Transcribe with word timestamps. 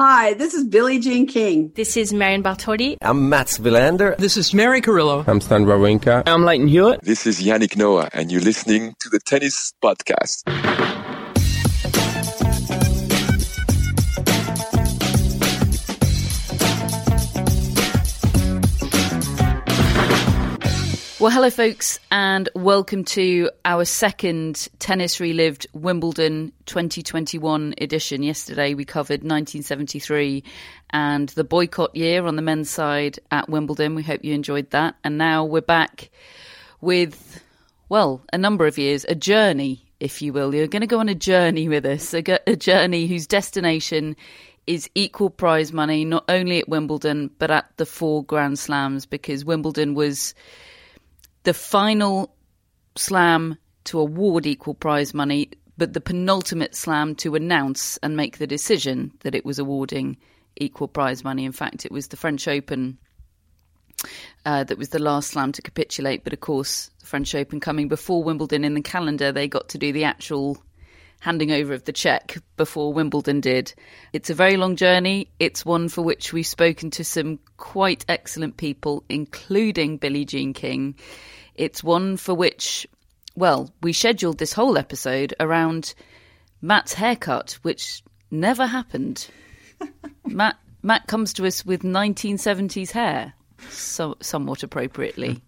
Hi, 0.00 0.32
this 0.32 0.54
is 0.54 0.64
Billie 0.64 0.98
Jean 0.98 1.26
King. 1.26 1.72
This 1.74 1.94
is 1.94 2.10
Marion 2.10 2.42
Bartoli. 2.42 2.96
I'm 3.02 3.28
Mats 3.28 3.58
Wilander. 3.58 4.16
This 4.16 4.38
is 4.38 4.54
Mary 4.54 4.80
Carillo. 4.80 5.26
I'm 5.26 5.42
Stan 5.42 5.66
Wawrinka. 5.66 6.22
I'm 6.26 6.42
Lleyton 6.42 6.68
Hewitt. 6.68 7.02
This 7.02 7.26
is 7.26 7.42
Yannick 7.42 7.76
Noah, 7.76 8.08
and 8.14 8.32
you're 8.32 8.40
listening 8.40 8.94
to 9.00 9.10
the 9.10 9.20
Tennis 9.20 9.74
Podcast. 9.82 10.99
Well, 21.20 21.30
hello, 21.30 21.50
folks, 21.50 22.00
and 22.10 22.48
welcome 22.54 23.04
to 23.04 23.50
our 23.66 23.84
second 23.84 24.68
Tennis 24.78 25.20
Relived 25.20 25.66
Wimbledon 25.74 26.50
2021 26.64 27.74
edition. 27.76 28.22
Yesterday, 28.22 28.72
we 28.72 28.86
covered 28.86 29.20
1973 29.20 30.42
and 30.88 31.28
the 31.28 31.44
boycott 31.44 31.94
year 31.94 32.24
on 32.24 32.36
the 32.36 32.42
men's 32.42 32.70
side 32.70 33.18
at 33.30 33.50
Wimbledon. 33.50 33.94
We 33.94 34.02
hope 34.02 34.24
you 34.24 34.32
enjoyed 34.32 34.70
that. 34.70 34.96
And 35.04 35.18
now 35.18 35.44
we're 35.44 35.60
back 35.60 36.08
with, 36.80 37.44
well, 37.90 38.22
a 38.32 38.38
number 38.38 38.66
of 38.66 38.78
years, 38.78 39.04
a 39.06 39.14
journey, 39.14 39.84
if 40.00 40.22
you 40.22 40.32
will. 40.32 40.54
You're 40.54 40.68
going 40.68 40.80
to 40.80 40.86
go 40.86 41.00
on 41.00 41.10
a 41.10 41.14
journey 41.14 41.68
with 41.68 41.84
us, 41.84 42.14
a, 42.14 42.22
journey 42.56 43.06
whose 43.06 43.26
destination 43.26 44.16
is 44.66 44.88
equal 44.94 45.28
prize 45.28 45.70
money, 45.70 46.06
not 46.06 46.24
only 46.30 46.60
at 46.60 46.68
Wimbledon, 46.70 47.30
but 47.38 47.50
at 47.50 47.76
the 47.76 47.84
four 47.84 48.24
Grand 48.24 48.58
Slams, 48.58 49.04
because 49.04 49.44
Wimbledon 49.44 49.92
was 49.92 50.34
the 51.42 51.54
final 51.54 52.34
slam 52.96 53.56
to 53.84 53.98
award 53.98 54.46
equal 54.46 54.74
prize 54.74 55.14
money, 55.14 55.50
but 55.78 55.92
the 55.92 56.00
penultimate 56.00 56.74
slam 56.74 57.14
to 57.16 57.34
announce 57.34 57.96
and 57.98 58.16
make 58.16 58.38
the 58.38 58.46
decision 58.46 59.12
that 59.20 59.34
it 59.34 59.44
was 59.44 59.58
awarding 59.58 60.16
equal 60.56 60.88
prize 60.88 61.24
money. 61.24 61.44
In 61.44 61.52
fact, 61.52 61.86
it 61.86 61.92
was 61.92 62.08
the 62.08 62.16
French 62.16 62.46
Open 62.46 62.98
uh, 64.44 64.64
that 64.64 64.78
was 64.78 64.90
the 64.90 64.98
last 64.98 65.30
slam 65.30 65.52
to 65.52 65.62
capitulate. 65.62 66.24
But 66.24 66.32
of 66.32 66.40
course, 66.40 66.90
the 67.00 67.06
French 67.06 67.34
Open 67.34 67.60
coming 67.60 67.88
before 67.88 68.22
Wimbledon 68.22 68.64
in 68.64 68.74
the 68.74 68.82
calendar, 68.82 69.32
they 69.32 69.48
got 69.48 69.68
to 69.70 69.78
do 69.78 69.92
the 69.92 70.04
actual 70.04 70.62
handing 71.20 71.52
over 71.52 71.72
of 71.74 71.84
the 71.84 71.92
check 71.92 72.38
before 72.56 72.92
Wimbledon 72.92 73.40
did. 73.40 73.72
It's 74.12 74.30
a 74.30 74.34
very 74.34 74.56
long 74.56 74.74
journey. 74.74 75.28
It's 75.38 75.64
one 75.64 75.88
for 75.88 76.02
which 76.02 76.32
we've 76.32 76.46
spoken 76.46 76.90
to 76.92 77.04
some 77.04 77.38
quite 77.58 78.04
excellent 78.08 78.56
people, 78.56 79.04
including 79.08 79.98
Billie 79.98 80.24
Jean 80.24 80.52
King. 80.52 80.96
It's 81.54 81.84
one 81.84 82.16
for 82.16 82.34
which, 82.34 82.86
well, 83.36 83.70
we 83.82 83.92
scheduled 83.92 84.38
this 84.38 84.54
whole 84.54 84.78
episode 84.78 85.34
around 85.38 85.94
Matt's 86.62 86.94
haircut, 86.94 87.58
which 87.62 88.02
never 88.30 88.66
happened. 88.66 89.28
Matt 90.26 90.56
Matt 90.82 91.06
comes 91.06 91.34
to 91.34 91.46
us 91.46 91.66
with 91.66 91.82
1970s 91.82 92.92
hair, 92.92 93.34
so 93.68 94.16
somewhat 94.22 94.62
appropriately. 94.62 95.42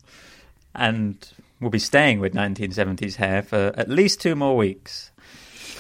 And 0.75 1.27
we'll 1.59 1.71
be 1.71 1.79
staying 1.79 2.21
with 2.21 2.35
1970s 2.35 3.15
hair 3.15 3.41
for 3.41 3.73
at 3.75 3.89
least 3.89 4.21
two 4.21 4.35
more 4.35 4.55
weeks 4.55 5.11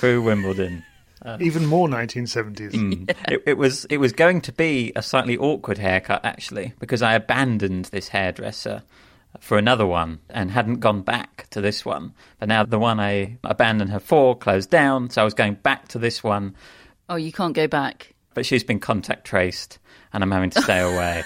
through 0.02 0.20
Wimbledon. 0.20 0.82
Uh, 1.24 1.36
Even 1.40 1.64
more 1.64 1.86
1970s. 1.86 2.72
Mm, 2.72 3.08
yeah. 3.08 3.34
it, 3.34 3.42
it, 3.46 3.56
was 3.56 3.84
it 3.84 3.98
was 3.98 4.12
going 4.12 4.40
to 4.40 4.50
be 4.50 4.90
a 4.96 5.02
slightly 5.02 5.38
awkward 5.38 5.78
haircut 5.78 6.24
actually 6.24 6.72
because 6.80 7.02
I 7.02 7.14
abandoned 7.14 7.84
this 7.84 8.08
hairdresser 8.08 8.82
for 9.38 9.58
another 9.58 9.86
one 9.86 10.18
and 10.28 10.50
hadn't 10.50 10.80
gone 10.80 11.02
back 11.02 11.46
to 11.50 11.60
this 11.60 11.84
one. 11.84 12.14
But 12.40 12.48
now 12.48 12.64
the 12.64 12.80
one 12.80 12.98
I 12.98 13.38
abandoned 13.44 13.90
her 13.90 14.00
for 14.00 14.36
closed 14.36 14.70
down, 14.70 15.08
so 15.10 15.22
I 15.22 15.24
was 15.24 15.34
going 15.34 15.54
back 15.54 15.86
to 15.88 16.00
this 16.00 16.24
one. 16.24 16.56
Oh, 17.08 17.14
you 17.14 17.30
can't 17.30 17.54
go 17.54 17.68
back. 17.68 18.12
But 18.34 18.44
she's 18.44 18.64
been 18.64 18.80
contact 18.80 19.24
traced 19.24 19.78
and 20.12 20.24
I'm 20.24 20.32
having 20.32 20.50
to 20.50 20.62
stay 20.62 20.80
away. 20.94 21.22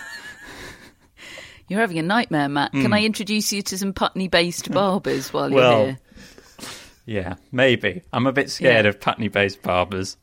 You're 1.66 1.80
having 1.80 1.98
a 1.98 2.02
nightmare, 2.02 2.50
Matt. 2.50 2.74
Mm. 2.74 2.82
Can 2.82 2.92
I 2.92 3.04
introduce 3.04 3.54
you 3.54 3.62
to 3.62 3.78
some 3.78 3.94
Putney 3.94 4.28
based 4.28 4.70
barbers 4.70 5.32
while 5.32 5.50
you're 5.50 5.86
here? 5.86 5.98
Yeah, 7.06 7.36
maybe. 7.52 8.02
I'm 8.12 8.26
a 8.26 8.32
bit 8.32 8.50
scared 8.50 8.84
yeah. 8.84 8.88
of 8.90 9.00
Putney 9.00 9.28
based 9.28 9.62
barbers. 9.62 10.16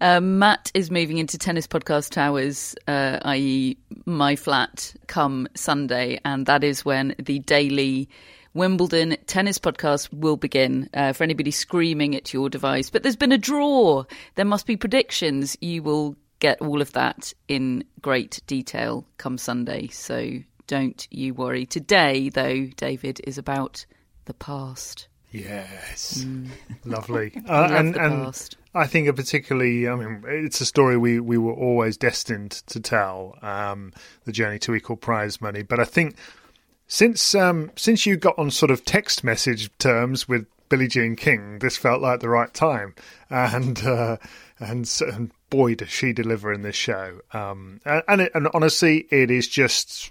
Um, 0.00 0.38
Matt 0.38 0.70
is 0.74 0.90
moving 0.90 1.16
into 1.16 1.38
Tennis 1.38 1.66
Podcast 1.66 2.10
Towers, 2.10 2.74
uh, 2.86 3.20
i.e., 3.22 3.78
my 4.04 4.36
flat, 4.36 4.94
come 5.06 5.48
Sunday, 5.54 6.20
and 6.24 6.44
that 6.46 6.62
is 6.62 6.84
when 6.84 7.14
the 7.18 7.38
daily 7.38 8.10
Wimbledon 8.52 9.16
tennis 9.26 9.58
podcast 9.58 10.12
will 10.12 10.36
begin. 10.36 10.88
Uh, 10.94 11.12
for 11.12 11.24
anybody 11.24 11.50
screaming 11.50 12.14
at 12.16 12.32
your 12.32 12.48
device, 12.48 12.90
but 12.90 13.02
there's 13.02 13.16
been 13.16 13.32
a 13.32 13.38
draw. 13.38 14.04
There 14.34 14.44
must 14.44 14.66
be 14.66 14.76
predictions. 14.76 15.56
You 15.60 15.82
will 15.82 16.16
get 16.38 16.60
all 16.60 16.80
of 16.80 16.92
that 16.92 17.32
in 17.48 17.84
great 18.00 18.40
detail 18.46 19.06
come 19.18 19.38
Sunday. 19.38 19.88
So 19.88 20.30
don't 20.66 21.06
you 21.10 21.34
worry. 21.34 21.66
Today, 21.66 22.30
though, 22.30 22.66
David 22.76 23.20
is 23.24 23.38
about 23.38 23.84
the 24.24 24.34
past. 24.34 25.08
Yes, 25.40 26.24
mm. 26.24 26.48
lovely. 26.84 27.32
Uh, 27.48 27.68
and, 27.70 27.96
and 27.96 28.56
I 28.74 28.86
think, 28.86 29.08
a 29.08 29.12
particularly, 29.12 29.88
I 29.88 29.94
mean, 29.94 30.24
it's 30.26 30.60
a 30.60 30.66
story 30.66 30.96
we, 30.96 31.20
we 31.20 31.38
were 31.38 31.52
always 31.52 31.96
destined 31.96 32.50
to 32.66 32.80
tell. 32.80 33.38
Um, 33.40 33.92
the 34.24 34.32
journey 34.32 34.58
to 34.60 34.74
equal 34.74 34.96
prize 34.96 35.40
money, 35.40 35.62
but 35.62 35.78
I 35.78 35.84
think 35.84 36.16
since 36.88 37.34
um, 37.34 37.70
since 37.76 38.06
you 38.06 38.16
got 38.16 38.38
on 38.38 38.50
sort 38.50 38.70
of 38.70 38.84
text 38.84 39.24
message 39.24 39.70
terms 39.78 40.28
with 40.28 40.46
Billie 40.68 40.88
Jean 40.88 41.16
King, 41.16 41.58
this 41.58 41.76
felt 41.76 42.00
like 42.00 42.20
the 42.20 42.28
right 42.28 42.52
time, 42.52 42.94
and 43.30 43.84
uh, 43.84 44.16
and, 44.58 44.90
and 45.00 45.30
boy 45.50 45.74
does 45.74 45.90
she 45.90 46.12
deliver 46.12 46.52
in 46.52 46.62
this 46.62 46.76
show. 46.76 47.20
Um, 47.32 47.80
and 47.84 48.22
it, 48.22 48.32
and 48.34 48.48
honestly, 48.54 49.06
it 49.10 49.30
is 49.30 49.48
just 49.48 50.10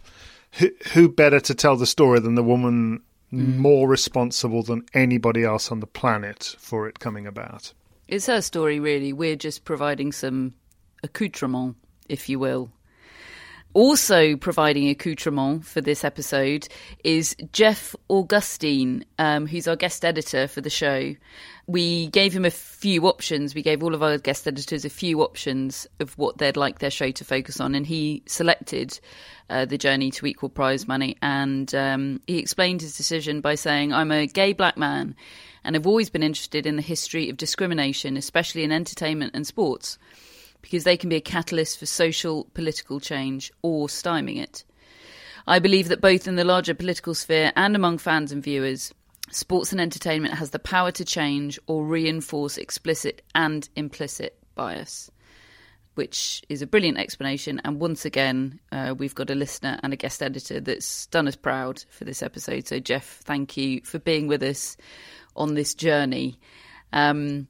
who, 0.52 0.70
who 0.94 1.10
better 1.10 1.40
to 1.42 1.56
tell 1.56 1.76
the 1.76 1.86
story 1.86 2.20
than 2.20 2.36
the 2.36 2.44
woman 2.44 3.04
mm. 3.36 3.58
more 3.58 3.88
responsible 3.88 4.64
than 4.64 4.86
anybody 4.94 5.44
else 5.44 5.72
on 5.72 5.80
the 5.80 5.88
planet 5.88 6.56
for 6.58 6.88
it 6.88 7.00
coming 7.00 7.28
about. 7.28 7.74
It's 8.08 8.28
her 8.28 8.42
story, 8.42 8.80
really. 8.80 9.14
We're 9.14 9.36
just 9.36 9.66
providing 9.66 10.12
some 10.12 10.54
accoutrement, 11.04 11.76
if 12.08 12.30
you 12.30 12.40
will. 12.40 12.72
Also 13.76 14.38
providing 14.38 14.88
accoutrement 14.88 15.66
for 15.66 15.82
this 15.82 16.06
episode 16.06 16.66
is 17.04 17.36
Jeff 17.52 17.94
Augustine, 18.08 19.04
um, 19.20 19.46
who's 19.46 19.68
our 19.68 19.76
guest 19.76 20.06
editor 20.06 20.48
for 20.48 20.62
the 20.62 20.70
show. 20.70 21.14
We 21.68 22.08
gave 22.08 22.32
him 22.32 22.46
a 22.46 22.52
few 22.52 23.06
options. 23.06 23.54
We 23.54 23.62
gave 23.62 23.84
all 23.84 23.94
of 23.94 24.02
our 24.02 24.18
guest 24.18 24.48
editors 24.48 24.86
a 24.86 24.90
few 24.90 25.22
options 25.22 25.88
of 26.00 26.18
what 26.18 26.38
they'd 26.38 26.56
like 26.56 26.80
their 26.80 26.90
show 26.90 27.12
to 27.12 27.26
focus 27.26 27.60
on, 27.60 27.76
and 27.76 27.86
he 27.86 28.24
selected 28.28 28.98
uh, 29.50 29.66
the 29.66 29.78
journey 29.78 30.10
to 30.12 30.26
equal 30.26 30.48
prize 30.48 30.88
money. 30.88 31.18
And 31.22 31.76
um, 31.76 32.22
he 32.28 32.40
explained 32.40 32.80
his 32.80 32.96
decision 32.96 33.42
by 33.42 33.56
saying, 33.56 33.92
I'm 33.92 34.10
a 34.10 34.26
gay 34.26 34.54
black 34.54 34.78
man 34.78 35.18
and 35.66 35.76
I've 35.76 35.88
always 35.88 36.10
been 36.12 36.24
interested 36.24 36.66
in 36.66 36.76
the 36.76 36.82
history 36.82 37.30
of 37.30 37.38
discrimination, 37.38 38.16
especially 38.16 38.64
in 38.64 38.72
entertainment 38.72 39.32
and 39.34 39.46
sports 39.46 39.98
because 40.66 40.84
they 40.84 40.98
can 40.98 41.10
be 41.10 41.16
a 41.16 41.22
catalyst 41.22 41.78
for 41.78 41.86
social, 41.86 42.46
political 42.56 43.00
change 43.00 43.52
or 43.62 43.88
stymieing 43.88 44.42
it. 44.42 44.64
I 45.46 45.60
believe 45.60 45.90
that 45.90 46.02
both 46.02 46.28
in 46.28 46.38
the 46.38 46.44
larger 46.44 46.74
political 46.74 47.14
sphere 47.14 47.54
and 47.56 47.76
among 47.76 48.00
fans 48.00 48.32
and 48.32 48.44
viewers, 48.44 48.92
sports 49.30 49.72
and 49.72 49.80
entertainment 49.80 50.34
has 50.34 50.50
the 50.50 50.58
power 50.58 50.92
to 50.94 51.06
change 51.06 51.60
or 51.68 51.86
reinforce 51.86 52.58
explicit 52.58 53.22
and 53.36 53.70
implicit 53.76 54.40
bias 54.56 55.12
which 55.94 56.44
is 56.50 56.62
a 56.62 56.68
brilliant 56.68 56.98
explanation. 56.98 57.62
And 57.64 57.80
once 57.80 58.04
again, 58.04 58.60
uh, 58.72 58.94
we've 58.98 59.16
got 59.16 59.30
a 59.30 59.36
listener 59.36 59.80
and 59.82 59.94
a 59.94 59.96
guest 59.96 60.22
editor 60.22 60.60
that's 60.60 61.08
done 61.08 61.26
us 61.26 61.38
proud 61.38 61.86
for 61.90 62.04
this 62.04 62.22
episode. 62.22 62.68
So, 62.68 62.80
Jeff, 62.80 63.22
thank 63.24 63.56
you 63.56 63.80
for 63.86 63.98
being 63.98 64.28
with 64.28 64.44
us 64.44 64.76
on 65.38 65.54
this 65.54 65.74
journey. 65.74 66.38
Um, 66.92 67.48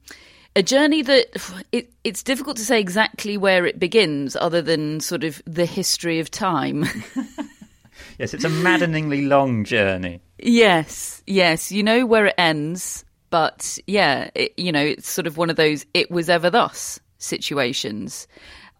a 0.56 0.62
journey 0.62 1.02
that 1.02 1.26
it, 1.70 1.92
it's 2.02 2.22
difficult 2.22 2.56
to 2.56 2.64
say 2.64 2.80
exactly 2.80 3.36
where 3.36 3.66
it 3.66 3.78
begins, 3.78 4.34
other 4.36 4.62
than 4.62 5.00
sort 5.00 5.22
of 5.22 5.42
the 5.44 5.66
history 5.66 6.18
of 6.18 6.30
time. 6.30 6.82
yes, 8.18 8.32
it's 8.32 8.44
a 8.44 8.48
maddeningly 8.48 9.26
long 9.26 9.64
journey. 9.64 10.20
Yes, 10.38 11.22
yes. 11.26 11.70
You 11.70 11.82
know 11.82 12.06
where 12.06 12.26
it 12.26 12.34
ends, 12.38 13.04
but 13.28 13.78
yeah, 13.86 14.30
it, 14.34 14.54
you 14.56 14.72
know, 14.72 14.82
it's 14.82 15.10
sort 15.10 15.26
of 15.26 15.36
one 15.36 15.50
of 15.50 15.56
those 15.56 15.84
it 15.92 16.10
was 16.10 16.30
ever 16.30 16.48
thus 16.48 16.98
situations. 17.18 18.26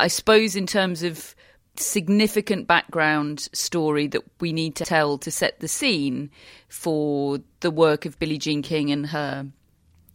I 0.01 0.09
suppose, 0.09 0.57
in 0.57 0.67
terms 0.67 1.03
of 1.03 1.35
significant 1.79 2.67
background 2.67 3.51
story 3.53 4.07
that 4.07 4.23
we 4.41 4.51
need 4.51 4.77
to 4.77 4.87
tell 4.87 5.19
to 5.19 5.31
set 5.31 5.61
the 5.61 5.69
scene 5.69 6.31
for 6.69 7.39
the 7.61 7.71
work 7.71 8.07
of 8.07 8.19
Billie 8.19 8.39
Jean 8.39 8.63
King 8.63 8.91
and 8.91 9.07
her 9.09 9.47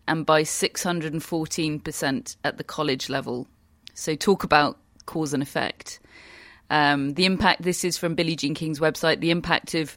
and 0.06 0.26
by 0.26 0.42
614% 0.42 2.36
at 2.44 2.56
the 2.56 2.64
college 2.64 3.10
level. 3.10 3.46
So, 3.94 4.14
talk 4.14 4.44
about 4.44 4.78
cause 5.06 5.34
and 5.34 5.42
effect. 5.42 5.98
Um, 6.70 7.14
the 7.14 7.24
impact, 7.24 7.62
this 7.62 7.82
is 7.84 7.98
from 7.98 8.14
Billie 8.14 8.36
Jean 8.36 8.54
King's 8.54 8.80
website, 8.80 9.20
the 9.20 9.30
impact 9.30 9.74
of 9.74 9.96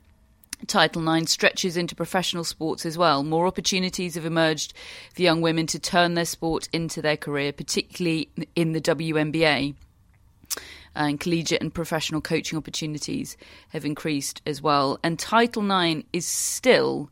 Title 0.68 1.08
IX 1.08 1.30
stretches 1.32 1.78
into 1.78 1.96
professional 1.96 2.44
sports 2.44 2.86
as 2.86 2.98
well. 2.98 3.24
More 3.24 3.48
opportunities 3.48 4.16
have 4.16 4.26
emerged 4.26 4.74
for 5.14 5.22
young 5.22 5.42
women 5.42 5.68
to 5.68 5.80
turn 5.80 6.14
their 6.14 6.26
sport 6.26 6.70
into 6.74 7.02
their 7.02 7.18
career, 7.18 7.52
particularly 7.52 8.30
in 8.56 8.74
the 8.74 8.82
WNBA 8.82 9.76
uh, 10.96 11.00
and 11.00 11.20
collegiate 11.20 11.62
and 11.62 11.74
professional 11.74 12.22
coaching 12.22 12.58
opportunities 12.58 13.38
have 13.70 13.86
increased 13.86 14.42
as 14.46 14.62
well. 14.62 15.00
And 15.04 15.18
Title 15.18 15.70
IX 15.72 16.04
is 16.12 16.26
still 16.26 17.10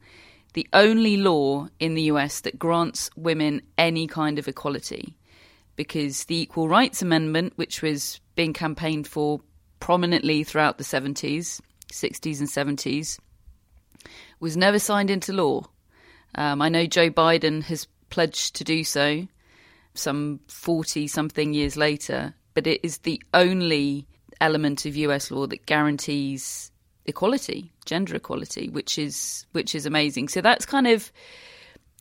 the 0.53 0.67
only 0.73 1.17
law 1.17 1.69
in 1.79 1.93
the 1.93 2.03
US 2.03 2.41
that 2.41 2.59
grants 2.59 3.09
women 3.15 3.61
any 3.77 4.07
kind 4.07 4.39
of 4.39 4.47
equality 4.47 5.15
because 5.75 6.25
the 6.25 6.41
Equal 6.41 6.67
Rights 6.67 7.01
Amendment, 7.01 7.53
which 7.55 7.81
was 7.81 8.19
being 8.35 8.51
campaigned 8.51 9.07
for 9.07 9.39
prominently 9.79 10.43
throughout 10.43 10.77
the 10.77 10.83
70s, 10.83 11.61
60s, 11.93 12.39
and 12.39 12.49
70s, 12.49 13.17
was 14.39 14.57
never 14.57 14.79
signed 14.79 15.09
into 15.09 15.33
law. 15.33 15.65
Um, 16.35 16.61
I 16.61 16.69
know 16.69 16.85
Joe 16.85 17.09
Biden 17.09 17.63
has 17.63 17.87
pledged 18.09 18.55
to 18.55 18.63
do 18.63 18.83
so 18.83 19.27
some 19.93 20.39
40 20.47 21.07
something 21.07 21.53
years 21.53 21.75
later, 21.75 22.33
but 22.53 22.67
it 22.67 22.81
is 22.83 22.99
the 22.99 23.21
only 23.33 24.07
element 24.41 24.85
of 24.85 24.95
US 24.95 25.31
law 25.31 25.47
that 25.47 25.65
guarantees 25.65 26.71
equality, 27.05 27.71
gender 27.85 28.15
equality, 28.15 28.69
which 28.69 28.97
is 28.97 29.45
which 29.51 29.75
is 29.75 29.85
amazing. 29.85 30.29
So 30.29 30.41
that's 30.41 30.65
kind 30.65 30.87
of 30.87 31.11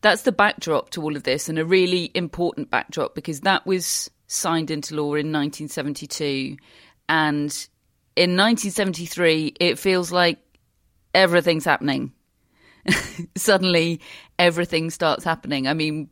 that's 0.01 0.23
the 0.23 0.33
backdrop 0.33 0.91
to 0.91 1.03
all 1.03 1.17
of 1.17 1.25
this 1.25 1.49
and 1.49 1.59
a 1.59 1.65
really 1.65 2.11
important 2.15 2.71
backdrop 2.71 3.15
because 3.15 3.41
that 3.41 3.67
was 3.67 4.11
signed 4.29 4.71
into 4.71 4.95
law 4.95 5.15
in 5.15 5.33
1972 5.33 6.57
and 7.09 7.69
in 8.15 8.37
1973 8.37 9.55
it 9.59 9.79
feels 9.79 10.13
like 10.13 10.39
everything's 11.15 11.65
happening. 11.65 12.13
Suddenly 13.37 14.01
everything 14.39 14.91
starts 14.91 15.25
happening. 15.25 15.69
I 15.69 15.75
mean, 15.75 16.09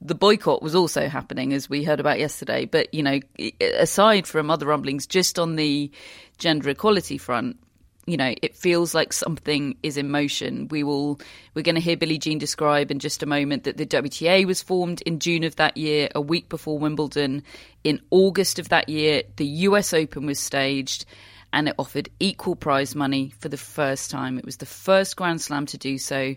the 0.00 0.14
boycott 0.14 0.62
was 0.62 0.74
also 0.74 1.08
happening, 1.08 1.52
as 1.52 1.68
we 1.68 1.82
heard 1.82 2.00
about 2.00 2.18
yesterday. 2.18 2.64
But, 2.64 2.92
you 2.94 3.02
know, 3.02 3.20
aside 3.60 4.26
from 4.26 4.50
other 4.50 4.66
rumblings, 4.66 5.06
just 5.06 5.38
on 5.38 5.56
the 5.56 5.90
gender 6.38 6.70
equality 6.70 7.18
front, 7.18 7.58
you 8.06 8.16
know, 8.16 8.34
it 8.40 8.56
feels 8.56 8.94
like 8.94 9.12
something 9.12 9.76
is 9.82 9.98
in 9.98 10.10
motion. 10.10 10.68
We 10.68 10.82
will, 10.82 11.20
we're 11.54 11.62
going 11.62 11.74
to 11.74 11.80
hear 11.80 11.96
Billie 11.96 12.18
Jean 12.18 12.38
describe 12.38 12.90
in 12.90 13.00
just 13.00 13.22
a 13.22 13.26
moment 13.26 13.64
that 13.64 13.76
the 13.76 13.84
WTA 13.84 14.46
was 14.46 14.62
formed 14.62 15.02
in 15.02 15.18
June 15.18 15.44
of 15.44 15.56
that 15.56 15.76
year, 15.76 16.08
a 16.14 16.20
week 16.20 16.48
before 16.48 16.78
Wimbledon. 16.78 17.42
In 17.84 18.00
August 18.10 18.58
of 18.58 18.70
that 18.70 18.88
year, 18.88 19.24
the 19.36 19.44
US 19.46 19.92
Open 19.92 20.24
was 20.24 20.40
staged 20.40 21.04
and 21.52 21.68
it 21.68 21.74
offered 21.78 22.08
equal 22.20 22.56
prize 22.56 22.94
money 22.94 23.32
for 23.38 23.48
the 23.48 23.56
first 23.56 24.10
time. 24.10 24.38
It 24.38 24.44
was 24.44 24.58
the 24.58 24.66
first 24.66 25.16
Grand 25.16 25.40
Slam 25.40 25.66
to 25.66 25.78
do 25.78 25.98
so. 25.98 26.34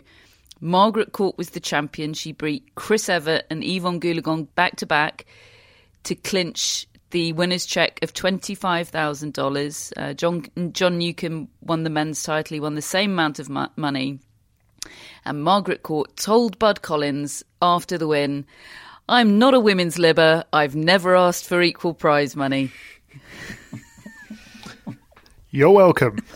Margaret 0.60 1.12
Court 1.12 1.36
was 1.36 1.50
the 1.50 1.60
champion. 1.60 2.14
She 2.14 2.32
beat 2.32 2.74
Chris 2.76 3.08
Evert 3.08 3.44
and 3.50 3.64
Evonne 3.64 4.00
Goolagong 4.00 4.48
back 4.54 4.76
to 4.76 4.86
back 4.86 5.26
to 6.04 6.14
clinch 6.14 6.86
the 7.10 7.32
winner's 7.32 7.66
check 7.66 7.98
of 8.02 8.12
$25,000. 8.14 9.92
Uh, 9.96 10.14
John, 10.14 10.72
John 10.72 10.98
Newcombe 10.98 11.48
won 11.60 11.84
the 11.84 11.90
men's 11.90 12.22
title. 12.22 12.54
He 12.54 12.60
won 12.60 12.74
the 12.74 12.82
same 12.82 13.12
amount 13.12 13.38
of 13.38 13.48
mo- 13.48 13.68
money. 13.76 14.18
And 15.24 15.44
Margaret 15.44 15.82
Court 15.82 16.16
told 16.16 16.58
Bud 16.58 16.82
Collins 16.82 17.44
after 17.60 17.98
the 17.98 18.08
win, 18.08 18.46
I'm 19.08 19.38
not 19.38 19.54
a 19.54 19.60
women's 19.60 19.96
libber. 19.96 20.44
I've 20.52 20.74
never 20.74 21.14
asked 21.14 21.46
for 21.46 21.60
equal 21.62 21.94
prize 21.94 22.34
money. 22.34 22.72
You're 25.52 25.70
welcome. 25.70 26.18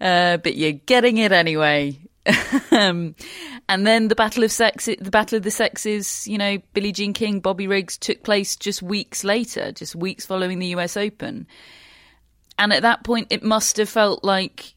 uh, 0.00 0.36
but 0.36 0.54
you're 0.54 0.72
getting 0.72 1.16
it 1.16 1.32
anyway. 1.32 1.98
um, 2.70 3.14
and 3.70 3.86
then 3.86 4.08
the 4.08 4.14
battle 4.14 4.44
of 4.44 4.52
sex, 4.52 4.84
the 4.84 5.10
battle 5.10 5.38
of 5.38 5.44
the 5.44 5.50
sexes, 5.50 6.28
you 6.28 6.36
know, 6.36 6.58
Billie 6.74 6.92
Jean 6.92 7.14
King, 7.14 7.40
Bobby 7.40 7.66
Riggs 7.66 7.96
took 7.96 8.22
place 8.22 8.54
just 8.54 8.82
weeks 8.82 9.24
later, 9.24 9.72
just 9.72 9.96
weeks 9.96 10.26
following 10.26 10.58
the 10.58 10.66
US 10.68 10.94
Open. 10.94 11.46
And 12.58 12.70
at 12.70 12.82
that 12.82 13.02
point, 13.02 13.28
it 13.30 13.42
must 13.42 13.78
have 13.78 13.88
felt 13.88 14.22
like 14.22 14.74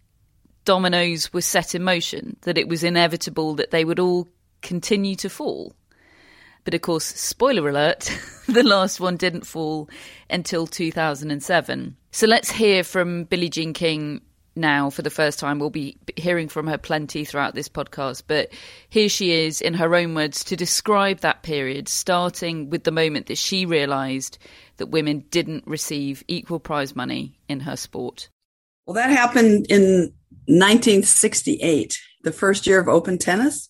dominoes 0.63 1.33
were 1.33 1.41
set 1.41 1.75
in 1.75 1.83
motion, 1.83 2.37
that 2.43 2.57
it 2.57 2.69
was 2.69 2.85
inevitable 2.85 3.55
that 3.55 3.71
they 3.71 3.83
would 3.83 3.99
all 3.99 4.29
continue 4.61 5.15
to 5.17 5.29
fall. 5.29 5.75
But 6.63 6.73
of 6.73 6.81
course, 6.81 7.05
spoiler 7.05 7.67
alert, 7.69 8.15
the 8.47 8.63
last 8.63 8.99
one 8.99 9.17
didn't 9.17 9.47
fall 9.47 9.89
until 10.29 10.67
2007. 10.67 11.95
So 12.11 12.27
let's 12.27 12.51
hear 12.51 12.83
from 12.83 13.23
Billie 13.25 13.49
Jean 13.49 13.73
King 13.73 14.21
now 14.55 14.89
for 14.89 15.01
the 15.01 15.09
first 15.09 15.39
time. 15.39 15.59
We'll 15.59 15.69
be 15.69 15.97
hearing 16.15 16.47
from 16.47 16.67
her 16.67 16.77
plenty 16.77 17.25
throughout 17.25 17.55
this 17.55 17.69
podcast, 17.69 18.23
but 18.27 18.51
here 18.89 19.09
she 19.09 19.31
is 19.31 19.61
in 19.61 19.73
her 19.75 19.95
own 19.95 20.13
words 20.13 20.43
to 20.45 20.55
describe 20.55 21.19
that 21.19 21.43
period, 21.43 21.87
starting 21.87 22.69
with 22.69 22.83
the 22.83 22.91
moment 22.91 23.27
that 23.27 23.37
she 23.37 23.65
realised 23.65 24.37
that 24.77 24.87
women 24.87 25.25
didn't 25.29 25.65
receive 25.67 26.23
equal 26.27 26.59
prize 26.59 26.95
money 26.95 27.39
in 27.47 27.61
her 27.61 27.75
sport. 27.75 28.29
Well, 28.85 28.95
that 28.95 29.09
happened 29.09 29.67
in 29.69 30.13
1968, 30.47 31.99
the 32.23 32.31
first 32.31 32.67
year 32.67 32.79
of 32.79 32.87
open 32.87 33.17
tennis. 33.17 33.69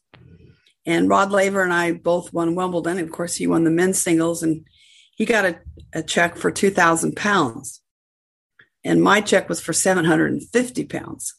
And 0.85 1.09
Rod 1.09 1.31
Laver 1.31 1.63
and 1.63 1.73
I 1.73 1.91
both 1.93 2.33
won 2.33 2.55
Wimbledon. 2.55 2.99
Of 2.99 3.11
course, 3.11 3.35
he 3.35 3.47
won 3.47 3.63
the 3.63 3.69
men's 3.69 4.01
singles 4.01 4.41
and 4.41 4.65
he 5.15 5.25
got 5.25 5.45
a, 5.45 5.59
a 5.93 6.01
check 6.01 6.37
for 6.37 6.49
2,000 6.49 7.15
pounds. 7.15 7.81
And 8.83 9.01
my 9.01 9.21
check 9.21 9.47
was 9.47 9.61
for 9.61 9.73
750 9.73 10.85
pounds. 10.85 11.35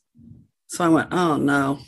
So 0.69 0.85
I 0.85 0.89
went, 0.89 1.13
oh 1.13 1.37
no, 1.37 1.81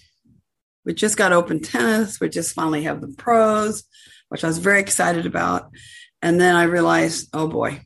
we 0.84 0.94
just 0.94 1.16
got 1.16 1.32
open 1.32 1.60
tennis. 1.60 2.20
We 2.20 2.28
just 2.28 2.54
finally 2.54 2.82
have 2.82 3.00
the 3.00 3.14
pros, 3.16 3.84
which 4.28 4.44
I 4.44 4.48
was 4.48 4.58
very 4.58 4.80
excited 4.80 5.26
about. 5.26 5.70
And 6.20 6.40
then 6.40 6.56
I 6.56 6.64
realized, 6.64 7.28
oh 7.32 7.46
boy, 7.46 7.82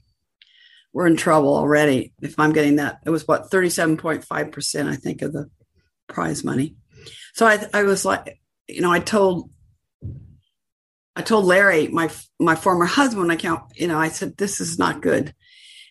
we're 0.93 1.07
in 1.07 1.17
trouble 1.17 1.55
already 1.55 2.13
if 2.23 2.39
I'm 2.39 2.53
getting 2.53 2.77
that. 2.77 3.01
It 3.05 3.11
was 3.11 3.29
what, 3.29 3.51
37.5%, 3.51 4.89
I 4.89 4.97
think, 4.97 5.23
of 5.23 5.33
the 5.33 5.51
prize 6.09 6.43
money. 6.43 6.77
So 7.35 7.47
I, 7.47 7.65
I 7.75 7.83
was 7.83 8.05
like, 8.05 8.41
you 8.67 8.81
know, 8.81 8.91
I 8.91 9.01
told 9.01 9.51
I 11.19 11.23
told 11.23 11.47
Larry, 11.47 11.89
my 11.89 12.09
my 12.39 12.55
former 12.55 12.85
husband, 12.85 13.33
I 13.33 13.35
count, 13.35 13.65
you 13.75 13.89
know, 13.89 13.99
I 13.99 14.09
said 14.09 14.37
this 14.37 14.61
is 14.61 14.79
not 14.79 15.03
good, 15.03 15.35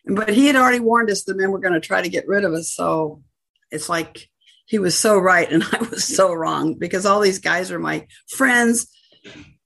but 0.06 0.30
he 0.30 0.48
had 0.48 0.56
already 0.56 0.80
warned 0.80 1.10
us 1.10 1.26
the 1.26 1.36
men 1.36 1.52
were 1.52 1.60
going 1.60 1.74
to 1.74 1.82
try 1.82 2.02
to 2.02 2.08
get 2.08 2.30
rid 2.30 2.46
of 2.46 2.54
us. 2.54 2.72
So 2.72 3.22
it's 3.70 3.90
like 3.90 4.30
he 4.68 4.80
was 4.80 4.98
so 4.98 5.20
right 5.20 5.52
and 5.52 5.64
I 5.74 5.80
was 5.92 6.06
so 6.06 6.32
wrong 6.32 6.76
because 6.76 7.06
all 7.06 7.20
these 7.20 7.40
guys 7.40 7.72
are 7.72 7.80
my 7.80 8.08
friends. 8.30 8.88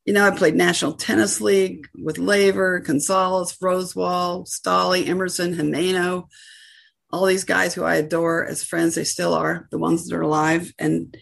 You 0.03 0.13
know, 0.13 0.25
I 0.25 0.31
played 0.31 0.55
National 0.55 0.93
Tennis 0.93 1.39
League 1.41 1.87
with 1.93 2.17
Laver, 2.17 2.79
Gonzalez, 2.79 3.55
Rosewall, 3.61 4.49
Stolle, 4.49 5.07
Emerson, 5.07 5.53
Gimeno, 5.53 6.25
all 7.11 7.27
these 7.27 7.43
guys 7.43 7.75
who 7.75 7.83
I 7.83 7.97
adore 7.97 8.47
as 8.47 8.63
friends. 8.63 8.95
They 8.95 9.03
still 9.03 9.35
are 9.35 9.67
the 9.69 9.77
ones 9.77 10.07
that 10.07 10.15
are 10.15 10.23
alive, 10.23 10.73
and 10.79 11.15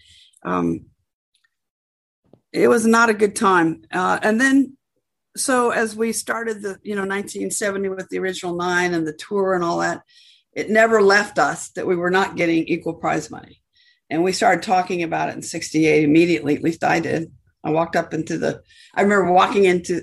um, 0.45 0.85
it 2.51 2.67
was 2.67 2.85
not 2.85 3.09
a 3.09 3.13
good 3.13 3.35
time. 3.35 3.83
Uh, 3.91 4.19
and 4.21 4.39
then, 4.39 4.77
so 5.37 5.71
as 5.71 5.95
we 5.95 6.11
started 6.11 6.61
the, 6.61 6.79
you 6.83 6.95
know, 6.95 7.01
1970 7.01 7.89
with 7.89 8.09
the 8.09 8.19
original 8.19 8.55
nine 8.55 8.93
and 8.93 9.07
the 9.07 9.13
tour 9.13 9.53
and 9.53 9.63
all 9.63 9.79
that, 9.79 10.01
it 10.53 10.69
never 10.69 11.01
left 11.01 11.37
us 11.37 11.69
that 11.71 11.85
we 11.85 11.95
were 11.95 12.09
not 12.09 12.35
getting 12.35 12.67
equal 12.67 12.93
prize 12.93 13.29
money. 13.29 13.61
And 14.09 14.23
we 14.23 14.31
started 14.31 14.63
talking 14.63 15.03
about 15.03 15.29
it 15.29 15.35
in 15.35 15.41
68 15.43 16.03
immediately, 16.03 16.55
at 16.55 16.63
least 16.63 16.83
I 16.83 16.99
did. 16.99 17.31
I 17.63 17.71
walked 17.71 17.95
up 17.95 18.13
into 18.13 18.37
the, 18.37 18.63
I 18.95 19.01
remember 19.01 19.31
walking 19.31 19.65
into, 19.65 20.01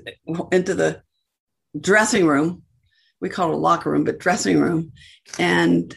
into 0.53 0.75
the 0.75 1.03
dressing 1.79 2.27
room. 2.27 2.63
We 3.21 3.29
call 3.29 3.51
it 3.51 3.55
a 3.55 3.59
locker 3.59 3.91
room, 3.91 4.05
but 4.05 4.19
dressing 4.19 4.61
room. 4.61 4.93
And 5.39 5.95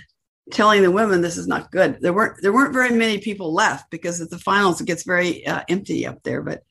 telling 0.52 0.82
the 0.82 0.92
women 0.92 1.22
this 1.22 1.38
is 1.38 1.48
not 1.48 1.72
good. 1.72 1.98
There 2.02 2.14
weren't 2.14 2.42
there 2.42 2.54
weren't 2.54 2.74
very 2.74 2.92
many 2.92 3.20
people 3.20 3.54
left 3.54 3.90
because 3.92 4.22
at 4.22 4.30
the 4.30 4.40
finals 4.40 4.82
it 4.82 4.88
gets 4.88 5.04
very 5.04 5.46
uh, 5.46 5.64
empty 5.70 6.06
up 6.06 6.24
there. 6.24 6.42
But 6.42 6.64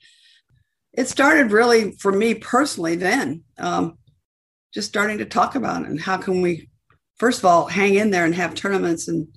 it 0.93 1.09
started 1.09 1.53
really 1.53 1.93
for 1.93 2.13
me 2.13 2.35
personally 2.35 2.97
then, 2.97 3.45
um, 3.59 3.99
just 4.75 4.89
starting 4.89 5.19
to 5.19 5.25
talk 5.25 5.55
about 5.55 5.83
it 5.83 5.89
and 5.89 6.01
how 6.01 6.17
can 6.17 6.43
we 6.43 6.69
first 7.19 7.39
of 7.41 7.45
all 7.45 7.67
hang 7.67 7.95
in 7.95 8.11
there 8.11 8.25
and 8.25 8.35
have 8.35 8.55
tournaments 8.55 9.09
and 9.09 9.29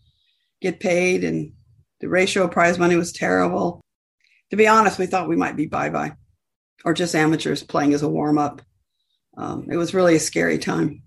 get 0.61 0.79
paid 0.79 1.23
and 1.23 1.53
the 1.99 2.09
ratio 2.09 2.45
of 2.45 2.51
prize 2.51 2.79
money 2.79 2.95
was 2.95 3.11
terrible. 3.11 3.81
To 4.49 4.57
be 4.57 4.67
honest, 4.67 4.99
we 4.99 5.05
thought 5.05 5.29
we 5.29 5.35
might 5.35 5.55
be 5.55 5.67
bye 5.67 5.89
bye 5.89 6.13
or 6.83 6.93
just 6.93 7.15
amateurs 7.15 7.63
playing 7.63 7.93
as 7.93 8.01
a 8.01 8.09
warm 8.09 8.37
up. 8.37 8.61
Um, 9.37 9.67
it 9.71 9.77
was 9.77 9.93
really 9.93 10.15
a 10.15 10.19
scary 10.19 10.57
time. 10.57 11.03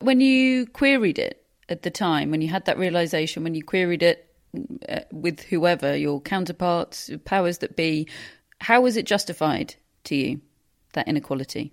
When 0.00 0.20
you 0.20 0.66
queried 0.66 1.18
it, 1.18 1.42
at 1.68 1.82
the 1.82 1.90
time 1.90 2.30
when 2.30 2.40
you 2.40 2.48
had 2.48 2.64
that 2.66 2.78
realization, 2.78 3.44
when 3.44 3.54
you 3.54 3.62
queried 3.62 4.02
it 4.02 4.34
uh, 4.88 5.00
with 5.12 5.40
whoever, 5.42 5.96
your 5.96 6.20
counterparts, 6.20 7.10
powers 7.24 7.58
that 7.58 7.76
be, 7.76 8.08
how 8.60 8.80
was 8.80 8.96
it 8.96 9.06
justified 9.06 9.74
to 10.04 10.16
you, 10.16 10.40
that 10.94 11.06
inequality? 11.08 11.72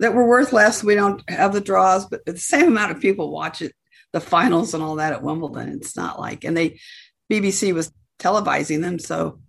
That 0.00 0.14
we're 0.14 0.26
worth 0.26 0.52
less. 0.52 0.84
We 0.84 0.94
don't 0.94 1.22
have 1.30 1.52
the 1.52 1.60
draws, 1.60 2.06
but 2.06 2.24
the 2.26 2.36
same 2.36 2.68
amount 2.68 2.92
of 2.92 3.00
people 3.00 3.30
watch 3.30 3.62
it, 3.62 3.72
the 4.12 4.20
finals 4.20 4.74
and 4.74 4.82
all 4.82 4.96
that 4.96 5.12
at 5.12 5.22
Wimbledon. 5.22 5.70
It's 5.70 5.96
not 5.96 6.20
like, 6.20 6.44
and 6.44 6.56
they, 6.56 6.78
BBC 7.32 7.72
was 7.72 7.90
televising 8.18 8.82
them. 8.82 8.98
So 8.98 9.40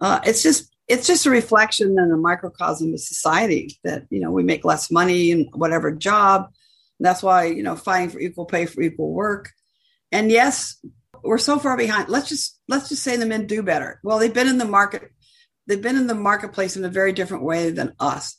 uh, 0.00 0.20
it's 0.24 0.42
just, 0.42 0.74
it's 0.88 1.06
just 1.06 1.26
a 1.26 1.30
reflection 1.30 1.98
and 1.98 2.12
a 2.12 2.16
microcosm 2.16 2.92
of 2.94 3.00
society 3.00 3.78
that, 3.84 4.04
you 4.10 4.20
know, 4.20 4.32
we 4.32 4.42
make 4.42 4.64
less 4.64 4.90
money 4.90 5.30
in 5.30 5.48
whatever 5.52 5.92
job 5.92 6.50
that's 7.00 7.22
why, 7.22 7.44
you 7.44 7.62
know, 7.62 7.76
fighting 7.76 8.10
for 8.10 8.20
equal 8.20 8.46
pay 8.46 8.66
for 8.66 8.82
equal 8.82 9.12
work. 9.12 9.50
And 10.10 10.30
yes, 10.30 10.78
we're 11.22 11.38
so 11.38 11.58
far 11.58 11.76
behind. 11.76 12.08
Let's 12.08 12.28
just 12.28 12.58
let's 12.68 12.88
just 12.88 13.02
say 13.02 13.16
the 13.16 13.26
men 13.26 13.46
do 13.46 13.62
better. 13.62 14.00
Well, 14.02 14.18
they've 14.18 14.32
been 14.32 14.48
in 14.48 14.58
the 14.58 14.64
market, 14.64 15.10
they've 15.66 15.82
been 15.82 15.96
in 15.96 16.06
the 16.06 16.14
marketplace 16.14 16.76
in 16.76 16.84
a 16.84 16.90
very 16.90 17.12
different 17.12 17.44
way 17.44 17.70
than 17.70 17.94
us. 18.00 18.36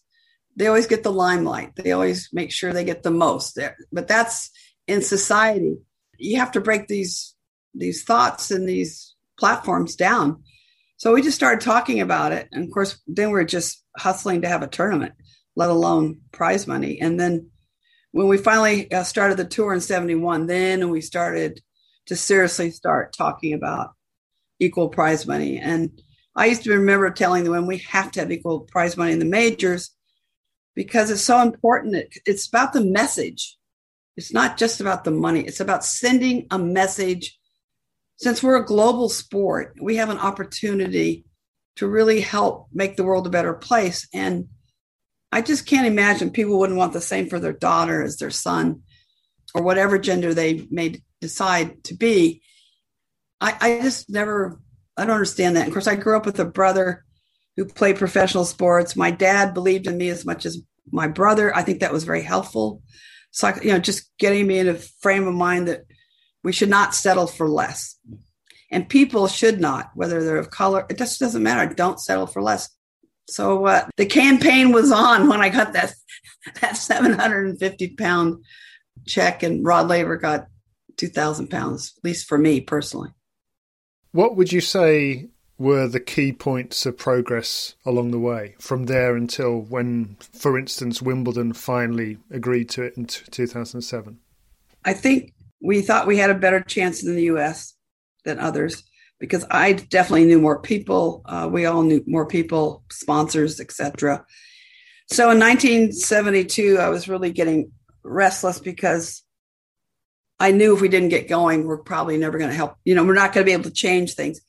They 0.56 0.68
always 0.68 0.88
get 0.88 1.04
the 1.04 1.12
limelight. 1.12 1.75
They 1.75 1.92
always 1.92 2.30
make 2.34 2.51
sure 2.51 2.74
they 2.74 2.84
get 2.84 3.04
the 3.04 3.12
most 3.12 3.56
there. 3.56 3.78
But 3.92 4.08
that's 4.08 4.50
in 4.88 5.01
society. 5.01 5.75
You 6.18 6.39
have 6.39 6.51
to 6.54 6.62
break 6.62 6.88
these 6.88 7.36
these 7.74 8.04
thoughts 8.04 8.51
and 8.51 8.68
these 8.68 9.16
platforms 9.38 9.96
down. 9.96 10.44
So 10.98 11.13
we 11.13 11.22
just 11.22 11.38
started 11.38 11.62
talking 11.62 12.01
about 12.01 12.34
it. 12.34 12.50
And 12.51 12.66
of 12.66 12.72
course, 12.72 13.00
then 13.08 13.30
we're 13.30 13.46
just 13.46 13.84
hustling 13.98 14.42
to 14.42 14.50
have 14.50 14.63
a 14.63 14.68
tournament, 14.68 15.13
let 15.56 15.70
alone 15.70 16.20
prize 16.32 16.68
money. 16.68 17.00
And 17.00 17.18
then 17.18 17.51
when 18.12 18.28
we 18.28 18.38
finally 18.38 18.92
uh, 18.92 19.04
started 19.04 19.38
the 19.38 19.46
tour 19.46 19.74
in 19.74 19.82
71 19.82 20.48
then 20.48 20.89
we 20.89 21.01
started 21.01 21.62
to 22.08 22.16
seriously 22.16 22.72
start 22.72 23.13
talking 23.13 23.54
about 23.54 23.92
equal 24.60 24.89
prize 24.89 25.25
money. 25.28 25.60
And 25.60 26.01
i 26.36 26.48
used 26.48 26.63
to 26.63 26.72
remember 26.72 27.10
telling 27.12 27.44
them 27.44 27.68
we 27.68 27.78
have 27.80 28.12
to 28.12 28.20
have 28.20 28.32
equal 28.32 28.62
prize 28.62 28.98
money 28.98 29.13
in 29.13 29.20
the 29.20 29.25
majors 29.25 29.92
because 30.75 31.12
it's 31.12 31.22
so 31.22 31.42
important. 31.42 31.96
It, 31.96 32.18
it's 32.25 32.48
about 32.48 32.74
the 32.74 32.84
message. 32.84 33.58
It's 34.18 34.34
not 34.34 34.58
just 34.58 34.82
about 34.82 35.04
the 35.04 35.12
money. 35.12 35.42
It's 35.42 35.60
about 35.60 35.86
sending 35.86 36.48
a 36.51 36.60
message. 36.60 37.38
Since 38.18 38.44
we're 38.44 38.58
a 38.58 38.66
global 38.66 39.10
sport 39.10 39.75
we 39.82 39.96
have 39.98 40.10
an 40.10 40.18
opportunity 40.18 41.25
to 41.78 41.88
really 41.88 42.20
help 42.20 42.68
make 42.74 42.98
the 42.98 43.04
world 43.04 43.28
a 43.28 43.30
better 43.30 43.54
place. 43.54 44.08
And 44.13 44.50
I 45.31 45.41
just 45.41 45.65
can't 45.65 45.88
imagine 45.88 46.31
people 46.31 46.57
wouldn't 46.57 46.77
want 46.77 46.93
the 46.93 47.01
same 47.01 47.29
for 47.29 47.39
their 47.39 47.53
daughter 47.53 48.01
as 48.01 48.17
their 48.17 48.31
son 48.31 48.81
or 49.53 49.62
whatever 49.62 49.98
gender 49.98 50.33
they 50.33 50.67
may 50.71 51.01
decide 51.21 51.83
to 51.86 51.95
be. 51.95 52.41
I, 53.41 53.55
I 53.59 53.79
just 53.81 54.09
never, 54.09 54.59
I 54.98 55.05
don't 55.05 55.15
understand 55.15 55.55
that. 55.55 55.67
Of 55.67 55.74
course, 55.74 55.88
I 55.88 55.95
grew 55.95 56.17
up 56.17 56.25
with 56.25 56.39
a 56.39 56.45
brother 56.45 57.05
who 57.55 57.65
played 57.65 57.98
professional 57.98 58.45
sports. 58.45 58.95
My 58.95 59.12
dad 59.12 59.53
believed 59.53 59.88
in 59.88 59.98
me 59.98 60.09
as 60.09 60.25
much 60.25 60.45
as 60.45 60.62
my 60.91 61.07
brother. 61.07 61.55
I 61.55 61.62
think 61.62 61.79
that 61.79 61.93
was 61.93 62.03
very 62.03 62.21
helpful. 62.21 62.81
So, 63.31 63.53
you 63.62 63.71
know, 63.71 63.79
just 63.79 64.09
getting 64.17 64.48
me 64.48 64.59
in 64.59 64.67
a 64.67 64.75
frame 64.75 65.27
of 65.27 65.36
mind 65.36 65.67
that 65.67 65.83
we 66.43 66.51
should 66.51 66.69
not 66.69 66.95
settle 66.95 67.27
for 67.27 67.48
less. 67.48 67.98
And 68.71 68.89
people 68.89 69.27
should 69.27 69.59
not, 69.59 69.91
whether 69.93 70.24
they're 70.24 70.38
of 70.38 70.51
color, 70.51 70.86
it 70.89 70.98
just 70.98 71.19
doesn't 71.19 71.43
matter. 71.43 71.74
Don't 71.74 72.00
settle 72.00 72.27
for 72.27 72.41
less. 72.41 72.69
So 73.29 73.65
uh, 73.65 73.88
the 73.98 74.05
campaign 74.05 74.71
was 74.71 74.91
on 74.91 75.27
when 75.27 75.41
I 75.41 75.50
got 75.50 75.74
that 75.74 75.93
that 76.62 76.77
750 76.77 77.95
pound 77.95 78.43
check, 79.05 79.43
and 79.43 79.65
Rod 79.65 79.88
Laver 79.88 80.17
got 80.17 80.48
2,000 80.98 81.50
pounds, 81.50 81.93
at 81.98 82.03
least 82.03 82.27
for 82.27 82.38
me 82.38 82.62
personally. 82.62 83.09
What 84.12 84.36
would 84.36 84.51
you 84.51 84.62
say 84.62 85.29
were 85.57 85.88
the 85.88 86.00
key 86.00 86.31
points 86.31 86.86
of 86.86 86.98
progress 86.98 87.75
along 87.86 88.12
the 88.12 88.19
way 88.19 88.55
from 88.59 88.86
there 88.86 89.15
until 89.15 89.59
when, 89.59 90.17
for 90.19 90.57
instance, 90.57 91.01
Wimbledon 91.01 91.53
finally 91.53 92.17
agreed 92.31 92.69
to 92.69 92.83
it 92.83 92.95
in 92.98 93.05
2007? 93.05 94.19
I 94.86 94.93
think 94.93 95.33
we 95.62 95.81
thought 95.81 96.07
we 96.07 96.17
had 96.17 96.29
a 96.29 96.36
better 96.36 96.62
chance 96.62 97.03
in 97.03 97.15
the 97.15 97.24
U.S. 97.24 97.75
than 98.24 98.39
others 98.39 98.83
because 99.19 99.45
I 99.51 99.73
definitely 99.73 100.25
knew 100.25 100.39
more 100.39 100.61
people. 100.61 101.21
Uh, 101.25 101.49
we 101.51 101.65
all 101.65 101.83
knew 101.83 102.03
more 102.07 102.25
people, 102.25 102.83
sponsors, 102.89 103.59
etc. 103.59 104.25
So 105.11 105.29
in 105.31 105.39
1972, 105.39 106.77
I 106.77 106.89
was 106.89 107.09
really 107.09 107.31
getting 107.31 107.71
restless 108.03 108.59
because 108.59 109.23
I 110.39 110.51
knew 110.51 110.73
if 110.73 110.81
we 110.81 110.88
didn't 110.88 111.09
get 111.09 111.27
going, 111.27 111.65
we're 111.65 111.77
probably 111.77 112.17
never 112.17 112.38
going 112.38 112.49
to 112.49 112.55
help. 112.55 112.75
You 112.85 112.95
know, 112.95 113.03
we're 113.03 113.13
not 113.13 113.33
going 113.33 113.45
to 113.45 113.49
be 113.49 113.53
able 113.53 113.63
to 113.63 113.71
change 113.71 114.13
things. 114.13 114.39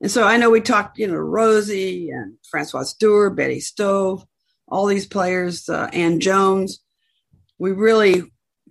And 0.00 0.10
so 0.10 0.24
I 0.24 0.36
know 0.36 0.50
we 0.50 0.60
talked, 0.60 0.98
you 0.98 1.06
know, 1.06 1.14
Rosie 1.14 2.10
and 2.10 2.36
Françoise 2.54 2.96
Dürr, 2.96 3.34
Betty 3.34 3.60
Stove, 3.60 4.24
all 4.68 4.86
these 4.86 5.06
players, 5.06 5.68
uh, 5.68 5.88
Ann 5.92 6.20
Jones. 6.20 6.80
We 7.58 7.72
really 7.72 8.22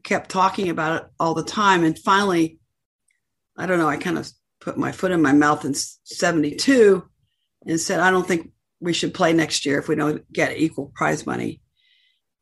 kept 0.03 0.29
talking 0.29 0.69
about 0.69 1.01
it 1.01 1.09
all 1.19 1.33
the 1.33 1.43
time. 1.43 1.83
And 1.83 1.97
finally, 1.97 2.59
I 3.57 3.65
don't 3.65 3.79
know, 3.79 3.89
I 3.89 3.97
kind 3.97 4.17
of 4.17 4.31
put 4.63 4.77
my 4.77 4.91
foot 4.91 5.11
in 5.11 5.21
my 5.21 5.33
mouth 5.33 5.65
in 5.65 5.73
72 5.73 7.03
and 7.65 7.79
said, 7.79 7.99
I 7.99 8.11
don't 8.11 8.27
think 8.27 8.51
we 8.79 8.93
should 8.93 9.13
play 9.13 9.33
next 9.33 9.65
year 9.65 9.79
if 9.79 9.87
we 9.87 9.95
don't 9.95 10.31
get 10.31 10.57
equal 10.57 10.91
prize 10.95 11.25
money. 11.25 11.61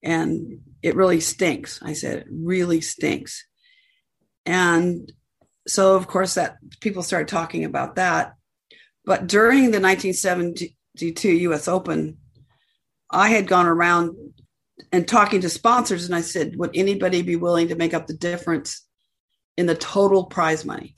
And 0.04 0.62
it 0.82 0.96
really 0.96 1.20
stinks. 1.20 1.82
I 1.82 1.94
said, 1.94 2.20
it 2.20 2.28
really 2.32 2.82
stinks. 2.82 3.46
And 4.46 5.12
so, 5.68 5.96
of 5.96 6.08
course, 6.08 6.36
that 6.36 6.58
people 6.80 7.04
started 7.04 7.28
talking 7.28 7.66
about 7.66 7.96
that. 7.96 8.34
But 9.06 9.28
during 9.28 9.72
the 9.72 9.80
1972 9.80 11.30
US 11.30 11.68
Open, 11.68 12.18
I 13.10 13.30
had 13.30 13.48
gone 13.48 13.68
around 13.68 14.16
and 14.92 15.08
talking 15.08 15.42
to 15.42 15.50
sponsors, 15.50 16.06
and 16.06 16.16
I 16.16 16.22
said, 16.22 16.56
Would 16.56 16.72
anybody 16.74 17.22
be 17.22 17.36
willing 17.36 17.68
to 17.68 17.76
make 17.76 17.94
up 17.94 18.08
the 18.08 18.14
difference 18.14 18.86
in 19.58 19.66
the 19.66 19.76
total 19.76 20.26
prize 20.26 20.66
money? 20.66 20.96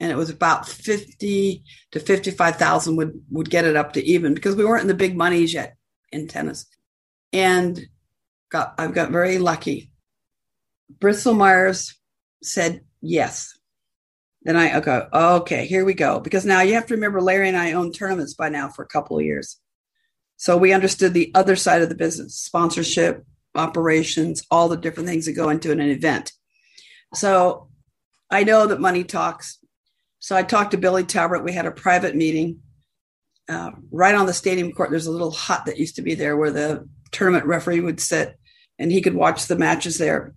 And 0.00 0.10
it 0.10 0.16
was 0.16 0.30
about 0.30 0.68
50 0.68 1.62
to 1.92 2.00
55,000 2.00 2.96
would, 2.96 3.22
would 3.30 3.48
get 3.48 3.64
it 3.64 3.76
up 3.76 3.92
to 3.92 4.04
even 4.04 4.34
because 4.34 4.56
we 4.56 4.64
weren't 4.64 4.82
in 4.82 4.88
the 4.88 4.94
big 4.94 5.16
monies 5.16 5.54
yet 5.54 5.76
in 6.12 6.28
tennis. 6.28 6.66
And 7.32 7.80
got, 8.50 8.74
I've 8.78 8.94
got 8.94 9.10
very 9.10 9.38
lucky. 9.38 9.92
Bristol 11.00 11.34
Myers 11.34 11.96
said 12.42 12.82
yes. 13.00 13.56
Then 14.42 14.56
I 14.56 14.78
go, 14.80 15.08
okay, 15.12 15.66
here 15.66 15.84
we 15.84 15.94
go. 15.94 16.20
Because 16.20 16.44
now 16.44 16.60
you 16.60 16.74
have 16.74 16.86
to 16.86 16.94
remember 16.94 17.20
Larry 17.20 17.48
and 17.48 17.56
I 17.56 17.72
own 17.72 17.92
tournaments 17.92 18.34
by 18.34 18.50
now 18.50 18.68
for 18.68 18.82
a 18.82 18.88
couple 18.88 19.18
of 19.18 19.24
years. 19.24 19.58
So 20.36 20.56
we 20.56 20.72
understood 20.74 21.14
the 21.14 21.32
other 21.34 21.56
side 21.56 21.80
of 21.80 21.88
the 21.88 21.94
business 21.94 22.36
sponsorship, 22.36 23.24
operations, 23.54 24.44
all 24.50 24.68
the 24.68 24.76
different 24.76 25.08
things 25.08 25.26
that 25.26 25.32
go 25.32 25.48
into 25.48 25.72
an 25.72 25.80
event. 25.80 26.32
So 27.14 27.68
I 28.30 28.44
know 28.44 28.66
that 28.66 28.80
money 28.80 29.04
talks. 29.04 29.58
So 30.24 30.34
I 30.34 30.42
talked 30.42 30.70
to 30.70 30.78
Billy 30.78 31.04
Talbert. 31.04 31.44
We 31.44 31.52
had 31.52 31.66
a 31.66 31.70
private 31.70 32.16
meeting 32.16 32.60
uh, 33.46 33.72
right 33.90 34.14
on 34.14 34.24
the 34.24 34.32
stadium 34.32 34.72
court. 34.72 34.88
There's 34.88 35.04
a 35.06 35.12
little 35.12 35.30
hut 35.30 35.66
that 35.66 35.76
used 35.76 35.96
to 35.96 36.02
be 36.02 36.14
there 36.14 36.34
where 36.34 36.50
the 36.50 36.88
tournament 37.10 37.44
referee 37.44 37.80
would 37.80 38.00
sit 38.00 38.38
and 38.78 38.90
he 38.90 39.02
could 39.02 39.12
watch 39.12 39.44
the 39.44 39.58
matches 39.58 39.98
there. 39.98 40.32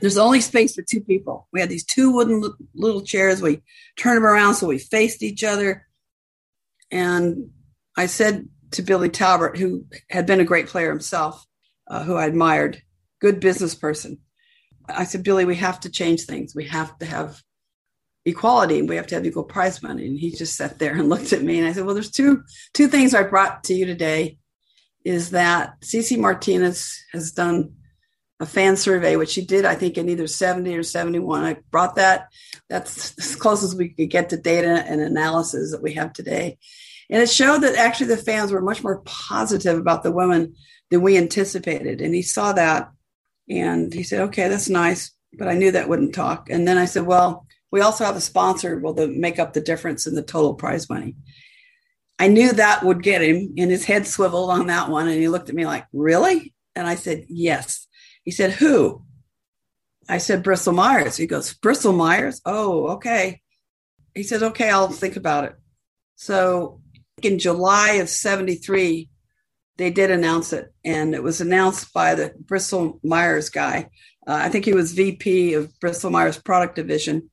There's 0.00 0.16
only 0.16 0.40
space 0.40 0.76
for 0.76 0.82
two 0.82 1.00
people. 1.00 1.48
We 1.52 1.58
had 1.58 1.68
these 1.68 1.84
two 1.84 2.12
wooden 2.12 2.40
little 2.72 3.00
chairs. 3.00 3.42
We 3.42 3.62
turned 3.98 4.18
them 4.18 4.26
around 4.26 4.54
so 4.54 4.68
we 4.68 4.78
faced 4.78 5.24
each 5.24 5.42
other. 5.42 5.88
And 6.92 7.50
I 7.96 8.06
said 8.06 8.48
to 8.70 8.82
Billy 8.82 9.08
Talbert, 9.08 9.58
who 9.58 9.86
had 10.08 10.24
been 10.24 10.38
a 10.38 10.44
great 10.44 10.68
player 10.68 10.88
himself, 10.88 11.44
uh, 11.88 12.04
who 12.04 12.14
I 12.14 12.26
admired, 12.26 12.80
good 13.20 13.40
business 13.40 13.74
person. 13.74 14.20
I 14.88 15.02
said, 15.02 15.24
Billy, 15.24 15.46
we 15.46 15.56
have 15.56 15.80
to 15.80 15.90
change 15.90 16.26
things. 16.26 16.54
We 16.54 16.66
have 16.66 16.96
to 17.00 17.06
have 17.06 17.42
equality 18.24 18.78
and 18.78 18.88
we 18.88 18.96
have 18.96 19.06
to 19.08 19.14
have 19.14 19.26
equal 19.26 19.44
prize 19.44 19.82
money. 19.82 20.06
And 20.06 20.18
he 20.18 20.30
just 20.30 20.56
sat 20.56 20.78
there 20.78 20.94
and 20.94 21.08
looked 21.10 21.32
at 21.32 21.42
me 21.42 21.58
and 21.58 21.68
I 21.68 21.72
said, 21.72 21.84
Well, 21.84 21.94
there's 21.94 22.10
two 22.10 22.42
two 22.74 22.88
things 22.88 23.14
I 23.14 23.22
brought 23.22 23.64
to 23.64 23.74
you 23.74 23.86
today 23.86 24.38
is 25.04 25.30
that 25.30 25.80
CC 25.80 26.18
Martinez 26.18 27.02
has 27.12 27.32
done 27.32 27.74
a 28.40 28.46
fan 28.46 28.76
survey, 28.76 29.16
which 29.16 29.30
she 29.30 29.44
did, 29.44 29.64
I 29.64 29.74
think, 29.74 29.98
in 29.98 30.08
either 30.08 30.26
70 30.26 30.74
or 30.74 30.82
71. 30.82 31.44
I 31.44 31.56
brought 31.70 31.96
that. 31.96 32.28
That's 32.68 33.18
as 33.18 33.36
close 33.36 33.62
as 33.62 33.74
we 33.74 33.90
could 33.90 34.10
get 34.10 34.30
to 34.30 34.36
data 34.38 34.84
and 34.86 35.00
analysis 35.00 35.72
that 35.72 35.82
we 35.82 35.92
have 35.94 36.12
today. 36.12 36.58
And 37.10 37.22
it 37.22 37.28
showed 37.28 37.62
that 37.62 37.76
actually 37.76 38.06
the 38.06 38.16
fans 38.16 38.52
were 38.52 38.62
much 38.62 38.82
more 38.82 39.02
positive 39.04 39.78
about 39.78 40.02
the 40.02 40.12
women 40.12 40.54
than 40.90 41.02
we 41.02 41.18
anticipated. 41.18 42.00
And 42.00 42.14
he 42.14 42.22
saw 42.22 42.52
that 42.52 42.90
and 43.48 43.92
he 43.92 44.02
said, 44.02 44.20
okay, 44.28 44.48
that's 44.48 44.68
nice. 44.68 45.12
But 45.36 45.48
I 45.48 45.54
knew 45.54 45.72
that 45.72 45.88
wouldn't 45.88 46.14
talk. 46.14 46.48
And 46.50 46.66
then 46.66 46.78
I 46.78 46.86
said, 46.86 47.06
well, 47.06 47.46
we 47.70 47.80
also 47.80 48.04
have 48.04 48.16
a 48.16 48.20
sponsor 48.20 48.78
will 48.78 48.94
the, 48.94 49.08
make 49.08 49.38
up 49.38 49.52
the 49.52 49.60
difference 49.60 50.06
in 50.06 50.14
the 50.14 50.22
total 50.22 50.54
prize 50.54 50.88
money. 50.88 51.16
I 52.18 52.28
knew 52.28 52.52
that 52.52 52.84
would 52.84 53.02
get 53.02 53.22
him, 53.22 53.54
and 53.56 53.70
his 53.70 53.84
head 53.84 54.06
swiveled 54.06 54.50
on 54.50 54.66
that 54.66 54.90
one. 54.90 55.08
And 55.08 55.18
he 55.18 55.28
looked 55.28 55.48
at 55.48 55.54
me 55.54 55.64
like, 55.64 55.86
really? 55.92 56.54
And 56.74 56.86
I 56.86 56.94
said, 56.94 57.24
yes. 57.28 57.86
He 58.24 58.30
said, 58.30 58.52
who? 58.52 59.04
I 60.08 60.18
said, 60.18 60.42
Bristol 60.42 60.74
Myers. 60.74 61.16
He 61.16 61.26
goes, 61.26 61.54
Bristol 61.54 61.92
Myers? 61.92 62.42
Oh, 62.44 62.88
okay. 62.88 63.40
He 64.14 64.22
said, 64.22 64.42
okay, 64.42 64.68
I'll 64.68 64.88
think 64.88 65.16
about 65.16 65.44
it. 65.44 65.54
So 66.16 66.80
in 67.22 67.38
July 67.38 67.92
of 67.92 68.08
73, 68.08 69.08
they 69.76 69.90
did 69.90 70.10
announce 70.10 70.52
it, 70.52 70.74
and 70.84 71.14
it 71.14 71.22
was 71.22 71.40
announced 71.40 71.94
by 71.94 72.14
the 72.14 72.34
Bristol 72.38 73.00
Myers 73.02 73.48
guy. 73.48 73.88
Uh, 74.26 74.34
I 74.34 74.50
think 74.50 74.66
he 74.66 74.74
was 74.74 74.92
VP 74.92 75.54
of 75.54 75.72
Bristol 75.80 76.10
Myers 76.10 76.38
Product 76.38 76.74
Division, 76.74 77.30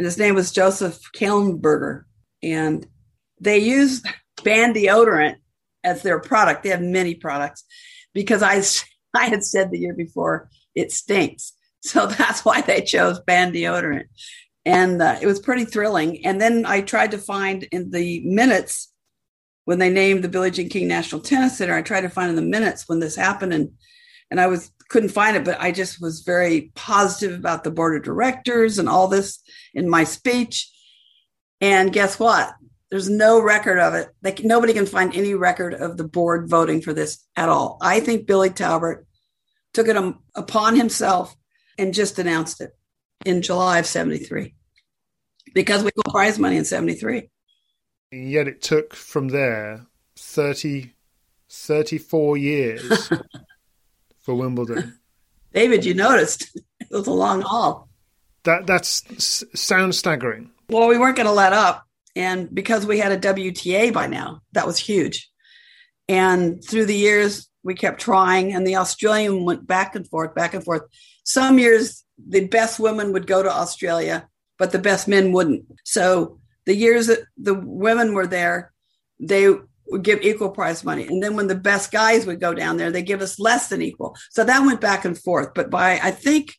and 0.00 0.06
his 0.06 0.16
name 0.16 0.34
was 0.34 0.50
Joseph 0.50 0.98
Kalnberger. 1.14 2.04
And 2.42 2.86
they 3.38 3.58
used 3.58 4.06
Ban 4.42 4.72
deodorant 4.72 5.36
as 5.84 6.02
their 6.02 6.18
product. 6.18 6.62
They 6.62 6.70
have 6.70 6.80
many 6.80 7.14
products 7.14 7.66
because 8.14 8.42
I, 8.42 8.62
I 9.14 9.26
had 9.26 9.44
said 9.44 9.70
the 9.70 9.78
year 9.78 9.92
before 9.92 10.48
it 10.74 10.90
stinks. 10.90 11.52
So 11.82 12.06
that's 12.06 12.44
why 12.46 12.62
they 12.62 12.80
chose 12.80 13.20
Ban 13.20 13.52
deodorant. 13.52 14.04
And 14.64 15.02
uh, 15.02 15.18
it 15.20 15.26
was 15.26 15.38
pretty 15.38 15.66
thrilling. 15.66 16.24
And 16.26 16.40
then 16.40 16.64
I 16.64 16.80
tried 16.80 17.10
to 17.10 17.18
find 17.18 17.64
in 17.64 17.90
the 17.90 18.20
minutes 18.24 18.90
when 19.66 19.78
they 19.78 19.90
named 19.90 20.24
the 20.24 20.28
Billie 20.28 20.50
Jean 20.50 20.70
King 20.70 20.88
National 20.88 21.20
Tennis 21.20 21.58
Center. 21.58 21.74
I 21.74 21.82
tried 21.82 22.02
to 22.02 22.08
find 22.08 22.30
in 22.30 22.36
the 22.36 22.42
minutes 22.42 22.86
when 22.86 23.00
this 23.00 23.16
happened, 23.16 23.54
and 23.54 23.70
and 24.30 24.38
I 24.38 24.46
was 24.48 24.70
couldn't 24.90 25.10
find 25.10 25.36
it, 25.36 25.44
but 25.44 25.60
I 25.60 25.70
just 25.70 26.02
was 26.02 26.20
very 26.20 26.72
positive 26.74 27.38
about 27.38 27.64
the 27.64 27.70
board 27.70 27.96
of 27.96 28.02
directors 28.02 28.78
and 28.78 28.88
all 28.88 29.06
this 29.06 29.40
in 29.72 29.88
my 29.88 30.04
speech. 30.04 30.68
And 31.60 31.92
guess 31.92 32.18
what? 32.18 32.52
There's 32.90 33.08
no 33.08 33.40
record 33.40 33.78
of 33.78 33.94
it. 33.94 34.08
Like 34.22 34.42
nobody 34.42 34.72
can 34.72 34.86
find 34.86 35.14
any 35.14 35.34
record 35.34 35.74
of 35.74 35.96
the 35.96 36.04
board 36.04 36.50
voting 36.50 36.82
for 36.82 36.92
this 36.92 37.24
at 37.36 37.48
all. 37.48 37.78
I 37.80 38.00
think 38.00 38.26
Billy 38.26 38.50
Talbert 38.50 39.06
took 39.72 39.86
it 39.86 39.96
um, 39.96 40.18
upon 40.34 40.74
himself 40.74 41.36
and 41.78 41.94
just 41.94 42.18
announced 42.18 42.60
it 42.60 42.72
in 43.24 43.42
July 43.42 43.78
of 43.78 43.86
73 43.86 44.54
because 45.54 45.84
we 45.84 45.92
got 45.92 46.12
prize 46.12 46.38
money 46.38 46.56
in 46.56 46.64
73. 46.64 47.30
Yet 48.10 48.48
it 48.48 48.60
took 48.60 48.94
from 48.94 49.28
there 49.28 49.86
30, 50.16 50.92
34 51.48 52.36
years 52.38 53.12
for 54.30 54.36
Wimbledon. 54.36 54.96
David, 55.52 55.84
you 55.84 55.94
noticed 55.94 56.54
it 56.54 56.86
was 56.90 57.08
a 57.08 57.12
long 57.12 57.40
haul. 57.40 57.88
That 58.44 58.66
that's 58.66 59.02
sounds 59.54 59.98
staggering. 59.98 60.50
Well, 60.68 60.86
we 60.86 60.98
weren't 60.98 61.16
going 61.16 61.26
to 61.26 61.32
let 61.32 61.52
up, 61.52 61.84
and 62.14 62.52
because 62.54 62.86
we 62.86 62.98
had 62.98 63.10
a 63.10 63.18
WTA 63.18 63.92
by 63.92 64.06
now, 64.06 64.42
that 64.52 64.66
was 64.66 64.78
huge. 64.78 65.28
And 66.08 66.64
through 66.64 66.86
the 66.86 66.96
years, 66.96 67.48
we 67.64 67.74
kept 67.74 68.00
trying, 68.00 68.52
and 68.54 68.64
the 68.64 68.76
Australian 68.76 69.44
went 69.44 69.66
back 69.66 69.96
and 69.96 70.08
forth, 70.08 70.34
back 70.34 70.54
and 70.54 70.64
forth. 70.64 70.82
Some 71.24 71.58
years, 71.58 72.04
the 72.16 72.46
best 72.46 72.78
women 72.78 73.12
would 73.12 73.26
go 73.26 73.42
to 73.42 73.52
Australia, 73.52 74.28
but 74.58 74.70
the 74.70 74.78
best 74.78 75.08
men 75.08 75.32
wouldn't. 75.32 75.64
So 75.84 76.38
the 76.66 76.74
years 76.74 77.08
that 77.08 77.24
the 77.36 77.54
women 77.54 78.14
were 78.14 78.28
there, 78.28 78.72
they 79.18 79.48
would 79.90 80.02
give 80.02 80.22
equal 80.22 80.50
prize 80.50 80.84
money. 80.84 81.06
And 81.06 81.22
then 81.22 81.36
when 81.36 81.46
the 81.46 81.54
best 81.54 81.90
guys 81.90 82.26
would 82.26 82.40
go 82.40 82.54
down 82.54 82.76
there, 82.76 82.90
they 82.90 83.02
give 83.02 83.22
us 83.22 83.38
less 83.38 83.68
than 83.68 83.82
equal. 83.82 84.16
So 84.30 84.44
that 84.44 84.64
went 84.64 84.80
back 84.80 85.04
and 85.04 85.18
forth. 85.18 85.54
But 85.54 85.70
by, 85.70 85.98
I 86.02 86.10
think 86.10 86.56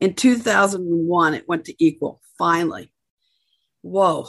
in 0.00 0.14
2001, 0.14 1.34
it 1.34 1.48
went 1.48 1.66
to 1.66 1.84
equal 1.84 2.20
finally. 2.38 2.92
Whoa. 3.82 4.28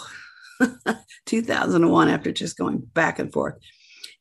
2001 1.26 2.10
after 2.10 2.32
just 2.32 2.58
going 2.58 2.80
back 2.80 3.20
and 3.20 3.32
forth. 3.32 3.56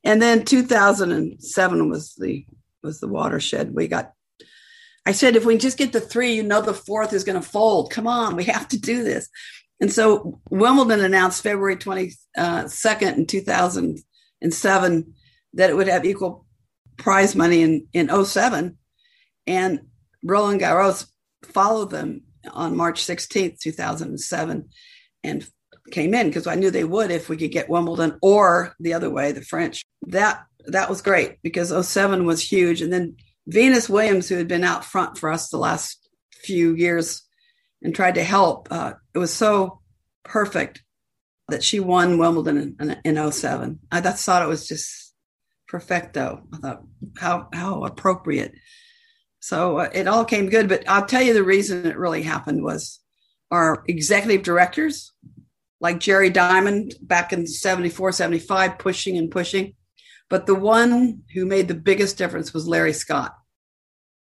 And 0.03 0.21
then 0.21 0.45
2007 0.45 1.91
was 1.91 2.15
the 2.15 2.47
was 2.83 3.01
the 3.01 3.09
watershed. 3.09 3.75
We 3.75 3.89
got 3.89 4.13
I 5.07 5.13
said 5.13 5.37
if 5.37 5.45
we 5.45 5.59
just 5.59 5.79
get 5.79 5.93
the 5.93 6.01
3, 6.01 6.35
you 6.35 6.43
know 6.43 6.61
the 6.61 6.75
fourth 6.75 7.13
is 7.13 7.25
going 7.25 7.41
to 7.41 7.47
fold. 7.47 7.91
Come 7.91 8.07
on, 8.07 8.37
we 8.37 8.45
have 8.45 8.69
to 8.69 8.79
do 8.79 9.03
this. 9.03 9.29
And 9.81 9.93
so 9.93 10.41
Wimbledon 10.51 11.01
announced 11.01 11.43
February 11.43 11.77
22nd 11.77 12.17
uh, 12.37 13.17
in 13.17 13.27
2007 13.27 15.15
that 15.55 15.71
it 15.71 15.77
would 15.77 15.89
have 15.89 16.05
equal 16.05 16.47
prize 16.97 17.35
money 17.35 17.63
in, 17.63 17.87
in 17.93 18.25
07. 18.25 18.77
And 19.47 19.81
Roland 20.23 20.61
Garros 20.61 21.07
followed 21.45 21.91
them 21.91 22.23
on 22.53 22.77
March 22.77 23.03
16th, 23.03 23.59
2007, 23.59 24.69
and 25.25 25.47
came 25.91 26.15
in 26.15 26.29
because 26.29 26.47
I 26.47 26.55
knew 26.55 26.71
they 26.71 26.85
would 26.85 27.11
if 27.11 27.29
we 27.29 27.37
could 27.37 27.51
get 27.51 27.69
Wimbledon 27.69 28.19
or 28.23 28.75
the 28.81 28.95
other 28.95 29.11
way, 29.11 29.33
the 29.33 29.43
French. 29.43 29.83
That 30.03 30.45
that 30.67 30.91
was 30.91 31.03
great 31.03 31.39
because 31.43 31.89
07 31.89 32.27
was 32.27 32.43
huge. 32.43 32.83
And 32.83 32.93
then 32.93 33.17
Venus 33.47 33.89
Williams, 33.89 34.29
who 34.29 34.37
had 34.37 34.49
been 34.49 34.65
out 34.65 34.85
front 34.85 35.19
for 35.19 35.31
us 35.33 35.49
the 35.49 35.57
last 35.57 36.09
few 36.33 36.75
years, 36.75 37.23
and 37.83 37.95
tried 37.95 38.17
to 38.17 38.25
help. 38.25 38.69
Uh, 38.71 38.95
it 39.15 39.19
was 39.19 39.33
so 39.33 39.81
perfect 40.25 40.83
that 41.49 41.65
she 41.65 41.81
won 41.81 42.19
Wimbledon 42.19 42.77
in, 42.81 42.91
in, 43.05 43.17
in 43.17 43.33
07. 43.33 43.81
I 43.91 44.01
thought 44.01 44.43
it 44.43 44.49
was 44.49 44.69
just 44.69 45.15
perfecto. 45.69 46.43
I 46.53 46.57
thought 46.59 46.83
how 47.19 47.49
how 47.53 47.85
appropriate. 47.85 48.53
So 49.41 49.79
uh, 49.79 49.89
it 49.93 50.07
all 50.07 50.25
came 50.25 50.49
good. 50.49 50.69
But 50.69 50.89
I'll 50.89 51.07
tell 51.07 51.23
you 51.23 51.35
the 51.35 51.43
reason 51.43 51.87
it 51.87 51.97
really 51.97 52.23
happened 52.23 52.63
was 52.63 53.01
our 53.51 53.83
executive 53.89 54.43
directors, 54.43 55.13
like 55.81 55.99
Jerry 55.99 56.31
Diamond 56.31 56.95
back 57.01 57.33
in 57.33 57.47
74, 57.47 58.13
75, 58.13 58.79
pushing 58.79 59.17
and 59.17 59.31
pushing. 59.31 59.75
But 60.29 60.47
the 60.47 60.55
one 60.55 61.23
who 61.35 61.47
made 61.47 61.67
the 61.67 61.75
biggest 61.75 62.17
difference 62.17 62.55
was 62.55 62.69
Larry 62.69 62.93
Scott. 62.93 63.35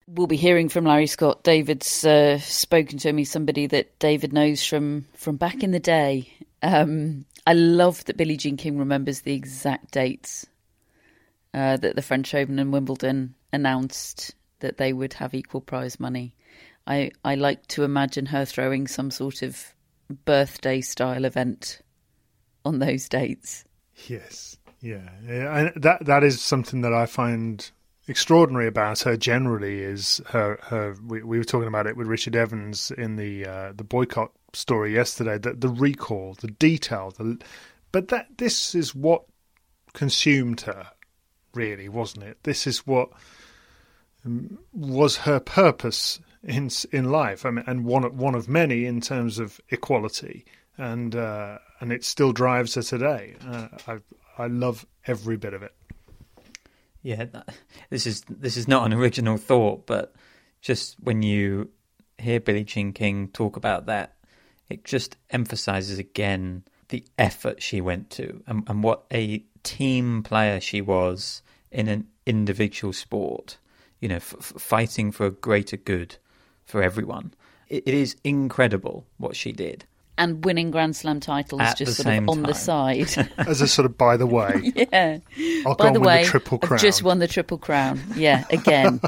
We'll 0.08 0.28
be 0.28 0.36
hearing 0.36 0.68
from 0.68 0.84
Larry 0.84 1.08
Scott. 1.08 1.42
David's 1.42 2.04
uh, 2.04 2.38
spoken 2.38 2.98
to 2.98 3.12
me, 3.12 3.24
somebody 3.24 3.66
that 3.66 3.98
David 3.98 4.32
knows 4.32 4.64
from 4.64 5.06
from 5.14 5.36
back 5.36 5.62
in 5.62 5.72
the 5.72 5.80
day. 5.80 6.32
Um, 6.62 7.24
I 7.46 7.54
love 7.54 8.04
that 8.04 8.16
Billie 8.16 8.36
Jean 8.36 8.56
King 8.56 8.78
remembers 8.78 9.22
the 9.22 9.34
exact 9.34 9.90
dates 9.90 10.46
uh, 11.52 11.76
that 11.78 11.96
the 11.96 12.02
French 12.02 12.34
Open 12.34 12.58
and 12.58 12.72
Wimbledon 12.72 13.34
announced 13.52 14.34
that 14.60 14.76
they 14.76 14.92
would 14.92 15.14
have 15.14 15.34
equal 15.34 15.60
prize 15.60 15.98
money. 15.98 16.34
I, 16.86 17.10
I 17.24 17.34
like 17.34 17.66
to 17.68 17.82
imagine 17.82 18.26
her 18.26 18.44
throwing 18.44 18.86
some 18.86 19.10
sort 19.10 19.42
of 19.42 19.74
birthday 20.24 20.80
style 20.80 21.24
event 21.24 21.80
on 22.64 22.78
those 22.78 23.08
dates. 23.08 23.64
Yes, 24.06 24.58
yeah, 24.80 25.08
yeah. 25.26 25.70
That 25.76 26.04
that 26.06 26.22
is 26.22 26.40
something 26.40 26.82
that 26.82 26.92
I 26.92 27.06
find 27.06 27.68
extraordinary 28.08 28.66
about 28.66 29.00
her. 29.00 29.16
Generally, 29.16 29.80
is 29.80 30.20
her 30.28 30.58
her. 30.62 30.94
We, 31.06 31.22
we 31.22 31.38
were 31.38 31.44
talking 31.44 31.68
about 31.68 31.86
it 31.86 31.96
with 31.96 32.06
Richard 32.06 32.36
Evans 32.36 32.90
in 32.90 33.16
the 33.16 33.46
uh, 33.46 33.72
the 33.74 33.84
boycott 33.84 34.32
story 34.52 34.94
yesterday. 34.94 35.38
That 35.38 35.60
the 35.60 35.68
recall, 35.68 36.36
the 36.40 36.48
detail, 36.48 37.12
the 37.16 37.38
but 37.92 38.08
that 38.08 38.38
this 38.38 38.74
is 38.74 38.94
what 38.94 39.24
consumed 39.92 40.62
her, 40.62 40.88
really, 41.54 41.88
wasn't 41.88 42.24
it? 42.24 42.38
This 42.42 42.66
is 42.66 42.86
what 42.86 43.10
um, 44.24 44.58
was 44.72 45.18
her 45.18 45.40
purpose 45.40 46.20
in 46.42 46.70
in 46.92 47.10
life. 47.10 47.44
I 47.44 47.50
mean, 47.50 47.64
and 47.66 47.84
one 47.84 48.16
one 48.16 48.34
of 48.34 48.48
many 48.48 48.86
in 48.86 49.00
terms 49.00 49.38
of 49.38 49.60
equality, 49.70 50.44
and 50.78 51.14
uh, 51.14 51.58
and 51.80 51.92
it 51.92 52.04
still 52.04 52.32
drives 52.32 52.74
her 52.74 52.82
today. 52.82 53.34
Uh, 53.46 53.68
I 53.86 53.98
I 54.38 54.46
love 54.46 54.86
every 55.06 55.36
bit 55.36 55.54
of 55.54 55.62
it. 55.62 55.74
Yeah, 57.06 57.26
this 57.88 58.04
is 58.04 58.22
this 58.22 58.56
is 58.56 58.66
not 58.66 58.84
an 58.84 58.92
original 58.92 59.36
thought, 59.36 59.86
but 59.86 60.12
just 60.60 60.96
when 60.98 61.22
you 61.22 61.70
hear 62.18 62.40
Billie 62.40 62.64
Jean 62.64 62.92
King 62.92 63.28
talk 63.28 63.56
about 63.56 63.86
that, 63.86 64.16
it 64.68 64.84
just 64.84 65.16
emphasizes 65.30 66.00
again 66.00 66.64
the 66.88 67.04
effort 67.16 67.62
she 67.62 67.80
went 67.80 68.10
to 68.10 68.42
and, 68.48 68.68
and 68.68 68.82
what 68.82 69.04
a 69.12 69.44
team 69.62 70.24
player 70.24 70.60
she 70.60 70.80
was 70.80 71.42
in 71.70 71.86
an 71.86 72.08
individual 72.26 72.92
sport. 72.92 73.58
You 74.00 74.08
know, 74.08 74.16
f- 74.16 74.54
fighting 74.58 75.12
for 75.12 75.26
a 75.26 75.30
greater 75.30 75.76
good 75.76 76.16
for 76.64 76.82
everyone. 76.82 77.34
It, 77.68 77.84
it 77.86 77.94
is 77.94 78.16
incredible 78.24 79.06
what 79.16 79.36
she 79.36 79.52
did. 79.52 79.84
And 80.18 80.44
winning 80.44 80.70
Grand 80.70 80.96
Slam 80.96 81.20
titles 81.20 81.60
At 81.60 81.76
just 81.76 81.96
sort 81.96 82.06
of 82.06 82.12
same 82.12 82.28
on 82.30 82.42
the 82.42 82.54
side. 82.54 83.08
As 83.38 83.60
a 83.60 83.68
sort 83.68 83.84
of 83.84 83.98
by 83.98 84.16
the 84.16 84.26
way, 84.26 84.72
yeah. 84.74 85.18
I'll 85.66 85.74
By 85.74 85.84
go 85.88 85.90
the 85.92 85.96
and 85.96 86.04
way, 86.06 86.22
the 86.24 86.28
triple 86.30 86.58
I've 86.62 86.68
crown. 86.68 86.78
just 86.80 87.02
won 87.02 87.18
the 87.18 87.28
triple 87.28 87.58
crown. 87.58 88.00
Yeah, 88.14 88.44
again. 88.50 89.00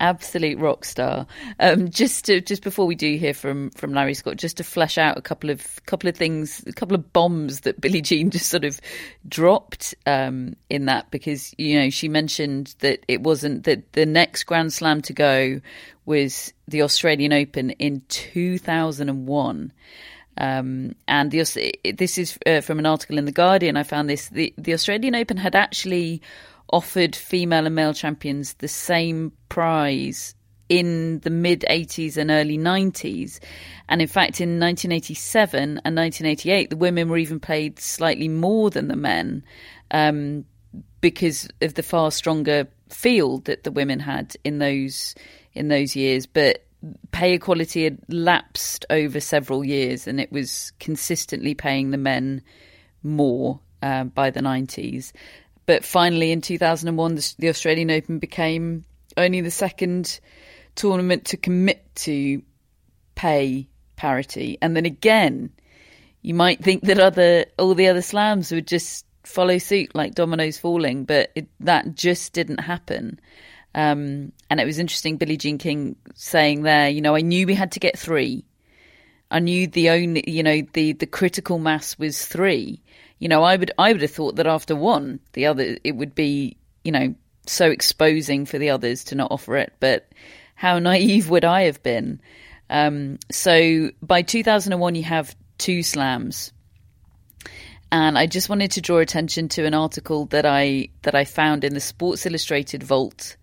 Absolute 0.00 0.58
rock 0.58 0.84
star. 0.84 1.26
Um, 1.58 1.90
just 1.90 2.26
to, 2.26 2.40
just 2.40 2.62
before 2.62 2.86
we 2.86 2.94
do 2.94 3.16
hear 3.16 3.34
from 3.34 3.70
from 3.70 3.92
Larry 3.92 4.14
Scott, 4.14 4.36
just 4.36 4.58
to 4.58 4.64
flesh 4.64 4.98
out 4.98 5.18
a 5.18 5.22
couple 5.22 5.50
of 5.50 5.84
couple 5.86 6.08
of 6.08 6.16
things, 6.16 6.62
a 6.66 6.72
couple 6.72 6.94
of 6.94 7.12
bombs 7.12 7.60
that 7.60 7.80
Billie 7.80 8.02
Jean 8.02 8.30
just 8.38 8.48
sort 8.48 8.64
of 8.64 8.80
dropped 9.28 9.94
um, 10.06 10.54
in 10.70 10.84
that 10.86 11.10
because 11.10 11.54
you 11.58 11.80
know 11.80 11.90
she 11.90 12.08
mentioned 12.08 12.74
that 12.80 13.04
it 13.08 13.22
wasn't 13.22 13.64
that 13.64 13.92
the 13.92 14.06
next 14.06 14.44
Grand 14.44 14.72
Slam 14.72 15.02
to 15.02 15.12
go 15.12 15.60
was 16.06 16.52
the 16.68 16.82
Australian 16.82 17.32
Open 17.32 17.70
in 17.70 18.02
two 18.08 18.58
thousand 18.58 19.08
and 19.08 19.26
one. 19.26 19.72
Um, 20.40 20.94
and 21.08 21.32
the, 21.32 21.44
this 21.96 22.16
is 22.16 22.38
uh, 22.46 22.60
from 22.60 22.78
an 22.78 22.86
article 22.86 23.18
in 23.18 23.24
the 23.24 23.32
Guardian. 23.32 23.76
I 23.76 23.82
found 23.82 24.08
this: 24.08 24.28
the, 24.28 24.54
the 24.56 24.72
Australian 24.72 25.16
Open 25.16 25.36
had 25.36 25.56
actually 25.56 26.22
offered 26.70 27.16
female 27.16 27.66
and 27.66 27.74
male 27.74 27.94
champions 27.94 28.54
the 28.54 28.68
same 28.68 29.32
prize 29.48 30.34
in 30.68 31.20
the 31.20 31.30
mid 31.30 31.64
80s 31.68 32.16
and 32.16 32.30
early 32.30 32.58
90s. 32.58 33.40
And 33.88 34.02
in 34.02 34.08
fact, 34.08 34.40
in 34.40 34.60
1987 34.60 35.80
and 35.84 35.96
1988, 35.96 36.70
the 36.70 36.76
women 36.76 37.08
were 37.08 37.18
even 37.18 37.40
paid 37.40 37.78
slightly 37.78 38.28
more 38.28 38.70
than 38.70 38.88
the 38.88 38.96
men 38.96 39.42
um, 39.90 40.44
because 41.00 41.48
of 41.62 41.74
the 41.74 41.82
far 41.82 42.10
stronger 42.10 42.68
field 42.90 43.46
that 43.46 43.64
the 43.64 43.70
women 43.70 44.00
had 44.00 44.36
in 44.44 44.58
those 44.58 45.14
in 45.54 45.68
those 45.68 45.96
years. 45.96 46.26
But 46.26 46.64
pay 47.10 47.34
equality 47.34 47.84
had 47.84 47.98
lapsed 48.08 48.84
over 48.90 49.20
several 49.20 49.64
years, 49.64 50.06
and 50.06 50.20
it 50.20 50.30
was 50.30 50.72
consistently 50.78 51.54
paying 51.54 51.90
the 51.90 51.98
men 51.98 52.42
more 53.02 53.60
uh, 53.82 54.04
by 54.04 54.30
the 54.30 54.40
90s. 54.40 55.12
But 55.68 55.84
finally, 55.84 56.32
in 56.32 56.40
2001, 56.40 57.14
the, 57.14 57.34
the 57.40 57.48
Australian 57.50 57.90
Open 57.90 58.20
became 58.20 58.86
only 59.18 59.42
the 59.42 59.50
second 59.50 60.18
tournament 60.74 61.26
to 61.26 61.36
commit 61.36 61.84
to 61.96 62.40
pay 63.14 63.68
parity. 63.94 64.56
And 64.62 64.74
then 64.74 64.86
again, 64.86 65.50
you 66.22 66.32
might 66.32 66.64
think 66.64 66.84
that 66.84 66.98
other 66.98 67.44
all 67.58 67.74
the 67.74 67.88
other 67.88 68.00
slams 68.00 68.50
would 68.50 68.66
just 68.66 69.04
follow 69.24 69.58
suit 69.58 69.94
like 69.94 70.14
dominoes 70.14 70.56
falling, 70.56 71.04
but 71.04 71.32
it, 71.34 71.48
that 71.60 71.94
just 71.94 72.32
didn't 72.32 72.60
happen. 72.60 73.20
Um, 73.74 74.32
and 74.48 74.60
it 74.60 74.64
was 74.64 74.78
interesting, 74.78 75.18
Billie 75.18 75.36
Jean 75.36 75.58
King 75.58 75.96
saying 76.14 76.62
there, 76.62 76.88
you 76.88 77.02
know, 77.02 77.14
I 77.14 77.20
knew 77.20 77.46
we 77.46 77.54
had 77.54 77.72
to 77.72 77.78
get 77.78 77.98
three. 77.98 78.46
I 79.30 79.40
knew 79.40 79.66
the 79.66 79.90
only, 79.90 80.24
you 80.26 80.42
know, 80.42 80.62
the 80.72 80.94
the 80.94 81.06
critical 81.06 81.58
mass 81.58 81.98
was 81.98 82.24
three. 82.24 82.80
You 83.18 83.28
know, 83.28 83.42
I 83.42 83.56
would 83.56 83.70
I 83.78 83.92
would 83.92 84.02
have 84.02 84.10
thought 84.10 84.36
that 84.36 84.46
after 84.46 84.76
one, 84.76 85.20
the 85.32 85.46
other 85.46 85.78
it 85.82 85.96
would 85.96 86.14
be, 86.14 86.56
you 86.84 86.92
know, 86.92 87.14
so 87.46 87.70
exposing 87.70 88.46
for 88.46 88.58
the 88.58 88.70
others 88.70 89.04
to 89.04 89.14
not 89.14 89.30
offer 89.30 89.56
it. 89.56 89.72
But 89.80 90.08
how 90.54 90.78
naive 90.78 91.30
would 91.30 91.44
I 91.44 91.62
have 91.62 91.82
been? 91.82 92.20
Um, 92.70 93.18
so 93.30 93.90
by 94.02 94.22
2001, 94.22 94.94
you 94.94 95.02
have 95.04 95.34
two 95.56 95.82
slams. 95.82 96.52
And 97.90 98.18
I 98.18 98.26
just 98.26 98.50
wanted 98.50 98.72
to 98.72 98.82
draw 98.82 98.98
attention 98.98 99.48
to 99.50 99.64
an 99.64 99.72
article 99.72 100.26
that 100.26 100.44
I 100.44 100.88
that 101.02 101.14
I 101.14 101.24
found 101.24 101.64
in 101.64 101.74
the 101.74 101.80
Sports 101.80 102.26
Illustrated 102.26 102.82
vault. 102.82 103.36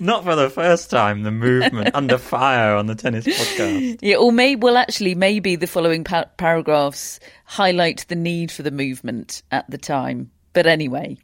Not 0.00 0.24
for 0.24 0.34
the 0.34 0.48
first 0.48 0.88
time, 0.88 1.24
the 1.24 1.30
movement 1.30 1.90
under 1.94 2.16
fire 2.16 2.74
on 2.74 2.86
the 2.86 2.94
tennis 2.94 3.26
podcast. 3.26 3.98
Yeah, 4.00 4.16
or 4.16 4.32
maybe, 4.32 4.58
well, 4.58 4.78
actually, 4.78 5.14
maybe 5.14 5.56
the 5.56 5.66
following 5.66 6.04
pa- 6.04 6.24
paragraphs 6.38 7.20
highlight 7.44 8.06
the 8.08 8.14
need 8.14 8.50
for 8.50 8.62
the 8.62 8.70
movement 8.70 9.42
at 9.50 9.70
the 9.70 9.76
time. 9.76 10.30
But 10.54 10.66
anyway, 10.66 11.18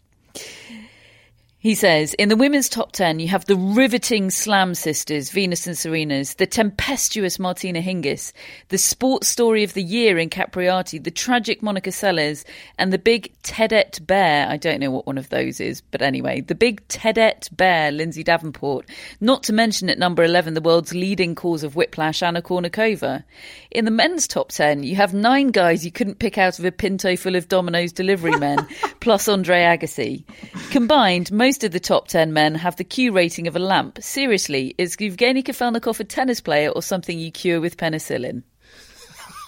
He 1.61 1.75
says, 1.75 2.15
in 2.15 2.29
the 2.29 2.37
women's 2.37 2.69
top 2.69 2.93
10, 2.93 3.19
you 3.19 3.27
have 3.29 3.47
the 3.47 3.57
riveting 3.57 4.31
Slam 4.31 4.77
sisters, 4.77 5.31
Venus 5.31 5.67
and 5.67 5.77
Serena's, 5.77 6.35
the 6.35 6.47
tempestuous 6.47 7.41
Martina 7.41 7.81
Hingis, 7.81 8.33
the 8.69 8.79
sports 8.79 9.27
story 9.27 9.65
of 9.65 9.75
the 9.75 9.83
year 9.83 10.19
in 10.19 10.31
Capriati, 10.31 11.03
the 11.03 11.11
tragic 11.11 11.61
Monica 11.61 11.91
Seles, 11.91 12.45
and 12.79 12.93
the 12.93 12.99
big 12.99 13.33
Tedette 13.43 14.07
Bear. 14.07 14.49
I 14.49 14.57
don't 14.57 14.79
know 14.79 14.93
what 14.93 15.09
one 15.09 15.19
of 15.19 15.31
those 15.31 15.59
is, 15.59 15.81
but 15.81 16.01
anyway, 16.01 16.43
the 16.43 16.55
big 16.55 16.87
Tedette 16.87 17.49
Bear, 17.57 17.91
Lindsay 17.91 18.23
Davenport. 18.23 18.89
Not 19.21 19.43
to 19.43 19.53
mention 19.53 19.91
at 19.91 19.99
number 19.99 20.23
11, 20.23 20.55
the 20.55 20.61
world's 20.61 20.95
leading 20.95 21.35
cause 21.35 21.65
of 21.65 21.75
whiplash, 21.75 22.23
Anna 22.23 22.41
Kournikova. 22.41 23.25
In 23.73 23.85
the 23.85 23.91
men's 23.91 24.29
top 24.29 24.53
10, 24.53 24.85
you 24.85 24.95
have 24.95 25.13
nine 25.13 25.49
guys 25.49 25.85
you 25.85 25.91
couldn't 25.91 26.21
pick 26.21 26.39
out 26.39 26.61
of 26.61 26.65
a 26.65 26.71
pinto 26.71 27.17
full 27.17 27.35
of 27.35 27.49
Domino's 27.49 27.93
delivery 27.93 28.37
men, 28.39 28.65
plus 29.01 29.27
Andre 29.27 29.63
Agassi. 29.63 30.23
Combined, 30.71 31.33
most 31.33 31.48
most 31.49 31.65
of 31.65 31.73
the 31.73 31.81
top 31.81 32.09
10 32.09 32.35
men 32.35 32.55
have 32.57 32.77
the 32.77 32.85
Q 32.85 33.11
rating 33.11 33.47
of 33.47 33.57
a 33.57 33.59
lamp. 33.59 33.97
Seriously, 34.03 34.75
is 34.77 34.97
Evgeny 34.97 35.43
Kafelnikov 35.43 35.99
a 35.99 36.05
tennis 36.05 36.43
player 36.43 36.69
or 36.69 36.83
something 36.83 37.19
you 37.19 37.33
cure 37.33 37.59
with 37.59 37.79
penicillin? 37.79 38.43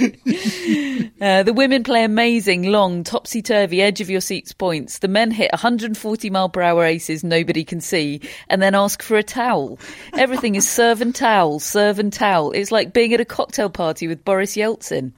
uh, 1.20 1.42
the 1.42 1.52
women 1.54 1.82
play 1.82 2.04
amazing, 2.04 2.64
long, 2.64 3.04
topsy 3.04 3.42
turvy, 3.42 3.82
edge 3.82 4.00
of 4.00 4.10
your 4.10 4.20
seats 4.20 4.52
points. 4.52 4.98
The 4.98 5.08
men 5.08 5.30
hit 5.30 5.52
140 5.52 6.30
mile 6.30 6.48
per 6.48 6.62
hour 6.62 6.84
aces 6.84 7.24
nobody 7.24 7.64
can 7.64 7.80
see 7.80 8.20
and 8.48 8.62
then 8.62 8.74
ask 8.74 9.02
for 9.02 9.16
a 9.16 9.22
towel. 9.22 9.78
Everything 10.14 10.54
is 10.54 10.68
serve 10.68 11.00
and 11.00 11.14
towel, 11.14 11.58
serve 11.58 11.98
and 11.98 12.12
towel. 12.12 12.52
It's 12.52 12.72
like 12.72 12.92
being 12.92 13.12
at 13.14 13.20
a 13.20 13.24
cocktail 13.24 13.70
party 13.70 14.08
with 14.08 14.24
Boris 14.24 14.56
Yeltsin. 14.56 15.12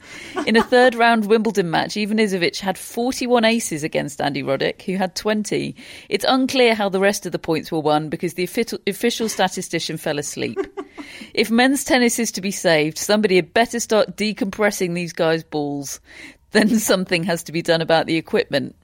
In 0.46 0.56
a 0.56 0.62
third 0.62 0.94
round 0.94 1.26
Wimbledon 1.26 1.70
match, 1.70 1.96
Ivan 1.96 2.18
Ivanisevic 2.18 2.60
had 2.60 2.78
41 2.78 3.44
aces 3.44 3.84
against 3.84 4.20
Andy 4.20 4.42
Roddick, 4.42 4.82
who 4.82 4.96
had 4.96 5.14
20. 5.14 5.74
It's 6.08 6.24
unclear 6.28 6.74
how 6.74 6.88
the 6.88 7.00
rest 7.00 7.26
of 7.26 7.32
the 7.32 7.38
points 7.38 7.72
were 7.72 7.80
won 7.80 8.08
because 8.08 8.34
the 8.34 8.44
official 8.86 9.28
statistician 9.28 9.96
fell 9.96 10.18
asleep. 10.18 10.58
If 11.34 11.50
men's 11.50 11.84
tennis 11.84 12.18
is 12.18 12.32
to 12.32 12.40
be 12.40 12.50
saved, 12.50 12.98
somebody 12.98 13.36
had 13.36 13.54
better 13.54 13.80
start 13.80 14.16
decompressing 14.16 14.94
these 14.94 15.12
guys' 15.12 15.44
balls. 15.44 16.00
Then 16.52 16.78
something 16.78 17.24
has 17.24 17.42
to 17.44 17.52
be 17.52 17.62
done 17.62 17.80
about 17.80 18.06
the 18.06 18.16
equipment. 18.16 18.76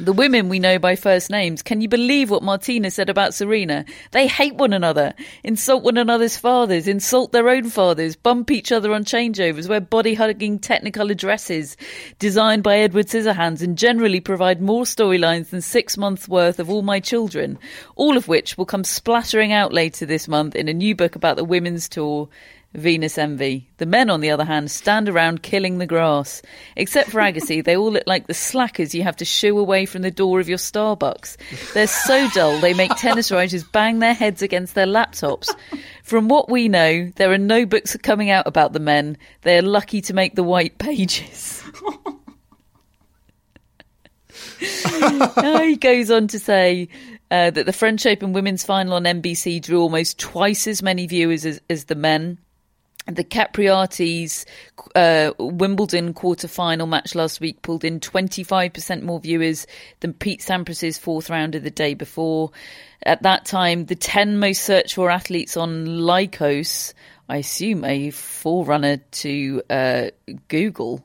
The 0.00 0.12
women 0.12 0.48
we 0.48 0.58
know 0.58 0.80
by 0.80 0.96
first 0.96 1.30
names. 1.30 1.62
Can 1.62 1.80
you 1.80 1.88
believe 1.88 2.28
what 2.28 2.42
Martina 2.42 2.90
said 2.90 3.08
about 3.08 3.32
Serena? 3.32 3.84
They 4.10 4.26
hate 4.26 4.56
one 4.56 4.72
another, 4.72 5.14
insult 5.44 5.84
one 5.84 5.96
another's 5.96 6.36
fathers, 6.36 6.88
insult 6.88 7.30
their 7.30 7.48
own 7.48 7.70
fathers, 7.70 8.16
bump 8.16 8.50
each 8.50 8.72
other 8.72 8.92
on 8.92 9.04
changeovers, 9.04 9.68
wear 9.68 9.80
body 9.80 10.14
hugging 10.14 10.58
technicolor 10.58 11.16
dresses 11.16 11.76
designed 12.18 12.64
by 12.64 12.78
Edward 12.78 13.06
Scissorhands, 13.06 13.62
and 13.62 13.78
generally 13.78 14.18
provide 14.18 14.60
more 14.60 14.82
storylines 14.82 15.50
than 15.50 15.60
six 15.60 15.96
months 15.96 16.26
worth 16.26 16.58
of 16.58 16.68
All 16.68 16.82
My 16.82 16.98
Children, 16.98 17.56
all 17.94 18.16
of 18.16 18.26
which 18.26 18.58
will 18.58 18.66
come 18.66 18.82
splattering 18.82 19.52
out 19.52 19.72
later 19.72 20.04
this 20.06 20.26
month 20.26 20.56
in 20.56 20.66
a 20.66 20.74
new 20.74 20.96
book 20.96 21.14
about 21.14 21.36
the 21.36 21.44
women's 21.44 21.88
tour 21.88 22.28
Venus 22.74 23.18
envy. 23.18 23.70
The 23.76 23.86
men, 23.86 24.10
on 24.10 24.20
the 24.20 24.30
other 24.30 24.44
hand, 24.44 24.70
stand 24.70 25.08
around 25.08 25.42
killing 25.42 25.78
the 25.78 25.86
grass. 25.86 26.42
Except 26.76 27.10
for 27.10 27.20
Agassi, 27.20 27.64
they 27.64 27.76
all 27.76 27.92
look 27.92 28.06
like 28.06 28.26
the 28.26 28.34
slackers 28.34 28.94
you 28.94 29.04
have 29.04 29.16
to 29.16 29.24
shoo 29.24 29.58
away 29.58 29.86
from 29.86 30.02
the 30.02 30.10
door 30.10 30.40
of 30.40 30.48
your 30.48 30.58
Starbucks. 30.58 31.36
They're 31.72 31.86
so 31.86 32.28
dull 32.30 32.58
they 32.60 32.74
make 32.74 32.94
tennis 32.96 33.30
writers 33.30 33.62
bang 33.62 34.00
their 34.00 34.14
heads 34.14 34.42
against 34.42 34.74
their 34.74 34.86
laptops. 34.86 35.48
From 36.02 36.28
what 36.28 36.50
we 36.50 36.68
know, 36.68 37.10
there 37.16 37.32
are 37.32 37.38
no 37.38 37.64
books 37.64 37.96
coming 38.02 38.30
out 38.30 38.46
about 38.46 38.72
the 38.72 38.80
men. 38.80 39.18
They 39.42 39.56
are 39.58 39.62
lucky 39.62 40.00
to 40.02 40.14
make 40.14 40.34
the 40.34 40.42
white 40.42 40.78
pages. 40.78 41.62
he 44.58 45.76
goes 45.76 46.10
on 46.10 46.26
to 46.28 46.38
say 46.38 46.88
uh, 47.30 47.50
that 47.50 47.66
the 47.66 47.72
French 47.72 48.04
Open 48.04 48.32
women's 48.32 48.64
final 48.64 48.94
on 48.94 49.04
NBC 49.04 49.62
drew 49.62 49.80
almost 49.80 50.18
twice 50.18 50.66
as 50.66 50.82
many 50.82 51.06
viewers 51.06 51.46
as, 51.46 51.60
as 51.70 51.84
the 51.84 51.94
men 51.94 52.38
the 53.06 53.24
Capriati's 53.24 54.46
uh, 54.94 55.32
Wimbledon 55.38 56.14
quarter-final 56.14 56.86
match 56.86 57.14
last 57.14 57.40
week 57.40 57.60
pulled 57.62 57.84
in 57.84 58.00
25% 58.00 59.02
more 59.02 59.20
viewers 59.20 59.66
than 60.00 60.14
Pete 60.14 60.40
Sampras's 60.40 60.96
fourth 60.96 61.28
round 61.28 61.54
of 61.54 61.62
the 61.62 61.70
day 61.70 61.94
before. 61.94 62.50
At 63.02 63.22
that 63.22 63.44
time, 63.44 63.86
the 63.86 63.94
10 63.94 64.38
most 64.38 64.62
searched 64.62 64.94
for 64.94 65.10
athletes 65.10 65.56
on 65.56 65.86
Lycos, 65.86 66.94
I 67.28 67.38
assume 67.38 67.84
a 67.84 68.10
forerunner 68.10 68.96
to 68.96 69.62
uh, 69.68 70.06
Google, 70.48 71.04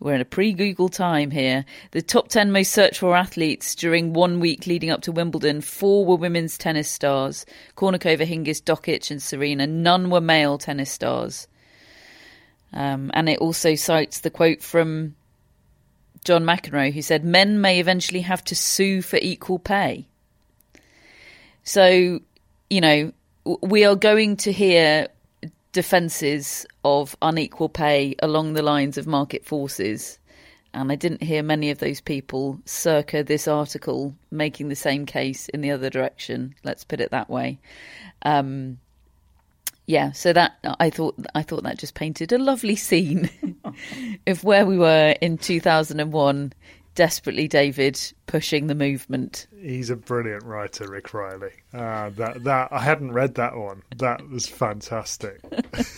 we're 0.00 0.14
in 0.14 0.20
a 0.22 0.26
pre 0.26 0.54
Google 0.54 0.88
time 0.88 1.30
here. 1.30 1.66
The 1.90 2.00
top 2.00 2.28
10 2.28 2.50
most 2.50 2.72
searched 2.72 2.98
for 2.98 3.14
athletes 3.14 3.74
during 3.74 4.14
one 4.14 4.40
week 4.40 4.66
leading 4.66 4.90
up 4.90 5.02
to 5.02 5.12
Wimbledon. 5.12 5.60
Four 5.60 6.06
were 6.06 6.16
women's 6.16 6.56
tennis 6.56 6.88
stars 6.88 7.44
Kournikova, 7.76 8.26
Hingis, 8.26 8.62
Dokic, 8.62 9.10
and 9.10 9.22
Serena. 9.22 9.66
None 9.66 10.08
were 10.08 10.22
male 10.22 10.56
tennis 10.56 10.90
stars. 10.90 11.46
Um, 12.72 13.10
and 13.14 13.28
it 13.28 13.38
also 13.38 13.74
cites 13.74 14.20
the 14.20 14.30
quote 14.30 14.62
from 14.62 15.16
John 16.24 16.44
McEnroe, 16.44 16.92
who 16.92 17.02
said, 17.02 17.24
Men 17.24 17.60
may 17.60 17.78
eventually 17.78 18.22
have 18.22 18.42
to 18.44 18.54
sue 18.54 19.02
for 19.02 19.18
equal 19.20 19.58
pay. 19.58 20.06
So, 21.62 22.20
you 22.70 22.80
know, 22.80 23.12
we 23.44 23.84
are 23.84 23.96
going 23.96 24.36
to 24.38 24.52
hear 24.52 25.08
defences 25.72 26.66
of 26.84 27.16
unequal 27.22 27.68
pay 27.68 28.14
along 28.20 28.52
the 28.52 28.62
lines 28.62 28.98
of 28.98 29.06
market 29.06 29.44
forces. 29.44 30.18
And 30.72 30.92
I 30.92 30.94
didn't 30.94 31.22
hear 31.22 31.42
many 31.42 31.70
of 31.70 31.78
those 31.78 32.00
people 32.00 32.60
circa 32.64 33.24
this 33.24 33.48
article 33.48 34.14
making 34.30 34.68
the 34.68 34.76
same 34.76 35.04
case 35.06 35.48
in 35.48 35.60
the 35.60 35.72
other 35.72 35.90
direction. 35.90 36.54
Let's 36.62 36.84
put 36.84 37.00
it 37.00 37.10
that 37.10 37.28
way. 37.28 37.58
Um, 38.22 38.78
yeah, 39.86 40.12
so 40.12 40.32
that 40.32 40.52
I 40.78 40.88
thought 40.90 41.16
I 41.34 41.42
thought 41.42 41.64
that 41.64 41.78
just 41.78 41.94
painted 41.94 42.30
a 42.32 42.38
lovely 42.38 42.76
scene 42.76 43.28
of 44.26 44.44
where 44.44 44.64
we 44.64 44.78
were 44.78 45.16
in 45.20 45.36
2001 45.36 46.52
desperately 47.00 47.48
David 47.48 47.98
pushing 48.26 48.66
the 48.66 48.74
movement. 48.74 49.46
He's 49.58 49.88
a 49.88 49.96
brilliant 49.96 50.44
writer, 50.44 50.86
Rick 50.86 51.14
Reilly. 51.14 51.52
Uh, 51.72 52.10
that 52.10 52.44
that 52.44 52.68
I 52.70 52.80
hadn't 52.80 53.12
read 53.12 53.36
that 53.36 53.56
one. 53.56 53.82
That 53.96 54.28
was 54.28 54.46
fantastic. 54.46 55.40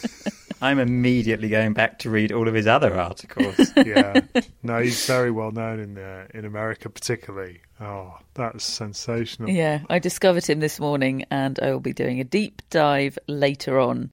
I'm 0.63 0.79
immediately 0.79 1.49
going 1.49 1.73
back 1.73 1.99
to 2.01 2.11
read 2.11 2.31
all 2.31 2.47
of 2.47 2.55
his 2.55 2.69
other 2.69 2.97
articles. 2.97 3.57
yeah, 3.77 4.21
no, 4.63 4.79
he's 4.79 5.05
very 5.05 5.33
well 5.33 5.51
known 5.51 5.81
in 5.81 5.99
uh, 5.99 6.29
in 6.33 6.45
America, 6.45 6.89
particularly. 6.89 7.63
Oh, 7.81 8.17
that's 8.35 8.63
sensational. 8.63 9.51
Yeah, 9.51 9.81
I 9.91 9.99
discovered 9.99 10.47
him 10.47 10.61
this 10.61 10.79
morning, 10.79 11.25
and 11.33 11.59
I 11.61 11.73
will 11.73 11.81
be 11.81 11.95
doing 11.95 12.21
a 12.21 12.25
deep 12.25 12.63
dive 12.71 13.19
later 13.27 13.81
on. 13.81 14.13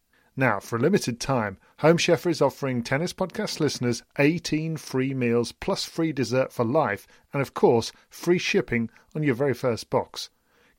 Now, 0.35 0.59
for 0.59 0.77
a 0.77 0.79
limited 0.79 1.19
time, 1.19 1.57
Home 1.79 1.97
Chef 1.97 2.25
is 2.25 2.41
offering 2.41 2.83
Tennis 2.83 3.11
Podcast 3.11 3.59
listeners 3.59 4.03
18 4.17 4.77
free 4.77 5.13
meals 5.13 5.51
plus 5.51 5.83
free 5.83 6.13
dessert 6.13 6.53
for 6.53 6.63
life, 6.63 7.05
and 7.33 7.41
of 7.41 7.53
course, 7.53 7.91
free 8.09 8.37
shipping 8.37 8.89
on 9.13 9.23
your 9.23 9.35
very 9.35 9.53
first 9.53 9.89
box. 9.89 10.29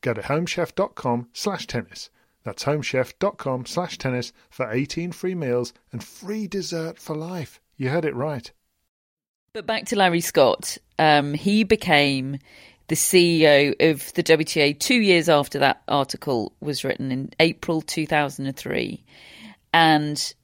Go 0.00 0.14
to 0.14 0.22
homechef.com 0.22 1.28
slash 1.32 1.66
tennis. 1.66 2.08
That's 2.44 2.64
homechef.com 2.64 3.66
slash 3.66 3.98
tennis 3.98 4.32
for 4.50 4.70
18 4.70 5.12
free 5.12 5.34
meals 5.34 5.72
and 5.92 6.02
free 6.02 6.46
dessert 6.46 6.98
for 6.98 7.14
life. 7.14 7.60
You 7.76 7.90
heard 7.90 8.04
it 8.04 8.14
right. 8.14 8.50
But 9.52 9.66
back 9.66 9.84
to 9.86 9.96
Larry 9.96 10.22
Scott. 10.22 10.78
Um, 10.98 11.34
he 11.34 11.62
became 11.62 12.38
the 12.88 12.94
CEO 12.94 13.74
of 13.92 14.12
the 14.14 14.22
WTA 14.22 14.78
two 14.78 15.00
years 15.00 15.28
after 15.28 15.58
that 15.58 15.82
article 15.88 16.52
was 16.60 16.84
written 16.84 17.12
in 17.12 17.30
April 17.38 17.82
2003. 17.82 19.04
And 19.72 20.34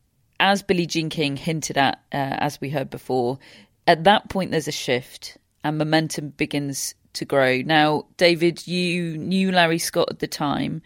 as 0.40 0.62
Billie 0.62 0.86
Jean 0.86 1.08
King 1.10 1.36
hinted 1.36 1.76
at, 1.76 2.00
uh, 2.12 2.38
as 2.38 2.60
we 2.60 2.70
heard 2.70 2.90
before, 2.90 3.38
at 3.86 4.04
that 4.04 4.28
point 4.28 4.50
there's 4.50 4.68
a 4.68 4.72
shift 4.72 5.38
and 5.64 5.78
momentum 5.78 6.30
begins 6.30 6.94
to 7.14 7.24
grow. 7.24 7.62
Now, 7.62 8.06
David, 8.16 8.66
you 8.66 9.16
knew 9.18 9.50
Larry 9.50 9.78
Scott 9.78 10.08
at 10.10 10.18
the 10.20 10.26
time. 10.26 10.82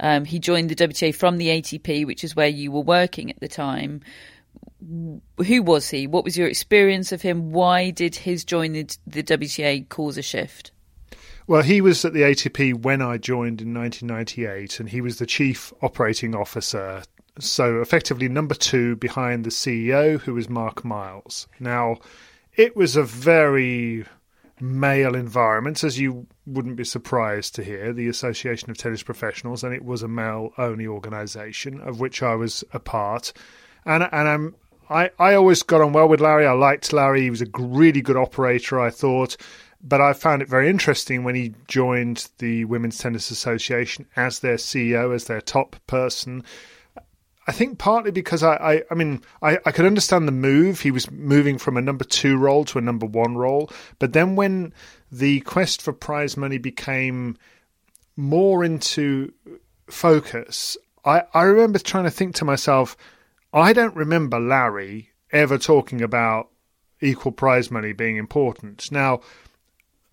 Um, 0.00 0.24
he 0.24 0.38
joined 0.38 0.70
the 0.70 0.74
WTA 0.74 1.14
from 1.14 1.36
the 1.36 1.48
ATP, 1.48 2.06
which 2.06 2.24
is 2.24 2.34
where 2.34 2.48
you 2.48 2.72
were 2.72 2.80
working 2.80 3.30
at 3.30 3.40
the 3.40 3.48
time. 3.48 4.00
Who 4.80 5.62
was 5.62 5.88
he? 5.88 6.06
What 6.06 6.24
was 6.24 6.36
your 6.36 6.48
experience 6.48 7.12
of 7.12 7.22
him? 7.22 7.52
Why 7.52 7.90
did 7.90 8.16
his 8.16 8.44
joining 8.44 8.86
the, 8.86 9.22
the 9.22 9.22
WTA 9.22 9.88
cause 9.88 10.18
a 10.18 10.22
shift? 10.22 10.72
Well, 11.46 11.62
he 11.62 11.80
was 11.80 12.04
at 12.04 12.14
the 12.14 12.22
ATP 12.22 12.82
when 12.82 13.02
I 13.02 13.18
joined 13.18 13.60
in 13.60 13.74
1998, 13.74 14.80
and 14.80 14.88
he 14.88 15.00
was 15.00 15.18
the 15.18 15.26
chief 15.26 15.72
operating 15.82 16.34
officer 16.34 17.02
so 17.38 17.80
effectively 17.80 18.28
number 18.28 18.54
two 18.54 18.96
behind 18.96 19.44
the 19.44 19.50
CEO, 19.50 20.20
who 20.20 20.34
was 20.34 20.48
Mark 20.48 20.84
Miles. 20.84 21.48
Now, 21.58 21.98
it 22.56 22.76
was 22.76 22.96
a 22.96 23.02
very 23.02 24.04
male 24.60 25.16
environment, 25.16 25.82
as 25.82 25.98
you 25.98 26.26
wouldn't 26.46 26.76
be 26.76 26.84
surprised 26.84 27.54
to 27.56 27.64
hear, 27.64 27.92
the 27.92 28.08
Association 28.08 28.70
of 28.70 28.78
Tennis 28.78 29.02
Professionals, 29.02 29.64
and 29.64 29.74
it 29.74 29.84
was 29.84 30.02
a 30.02 30.08
male 30.08 30.52
only 30.58 30.86
organisation 30.86 31.80
of 31.80 32.00
which 32.00 32.22
I 32.22 32.34
was 32.34 32.62
a 32.72 32.78
part. 32.78 33.32
And 33.84 34.04
and 34.04 34.28
I'm 34.28 34.54
I, 34.88 35.10
I 35.18 35.34
always 35.34 35.62
got 35.62 35.80
on 35.80 35.92
well 35.92 36.08
with 36.08 36.20
Larry. 36.20 36.46
I 36.46 36.52
liked 36.52 36.92
Larry. 36.92 37.22
He 37.22 37.30
was 37.30 37.42
a 37.42 37.46
really 37.58 38.02
good 38.02 38.16
operator, 38.16 38.78
I 38.80 38.90
thought. 38.90 39.36
But 39.82 40.00
I 40.00 40.14
found 40.14 40.40
it 40.40 40.48
very 40.48 40.70
interesting 40.70 41.24
when 41.24 41.34
he 41.34 41.54
joined 41.68 42.28
the 42.38 42.64
Women's 42.64 42.98
Tennis 42.98 43.30
Association 43.30 44.06
as 44.16 44.40
their 44.40 44.56
CEO, 44.56 45.14
as 45.14 45.24
their 45.24 45.42
top 45.42 45.76
person 45.86 46.42
I 47.46 47.52
think 47.52 47.78
partly 47.78 48.10
because 48.10 48.42
I, 48.42 48.54
I, 48.54 48.82
I 48.90 48.94
mean, 48.94 49.20
I, 49.42 49.58
I 49.66 49.72
could 49.72 49.84
understand 49.84 50.26
the 50.26 50.32
move. 50.32 50.80
He 50.80 50.90
was 50.90 51.10
moving 51.10 51.58
from 51.58 51.76
a 51.76 51.82
number 51.82 52.04
two 52.04 52.36
role 52.38 52.64
to 52.66 52.78
a 52.78 52.82
number 52.82 53.06
one 53.06 53.36
role. 53.36 53.70
But 53.98 54.12
then 54.14 54.34
when 54.34 54.72
the 55.12 55.40
quest 55.40 55.82
for 55.82 55.92
prize 55.92 56.36
money 56.36 56.58
became 56.58 57.36
more 58.16 58.64
into 58.64 59.32
focus, 59.88 60.76
I, 61.04 61.24
I 61.34 61.42
remember 61.42 61.78
trying 61.78 62.04
to 62.04 62.10
think 62.10 62.34
to 62.36 62.44
myself, 62.44 62.96
I 63.52 63.72
don't 63.72 63.94
remember 63.94 64.40
Larry 64.40 65.10
ever 65.30 65.58
talking 65.58 66.00
about 66.00 66.48
equal 67.00 67.32
prize 67.32 67.70
money 67.70 67.92
being 67.92 68.16
important. 68.16 68.90
Now, 68.90 69.20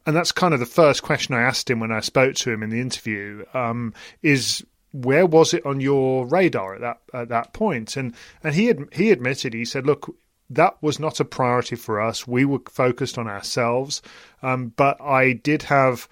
and 0.06 0.15
that's 0.15 0.32
kind 0.32 0.54
of 0.54 0.60
the 0.60 0.65
first 0.65 1.04
question 1.04 1.36
I 1.36 1.44
asked 1.44 1.70
him 1.70 1.80
when 1.80 1.91
I 1.91 2.02
spoke 2.02 2.36
to 2.36 2.52
him 2.52 2.63
in 2.63 2.70
the 2.70 2.82
interview. 2.82 3.46
Um, 3.54 3.94
is 4.22 4.65
where 4.91 5.25
was 5.25 5.54
it 5.54 5.65
on 5.65 5.80
your 5.80 6.25
radar 6.25 6.75
at 6.75 6.82
that 6.82 7.01
at 7.13 7.30
that 7.30 7.54
point? 7.54 7.97
And 7.97 8.13
and 8.43 8.56
he 8.56 8.67
had, 8.67 8.88
he 8.93 9.12
admitted 9.12 9.54
he 9.54 9.65
said, 9.65 9.86
look, 9.86 10.15
that 10.49 10.82
was 10.82 10.99
not 10.99 11.19
a 11.19 11.25
priority 11.25 11.75
for 11.75 12.01
us. 12.01 12.27
We 12.27 12.45
were 12.45 12.62
focused 12.69 13.17
on 13.17 13.27
ourselves, 13.27 14.01
um, 14.41 14.73
but 14.75 15.01
I 15.01 15.34
did 15.34 15.63
have 15.63 16.10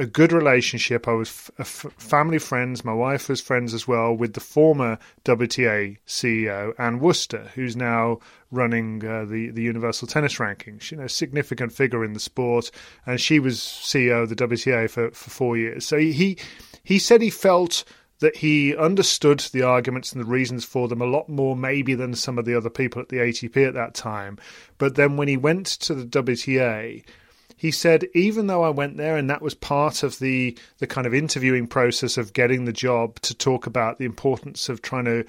a 0.00 0.06
good 0.06 0.32
relationship. 0.32 1.06
I 1.06 1.12
was 1.12 1.28
family 1.28 2.38
friends. 2.38 2.84
My 2.86 2.94
wife 2.94 3.28
was 3.28 3.42
friends 3.42 3.74
as 3.74 3.86
well 3.86 4.14
with 4.14 4.32
the 4.32 4.40
former 4.40 4.98
WTA 5.26 5.98
CEO 6.06 6.72
Anne 6.78 7.00
Worcester, 7.00 7.50
who's 7.54 7.76
now 7.76 8.18
running 8.50 9.04
uh, 9.04 9.26
the 9.26 9.50
the 9.50 9.62
Universal 9.62 10.08
Tennis 10.08 10.36
Rankings. 10.36 10.90
You 10.90 10.96
know, 10.96 11.06
significant 11.06 11.72
figure 11.72 12.02
in 12.02 12.14
the 12.14 12.20
sport, 12.20 12.70
and 13.06 13.20
she 13.20 13.38
was 13.38 13.60
CEO 13.60 14.22
of 14.22 14.30
the 14.30 14.36
WTA 14.36 14.88
for, 14.88 15.10
for 15.10 15.30
four 15.30 15.56
years. 15.58 15.86
So 15.86 15.98
he 15.98 16.38
he 16.82 16.98
said 16.98 17.20
he 17.20 17.30
felt 17.30 17.84
that 18.20 18.36
he 18.36 18.76
understood 18.76 19.40
the 19.52 19.62
arguments 19.62 20.12
and 20.12 20.20
the 20.22 20.28
reasons 20.28 20.64
for 20.64 20.88
them 20.88 21.02
a 21.02 21.06
lot 21.06 21.28
more, 21.28 21.56
maybe, 21.56 21.94
than 21.94 22.14
some 22.14 22.38
of 22.38 22.44
the 22.44 22.54
other 22.54 22.70
people 22.70 23.02
at 23.02 23.08
the 23.08 23.16
ATP 23.16 23.66
at 23.66 23.74
that 23.74 23.94
time. 23.94 24.38
But 24.78 24.94
then 24.94 25.16
when 25.16 25.28
he 25.28 25.36
went 25.36 25.66
to 25.66 25.94
the 25.94 26.04
WTA, 26.04 27.02
he 27.56 27.70
said, 27.70 28.06
even 28.14 28.46
though 28.46 28.62
I 28.62 28.70
went 28.70 28.96
there 28.96 29.16
and 29.16 29.28
that 29.28 29.42
was 29.42 29.54
part 29.54 30.02
of 30.02 30.18
the, 30.18 30.56
the 30.78 30.86
kind 30.86 31.06
of 31.06 31.12
interviewing 31.12 31.66
process 31.66 32.16
of 32.16 32.32
getting 32.32 32.64
the 32.64 32.72
job 32.72 33.20
to 33.20 33.34
talk 33.34 33.66
about 33.66 33.98
the 33.98 34.06
importance 34.06 34.68
of 34.68 34.80
trying 34.80 35.04
to 35.04 35.24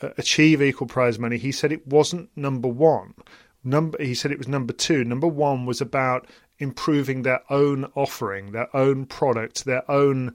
uh, 0.00 0.08
achieve 0.16 0.62
equal 0.62 0.86
prize 0.86 1.18
money, 1.18 1.36
he 1.36 1.52
said 1.52 1.72
it 1.72 1.86
wasn't 1.86 2.30
number 2.34 2.68
one. 2.68 3.14
Number, 3.62 4.02
he 4.02 4.14
said 4.14 4.30
it 4.30 4.38
was 4.38 4.48
number 4.48 4.72
two. 4.72 5.04
Number 5.04 5.26
one 5.26 5.66
was 5.66 5.80
about 5.80 6.26
improving 6.58 7.22
their 7.22 7.40
own 7.50 7.90
offering, 7.94 8.52
their 8.52 8.74
own 8.74 9.04
product, 9.06 9.64
their 9.64 9.90
own 9.90 10.34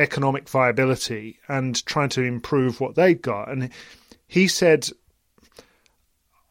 economic 0.00 0.48
viability 0.48 1.38
and 1.46 1.84
trying 1.84 2.08
to 2.08 2.22
improve 2.22 2.80
what 2.80 2.94
they'd 2.96 3.22
got. 3.22 3.50
And 3.50 3.70
he 4.26 4.48
said, 4.48 4.88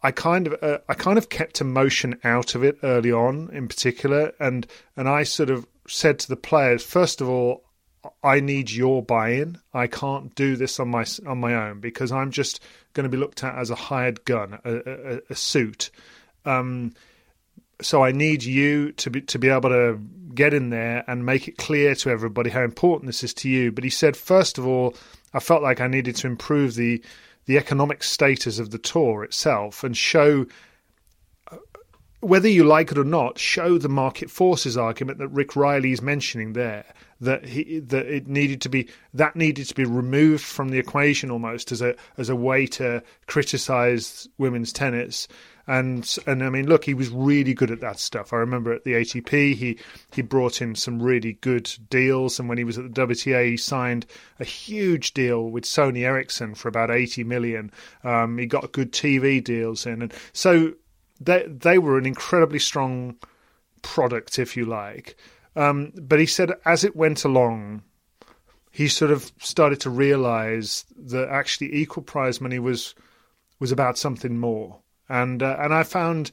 I 0.01 0.11
kind 0.11 0.47
of 0.47 0.63
uh, 0.63 0.77
I 0.87 0.93
kind 0.93 1.17
of 1.17 1.27
kept 1.27 1.59
emotion 1.59 2.19
out 2.23 2.55
of 2.55 2.63
it 2.63 2.77
early 2.83 3.11
on, 3.11 3.49
in 3.51 3.67
particular, 3.67 4.31
and 4.39 4.65
and 4.95 5.09
I 5.09 5.23
sort 5.23 5.49
of 5.49 5.67
said 5.87 6.19
to 6.19 6.29
the 6.29 6.37
players, 6.37 6.83
first 6.83 7.19
of 7.19 7.27
all, 7.27 7.65
I 8.23 8.39
need 8.39 8.71
your 8.71 9.03
buy-in. 9.03 9.59
I 9.73 9.87
can't 9.87 10.33
do 10.35 10.55
this 10.55 10.79
on 10.79 10.89
my 10.89 11.05
on 11.27 11.39
my 11.39 11.53
own 11.53 11.81
because 11.81 12.11
I'm 12.11 12.31
just 12.31 12.61
going 12.93 13.03
to 13.03 13.09
be 13.09 13.17
looked 13.17 13.43
at 13.43 13.55
as 13.55 13.71
a 13.71 13.75
hired 13.75 14.23
gun, 14.23 14.59
a, 14.63 14.75
a, 14.75 15.19
a 15.31 15.35
suit. 15.35 15.89
Um, 16.45 16.93
so 17.81 18.03
I 18.03 18.11
need 18.11 18.43
you 18.43 18.93
to 18.93 19.09
be 19.09 19.21
to 19.21 19.39
be 19.39 19.49
able 19.49 19.69
to 19.69 19.99
get 20.33 20.53
in 20.53 20.69
there 20.69 21.03
and 21.07 21.25
make 21.25 21.47
it 21.47 21.57
clear 21.57 21.95
to 21.95 22.09
everybody 22.09 22.49
how 22.49 22.63
important 22.63 23.07
this 23.07 23.23
is 23.23 23.33
to 23.35 23.49
you. 23.49 23.71
But 23.71 23.83
he 23.83 23.89
said, 23.89 24.15
first 24.15 24.57
of 24.57 24.67
all, 24.67 24.95
I 25.33 25.39
felt 25.39 25.63
like 25.63 25.81
I 25.81 25.87
needed 25.87 26.15
to 26.17 26.27
improve 26.27 26.75
the 26.75 27.03
the 27.45 27.57
economic 27.57 28.03
status 28.03 28.59
of 28.59 28.69
the 28.69 28.77
tour 28.77 29.23
itself 29.23 29.83
and 29.83 29.97
show 29.97 30.45
uh, 31.51 31.57
whether 32.19 32.47
you 32.47 32.63
like 32.63 32.91
it 32.91 32.97
or 32.97 33.03
not, 33.03 33.39
show 33.39 33.79
the 33.79 33.89
market 33.89 34.29
forces 34.29 34.77
argument 34.77 35.17
that 35.17 35.29
Rick 35.29 35.55
Reilly 35.55 35.91
is 35.91 36.01
mentioning 36.01 36.53
there. 36.53 36.85
That 37.21 37.45
he 37.45 37.79
that 37.79 38.05
it 38.05 38.27
needed 38.27 38.61
to 38.61 38.69
be 38.69 38.87
that 39.13 39.35
needed 39.35 39.67
to 39.67 39.75
be 39.75 39.85
removed 39.85 40.43
from 40.43 40.69
the 40.69 40.77
equation 40.77 41.31
almost 41.31 41.71
as 41.71 41.81
a 41.81 41.95
as 42.17 42.29
a 42.29 42.35
way 42.35 42.65
to 42.67 43.03
criticize 43.25 44.27
women's 44.37 44.71
tennis 44.71 45.27
and 45.69 46.17
and 46.25 46.43
I 46.43 46.49
mean, 46.49 46.67
look, 46.67 46.83
he 46.83 46.95
was 46.95 47.09
really 47.09 47.53
good 47.53 47.69
at 47.69 47.79
that 47.81 47.99
stuff. 47.99 48.33
I 48.33 48.37
remember 48.37 48.73
at 48.73 48.85
the 48.85 48.93
ATP, 48.93 49.55
he 49.55 49.77
he 50.11 50.23
brought 50.23 50.63
in 50.63 50.73
some 50.73 51.01
really 51.01 51.33
good 51.33 51.71
deals, 51.91 52.39
and 52.39 52.49
when 52.49 52.57
he 52.57 52.63
was 52.63 52.79
at 52.79 52.91
the 52.91 53.07
WTA, 53.07 53.51
he 53.51 53.57
signed 53.57 54.07
a 54.39 54.43
huge 54.43 55.13
deal 55.13 55.47
with 55.47 55.65
Sony 55.65 55.99
Ericsson 55.99 56.55
for 56.55 56.69
about 56.69 56.89
eighty 56.89 57.23
million. 57.23 57.71
Um, 58.03 58.39
he 58.39 58.47
got 58.47 58.71
good 58.71 58.91
TV 58.91 59.43
deals 59.43 59.85
in, 59.85 60.01
and 60.01 60.13
so 60.33 60.73
they 61.21 61.45
they 61.47 61.77
were 61.77 61.99
an 61.99 62.07
incredibly 62.07 62.59
strong 62.59 63.17
product, 63.83 64.39
if 64.39 64.57
you 64.57 64.65
like. 64.65 65.17
Um, 65.55 65.93
but 66.01 66.19
he 66.19 66.25
said 66.25 66.51
as 66.65 66.83
it 66.83 66.95
went 66.95 67.25
along, 67.25 67.83
he 68.71 68.87
sort 68.87 69.11
of 69.11 69.31
started 69.37 69.81
to 69.81 69.91
realise 69.91 70.83
that 70.97 71.29
actually 71.29 71.75
equal 71.75 72.01
prize 72.01 72.41
money 72.41 72.57
was 72.57 72.95
was 73.59 73.71
about 73.71 73.99
something 73.99 74.39
more 74.39 74.79
and 75.09 75.43
uh, 75.43 75.57
and 75.59 75.73
I 75.73 75.83
found. 75.83 76.31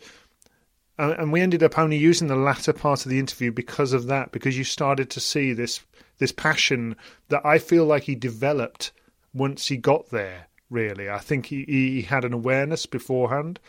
Uh, 0.99 1.15
and 1.19 1.31
we 1.31 1.43
ended 1.43 1.63
up 1.63 1.79
only 1.79 1.99
using 1.99 2.29
the 2.29 2.35
latter 2.35 2.73
part 2.73 3.05
of 3.05 3.11
the 3.11 3.19
interview 3.19 3.53
because 3.53 3.93
of 3.93 4.07
that, 4.07 4.33
because 4.33 4.57
you 4.57 4.65
started 4.65 5.11
to 5.11 5.21
see 5.21 5.53
this 5.53 5.81
this 6.19 6.33
passion 6.33 6.97
that 7.29 7.45
I 7.45 7.59
feel 7.59 7.85
like 7.85 8.05
he 8.05 8.15
developed 8.15 8.93
once 9.35 9.67
he 9.67 9.77
got 9.77 10.09
there. 10.11 10.47
Really, 10.71 11.11
I 11.11 11.19
think 11.19 11.47
he, 11.47 11.65
he 11.69 12.03
had 12.03 12.25
an 12.25 12.33
awareness 12.33 12.87
beforehand, 12.87 13.61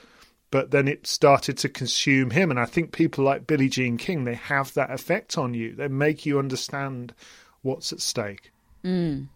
but 0.51 0.71
then 0.71 0.87
it 0.87 1.05
started 1.05 1.57
to 1.59 1.69
consume 1.69 2.31
him. 2.31 2.49
And 2.49 2.59
I 2.59 2.65
think 2.65 2.91
people 2.91 3.23
like 3.23 3.45
Billie 3.45 3.69
Jean 3.69 3.97
King, 3.97 4.23
they 4.23 4.35
have 4.35 4.73
that 4.73 4.89
effect 4.89 5.37
on 5.37 5.53
you. 5.53 5.75
They 5.75 5.89
make 5.89 6.25
you 6.25 6.39
understand 6.39 7.13
what's 7.61 7.91
at 7.91 8.01
stake. 8.01 8.51
Mm. 8.83 9.27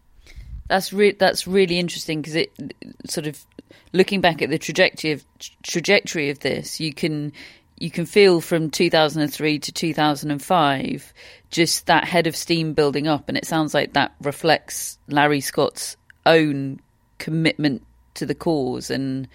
That's 0.72 0.90
re- 0.90 1.12
that's 1.12 1.46
really 1.46 1.78
interesting 1.78 2.22
because 2.22 2.34
it 2.34 2.50
sort 3.04 3.26
of 3.26 3.44
looking 3.92 4.22
back 4.22 4.40
at 4.40 4.48
the 4.48 4.56
trajectory 4.56 5.12
of 5.12 5.22
trajectory 5.62 6.30
of 6.30 6.38
this, 6.38 6.80
you 6.80 6.94
can 6.94 7.34
you 7.76 7.90
can 7.90 8.06
feel 8.06 8.40
from 8.40 8.70
2003 8.70 9.58
to 9.58 9.70
2005 9.70 11.12
just 11.50 11.84
that 11.88 12.04
head 12.04 12.26
of 12.26 12.34
steam 12.34 12.72
building 12.72 13.06
up, 13.06 13.28
and 13.28 13.36
it 13.36 13.44
sounds 13.44 13.74
like 13.74 13.92
that 13.92 14.14
reflects 14.22 14.96
Larry 15.08 15.42
Scott's 15.42 15.98
own 16.24 16.80
commitment 17.18 17.82
to 18.14 18.24
the 18.24 18.34
cause 18.34 18.88
and 18.88 19.28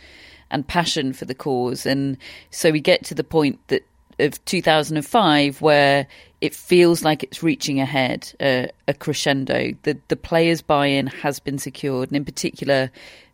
and 0.50 0.68
passion 0.68 1.14
for 1.14 1.26
the 1.26 1.36
cause, 1.36 1.86
and 1.86 2.18
so 2.50 2.72
we 2.72 2.80
get 2.80 3.06
to 3.06 3.14
the 3.14 3.24
point 3.24 3.60
that 3.68 3.86
of 4.18 4.44
2005 4.46 5.62
where 5.62 6.08
it 6.42 6.54
feels 6.54 7.04
like 7.04 7.24
it's 7.24 7.42
reaching 7.42 7.80
ahead 7.80 8.32
uh, 8.40 8.68
a 8.88 8.94
crescendo. 8.94 9.72
The 9.84 9.98
the 10.08 10.16
players' 10.16 10.62
buy-in 10.62 11.08
has 11.08 11.40
been 11.40 11.58
secured, 11.58 12.10
and 12.10 12.18
in 12.18 12.26
particular, 12.26 12.92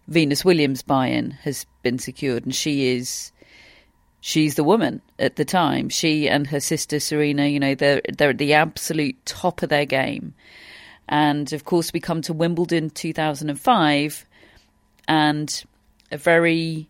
Venus 0.07 0.45
Williams' 0.45 0.81
buy-in 0.81 1.31
has 1.31 1.65
been 1.81 1.99
secured, 1.99 2.45
and 2.45 2.55
she 2.55 2.95
is 2.95 3.31
she's 4.21 4.55
the 4.55 4.63
woman 4.63 5.01
at 5.19 5.35
the 5.35 5.45
time. 5.45 5.89
She 5.89 6.29
and 6.29 6.47
her 6.47 6.61
sister 6.61 6.99
Serena, 6.99 7.47
you 7.47 7.59
know, 7.59 7.75
they're 7.75 8.01
they're 8.17 8.29
at 8.29 8.37
the 8.37 8.53
absolute 8.53 9.17
top 9.25 9.63
of 9.63 9.69
their 9.69 9.85
game. 9.85 10.33
And 11.09 11.51
of 11.51 11.65
course, 11.65 11.91
we 11.91 11.99
come 11.99 12.21
to 12.23 12.33
Wimbledon 12.33 12.89
2005, 12.89 14.25
and 15.09 15.63
a 16.09 16.17
very 16.17 16.87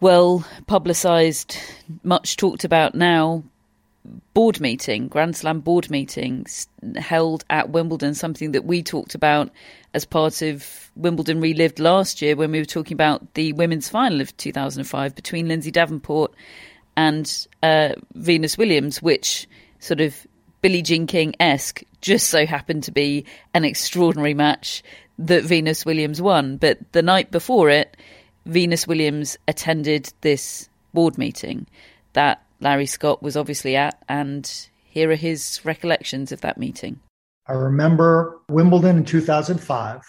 well 0.00 0.44
publicized, 0.66 1.56
much 2.02 2.36
talked 2.36 2.64
about 2.64 2.96
now 2.96 3.44
board 4.34 4.60
meeting, 4.60 5.08
Grand 5.08 5.36
Slam 5.36 5.60
board 5.60 5.90
meetings 5.90 6.68
held 6.96 7.44
at 7.50 7.70
Wimbledon, 7.70 8.14
something 8.14 8.52
that 8.52 8.64
we 8.64 8.82
talked 8.82 9.14
about 9.14 9.50
as 9.94 10.04
part 10.04 10.42
of 10.42 10.90
Wimbledon 10.96 11.40
Relived 11.40 11.78
last 11.78 12.22
year 12.22 12.36
when 12.36 12.50
we 12.50 12.58
were 12.58 12.64
talking 12.64 12.94
about 12.94 13.34
the 13.34 13.52
women's 13.52 13.88
final 13.88 14.20
of 14.20 14.36
2005 14.36 15.14
between 15.14 15.48
Lindsay 15.48 15.70
Davenport 15.70 16.34
and 16.96 17.46
uh, 17.62 17.90
Venus 18.14 18.58
Williams, 18.58 19.00
which 19.00 19.48
sort 19.78 20.00
of 20.00 20.26
Billie 20.60 20.82
Jean 20.82 21.06
King 21.06 21.34
esque 21.38 21.82
just 22.00 22.28
so 22.28 22.46
happened 22.46 22.84
to 22.84 22.92
be 22.92 23.24
an 23.54 23.64
extraordinary 23.64 24.34
match 24.34 24.82
that 25.18 25.44
Venus 25.44 25.84
Williams 25.84 26.20
won. 26.20 26.56
But 26.56 26.78
the 26.92 27.02
night 27.02 27.30
before 27.30 27.70
it, 27.70 27.96
Venus 28.46 28.86
Williams 28.86 29.36
attended 29.46 30.12
this 30.20 30.68
board 30.94 31.18
meeting 31.18 31.66
that 32.14 32.42
Larry 32.60 32.86
Scott 32.86 33.22
was 33.22 33.36
obviously 33.36 33.76
at, 33.76 34.02
and 34.08 34.68
here 34.84 35.10
are 35.10 35.16
his 35.16 35.60
recollections 35.64 36.32
of 36.32 36.40
that 36.40 36.58
meeting. 36.58 37.00
I 37.46 37.52
remember 37.52 38.40
Wimbledon 38.48 38.96
in 38.98 39.04
2005, 39.04 40.02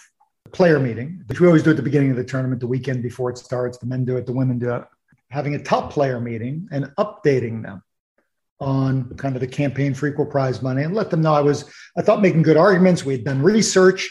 player 0.52 0.80
meeting, 0.80 1.22
which 1.26 1.40
we 1.40 1.46
always 1.46 1.62
do 1.62 1.70
at 1.70 1.76
the 1.76 1.82
beginning 1.82 2.10
of 2.10 2.16
the 2.16 2.24
tournament, 2.24 2.60
the 2.60 2.66
weekend 2.66 3.02
before 3.02 3.30
it 3.30 3.38
starts. 3.38 3.78
The 3.78 3.86
men 3.86 4.04
do 4.04 4.16
it, 4.16 4.26
the 4.26 4.32
women 4.32 4.58
do 4.58 4.74
it. 4.74 4.84
Having 5.30 5.54
a 5.54 5.62
top 5.62 5.92
player 5.92 6.20
meeting 6.20 6.68
and 6.72 6.86
updating 6.98 7.62
them 7.62 7.82
on 8.58 9.14
kind 9.16 9.36
of 9.36 9.40
the 9.40 9.46
campaign 9.46 9.94
for 9.94 10.06
equal 10.06 10.26
prize 10.26 10.60
money 10.60 10.82
and 10.82 10.94
let 10.94 11.08
them 11.08 11.22
know 11.22 11.32
I 11.32 11.40
was, 11.40 11.64
I 11.96 12.02
thought, 12.02 12.20
making 12.20 12.42
good 12.42 12.56
arguments. 12.56 13.04
We 13.04 13.14
had 13.14 13.24
done 13.24 13.40
research, 13.40 14.10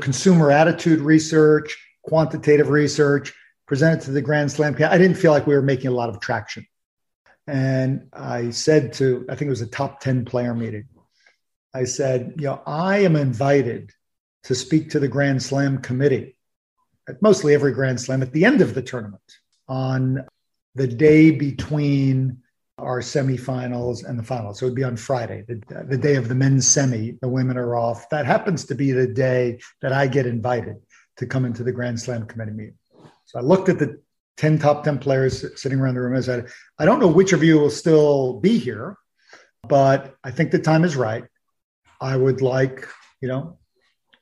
consumer 0.00 0.52
attitude 0.52 1.00
research, 1.00 1.76
quantitative 2.02 2.68
research, 2.68 3.32
presented 3.66 4.02
to 4.02 4.12
the 4.12 4.22
Grand 4.22 4.52
Slam. 4.52 4.76
I 4.78 4.98
didn't 4.98 5.16
feel 5.16 5.32
like 5.32 5.46
we 5.46 5.54
were 5.54 5.62
making 5.62 5.88
a 5.88 5.94
lot 5.94 6.10
of 6.10 6.20
traction. 6.20 6.66
And 7.48 8.08
I 8.12 8.50
said 8.50 8.92
to, 8.94 9.24
I 9.30 9.34
think 9.34 9.46
it 9.46 9.50
was 9.50 9.62
a 9.62 9.66
top 9.66 10.00
10 10.00 10.26
player 10.26 10.54
meeting, 10.54 10.84
I 11.74 11.84
said, 11.84 12.34
you 12.36 12.44
know, 12.44 12.60
I 12.66 12.98
am 12.98 13.16
invited 13.16 13.92
to 14.44 14.54
speak 14.54 14.90
to 14.90 15.00
the 15.00 15.08
Grand 15.08 15.42
Slam 15.42 15.78
committee 15.78 16.36
at 17.08 17.22
mostly 17.22 17.54
every 17.54 17.72
Grand 17.72 18.00
Slam 18.00 18.22
at 18.22 18.32
the 18.32 18.44
end 18.44 18.60
of 18.60 18.74
the 18.74 18.82
tournament 18.82 19.22
on 19.66 20.26
the 20.74 20.86
day 20.86 21.30
between 21.30 22.42
our 22.76 23.00
semifinals 23.00 24.06
and 24.06 24.18
the 24.18 24.22
finals. 24.22 24.58
So 24.58 24.66
it 24.66 24.70
would 24.70 24.76
be 24.76 24.84
on 24.84 24.96
Friday, 24.96 25.42
the, 25.48 25.84
the 25.88 25.96
day 25.96 26.16
of 26.16 26.28
the 26.28 26.34
men's 26.34 26.68
semi. 26.68 27.12
The 27.20 27.28
women 27.28 27.56
are 27.56 27.76
off. 27.76 28.10
That 28.10 28.26
happens 28.26 28.66
to 28.66 28.74
be 28.74 28.92
the 28.92 29.08
day 29.08 29.58
that 29.80 29.92
I 29.92 30.06
get 30.06 30.26
invited 30.26 30.76
to 31.16 31.26
come 31.26 31.46
into 31.46 31.64
the 31.64 31.72
Grand 31.72 31.98
Slam 31.98 32.26
committee 32.26 32.52
meeting. 32.52 32.78
So 33.24 33.38
I 33.38 33.42
looked 33.42 33.70
at 33.70 33.78
the 33.78 34.00
10 34.38 34.58
top 34.58 34.84
10 34.84 34.98
players 34.98 35.44
sitting 35.60 35.78
around 35.78 35.94
the 35.94 36.00
room. 36.00 36.16
I 36.16 36.20
said, 36.20 36.48
I 36.78 36.84
don't 36.84 37.00
know 37.00 37.08
which 37.08 37.32
of 37.32 37.42
you 37.42 37.58
will 37.58 37.70
still 37.70 38.40
be 38.40 38.56
here, 38.56 38.96
but 39.68 40.14
I 40.24 40.30
think 40.30 40.50
the 40.50 40.58
time 40.58 40.84
is 40.84 40.96
right. 40.96 41.24
I 42.00 42.16
would 42.16 42.40
like, 42.40 42.88
you 43.20 43.28
know, 43.28 43.58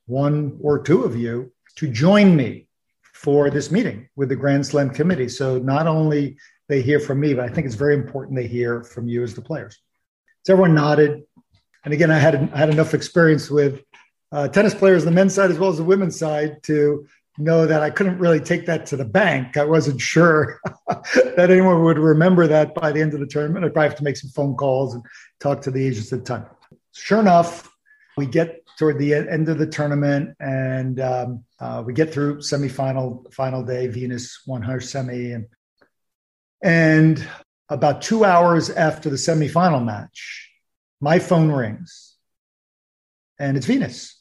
one 0.06 0.58
or 0.62 0.82
two 0.82 1.04
of 1.04 1.16
you 1.16 1.52
to 1.76 1.88
join 1.88 2.34
me 2.34 2.66
for 3.12 3.50
this 3.50 3.70
meeting 3.70 4.08
with 4.16 4.30
the 4.30 4.36
Grand 4.36 4.66
Slam 4.66 4.90
committee. 4.90 5.28
So 5.28 5.58
not 5.58 5.86
only 5.86 6.38
they 6.68 6.80
hear 6.80 6.98
from 6.98 7.20
me, 7.20 7.34
but 7.34 7.44
I 7.44 7.48
think 7.48 7.66
it's 7.66 7.76
very 7.76 7.94
important 7.94 8.36
they 8.36 8.46
hear 8.46 8.82
from 8.82 9.08
you 9.08 9.22
as 9.22 9.34
the 9.34 9.42
players. 9.42 9.78
So 10.44 10.54
everyone 10.54 10.74
nodded. 10.74 11.24
And 11.84 11.92
again, 11.92 12.10
I 12.10 12.18
had, 12.18 12.50
I 12.52 12.56
had 12.56 12.70
enough 12.70 12.94
experience 12.94 13.50
with 13.50 13.82
uh, 14.32 14.48
tennis 14.48 14.74
players 14.74 15.02
on 15.02 15.06
the 15.06 15.14
men's 15.14 15.34
side 15.34 15.50
as 15.50 15.58
well 15.58 15.70
as 15.70 15.76
the 15.76 15.84
women's 15.84 16.18
side 16.18 16.62
to 16.64 17.06
know 17.39 17.66
that 17.66 17.82
I 17.82 17.91
couldn't 17.91 18.18
really 18.18 18.41
take 18.41 18.66
that 18.66 18.87
to 18.87 18.97
the 18.97 19.05
bank. 19.05 19.57
I 19.57 19.64
wasn't 19.64 20.01
sure 20.01 20.59
that 20.87 21.51
anyone 21.51 21.82
would 21.84 21.99
remember 21.99 22.47
that 22.47 22.74
by 22.74 22.93
the 22.93 23.01
end 23.01 23.14
of 23.14 23.20
the 23.20 23.26
tournament. 23.26 23.64
I'd 23.64 23.72
probably 23.72 23.89
have 23.89 23.99
to 23.99 24.05
make 24.05 24.16
some 24.16 24.30
phone 24.30 24.55
calls 24.55 24.95
and 24.95 25.05
talk 25.41 25.62
to 25.62 25.70
the 25.70 25.87
agents 25.87 26.12
at 26.12 26.20
the 26.20 26.24
time. 26.24 26.47
Sure 26.93 27.20
enough, 27.20 27.70
we 28.16 28.26
get 28.26 28.62
toward 28.78 28.99
the 28.99 29.14
end 29.14 29.49
of 29.49 29.59
the 29.59 29.66
tournament 29.66 30.37
and 30.41 31.01
um, 31.01 31.45
uh, 31.61 31.82
we 31.84 31.93
get 31.93 32.12
through 32.12 32.39
semifinal 32.39 33.32
final 33.32 33.62
day. 33.62 33.87
Venus 33.87 34.43
won 34.47 34.62
her 34.62 34.80
semi, 34.80 35.32
and 35.32 35.47
and 36.62 37.26
about 37.68 38.03
two 38.03 38.24
hours 38.24 38.70
after 38.70 39.11
the 39.11 39.16
semifinal 39.16 39.84
match, 39.84 40.51
my 41.01 41.18
phone 41.18 41.51
rings, 41.51 42.16
and 43.39 43.57
it's 43.57 43.66
Venus 43.66 44.15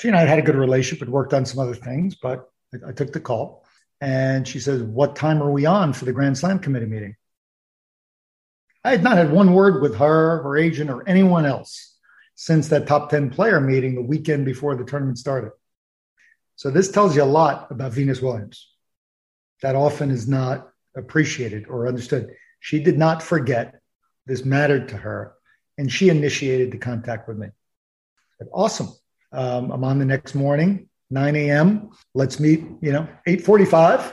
she 0.00 0.08
and 0.08 0.16
I 0.16 0.24
had 0.24 0.38
a 0.38 0.42
good 0.42 0.56
relationship, 0.56 1.00
had 1.00 1.12
worked 1.12 1.34
on 1.34 1.44
some 1.44 1.58
other 1.58 1.74
things, 1.74 2.14
but 2.14 2.50
I, 2.72 2.88
I 2.88 2.92
took 2.92 3.12
the 3.12 3.20
call. 3.20 3.66
And 4.00 4.48
she 4.48 4.58
says, 4.58 4.82
What 4.82 5.14
time 5.14 5.42
are 5.42 5.50
we 5.50 5.66
on 5.66 5.92
for 5.92 6.06
the 6.06 6.12
Grand 6.12 6.38
Slam 6.38 6.58
committee 6.58 6.86
meeting? 6.86 7.16
I 8.82 8.92
had 8.92 9.02
not 9.02 9.18
had 9.18 9.30
one 9.30 9.52
word 9.52 9.82
with 9.82 9.96
her, 9.96 10.42
her 10.42 10.56
agent, 10.56 10.88
or 10.88 11.06
anyone 11.06 11.44
else 11.44 11.98
since 12.34 12.68
that 12.68 12.86
top 12.86 13.10
10 13.10 13.28
player 13.28 13.60
meeting 13.60 13.94
the 13.94 14.00
weekend 14.00 14.46
before 14.46 14.74
the 14.74 14.84
tournament 14.84 15.18
started. 15.18 15.52
So 16.56 16.70
this 16.70 16.90
tells 16.90 17.14
you 17.14 17.22
a 17.22 17.24
lot 17.24 17.70
about 17.70 17.92
Venus 17.92 18.22
Williams. 18.22 18.70
That 19.60 19.76
often 19.76 20.10
is 20.10 20.26
not 20.26 20.70
appreciated 20.96 21.66
or 21.68 21.86
understood. 21.86 22.34
She 22.60 22.82
did 22.82 22.96
not 22.96 23.22
forget 23.22 23.82
this 24.24 24.46
mattered 24.46 24.88
to 24.88 24.96
her, 24.96 25.34
and 25.76 25.92
she 25.92 26.08
initiated 26.08 26.70
the 26.70 26.78
contact 26.78 27.28
with 27.28 27.36
me. 27.36 27.48
Said, 28.38 28.48
awesome. 28.54 28.88
Um, 29.32 29.70
I'm 29.70 29.84
on 29.84 29.98
the 29.98 30.04
next 30.04 30.34
morning, 30.34 30.88
9 31.10 31.36
a.m. 31.36 31.90
Let's 32.14 32.40
meet, 32.40 32.64
you 32.80 32.92
know, 32.92 33.08
8:45 33.26 34.12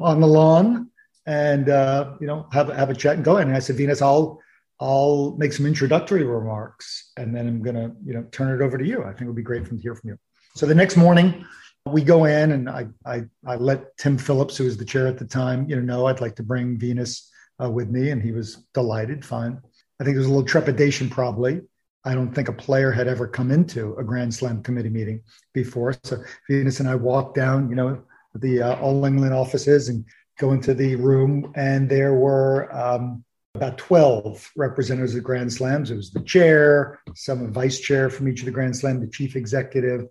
on 0.00 0.20
the 0.20 0.26
lawn, 0.26 0.90
and 1.26 1.68
uh, 1.68 2.14
you 2.20 2.26
know, 2.26 2.46
have 2.52 2.68
have 2.68 2.90
a 2.90 2.94
chat 2.94 3.16
and 3.16 3.24
go 3.24 3.38
in. 3.38 3.48
And 3.48 3.56
I 3.56 3.60
said, 3.60 3.76
Venus, 3.76 4.02
I'll 4.02 4.40
I'll 4.80 5.36
make 5.38 5.52
some 5.52 5.66
introductory 5.66 6.24
remarks, 6.24 7.12
and 7.16 7.34
then 7.34 7.46
I'm 7.46 7.62
gonna, 7.62 7.92
you 8.04 8.14
know, 8.14 8.24
turn 8.32 8.58
it 8.58 8.64
over 8.64 8.78
to 8.78 8.86
you. 8.86 9.02
I 9.02 9.08
think 9.08 9.22
it 9.22 9.26
would 9.26 9.36
be 9.36 9.42
great 9.42 9.66
to 9.66 9.76
hear 9.76 9.94
from 9.94 10.10
you. 10.10 10.18
So 10.56 10.66
the 10.66 10.74
next 10.74 10.96
morning, 10.96 11.44
we 11.86 12.02
go 12.02 12.24
in, 12.24 12.52
and 12.52 12.68
I 12.68 12.86
I, 13.04 13.24
I 13.46 13.56
let 13.56 13.96
Tim 13.98 14.16
Phillips, 14.18 14.56
who 14.56 14.64
was 14.64 14.76
the 14.76 14.84
chair 14.84 15.06
at 15.06 15.18
the 15.18 15.26
time, 15.26 15.68
you 15.68 15.76
know, 15.76 15.82
know 15.82 16.06
I'd 16.06 16.20
like 16.20 16.36
to 16.36 16.42
bring 16.42 16.78
Venus 16.78 17.30
uh, 17.62 17.70
with 17.70 17.90
me, 17.90 18.10
and 18.10 18.22
he 18.22 18.32
was 18.32 18.64
delighted. 18.72 19.24
Fine. 19.24 19.60
I 20.00 20.04
think 20.04 20.14
there 20.14 20.20
was 20.20 20.26
a 20.26 20.30
little 20.30 20.46
trepidation 20.46 21.08
probably 21.08 21.60
I 22.04 22.14
don't 22.14 22.34
think 22.34 22.48
a 22.48 22.52
player 22.52 22.90
had 22.90 23.08
ever 23.08 23.26
come 23.26 23.50
into 23.50 23.94
a 23.96 24.04
Grand 24.04 24.34
Slam 24.34 24.62
committee 24.62 24.90
meeting 24.90 25.22
before. 25.52 25.94
So 26.04 26.22
Venus 26.48 26.80
and 26.80 26.88
I 26.88 26.94
walked 26.96 27.34
down, 27.34 27.70
you 27.70 27.76
know, 27.76 28.02
the 28.34 28.62
uh, 28.62 28.76
All 28.76 29.04
England 29.04 29.32
offices 29.32 29.88
and 29.88 30.04
go 30.38 30.52
into 30.52 30.74
the 30.74 30.96
room, 30.96 31.52
and 31.54 31.88
there 31.88 32.14
were 32.14 32.74
um, 32.74 33.24
about 33.54 33.78
12 33.78 34.50
representatives 34.56 35.14
of 35.14 35.22
Grand 35.22 35.52
Slams. 35.52 35.90
It 35.90 35.96
was 35.96 36.10
the 36.10 36.22
chair, 36.22 36.98
some 37.14 37.52
vice 37.52 37.78
chair 37.78 38.10
from 38.10 38.28
each 38.28 38.40
of 38.40 38.46
the 38.46 38.50
Grand 38.50 38.76
Slam, 38.76 39.00
the 39.00 39.06
chief 39.06 39.36
executive, 39.36 40.06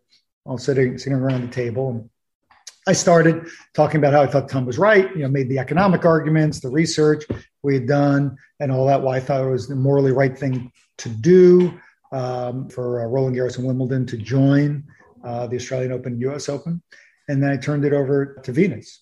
all 0.46 0.58
sitting, 0.58 0.98
sitting 0.98 1.20
around 1.20 1.42
the 1.42 1.54
table. 1.54 1.90
And 1.90 2.10
I 2.88 2.94
started 2.94 3.48
talking 3.74 4.00
about 4.00 4.14
how 4.14 4.22
I 4.22 4.28
thought 4.28 4.50
Tom 4.50 4.66
was 4.66 4.78
right, 4.78 5.14
you 5.16 5.24
know, 5.24 5.28
made 5.28 5.50
the 5.50 5.60
economic 5.60 6.06
arguments, 6.06 6.60
the 6.60 6.70
research 6.70 7.26
we 7.62 7.76
had 7.76 7.88
done, 7.88 8.38
and 8.60 8.72
all 8.72 8.88
that, 8.88 9.02
why 9.02 9.18
I 9.18 9.20
thought 9.20 9.44
it 9.44 9.50
was 9.50 9.68
the 9.68 9.76
morally 9.76 10.12
right 10.12 10.38
thing 10.38 10.72
to 11.00 11.10
do 11.10 11.80
um, 12.12 12.70
for 12.70 13.02
uh, 13.02 13.08
Roland 13.08 13.36
Garros 13.36 13.58
and 13.58 13.66
Wimbledon 13.66 14.06
to 14.08 14.18
join 14.18 14.84
uh, 15.24 15.48
the 15.48 15.56
Australian 15.56 15.92
Open, 15.92 16.20
US 16.22 16.50
Open. 16.50 16.82
And 17.28 17.42
then 17.42 17.52
I 17.52 17.58
turned 17.58 17.86
it 17.86 17.94
over 17.94 18.40
to 18.44 18.52
Venus. 18.52 19.02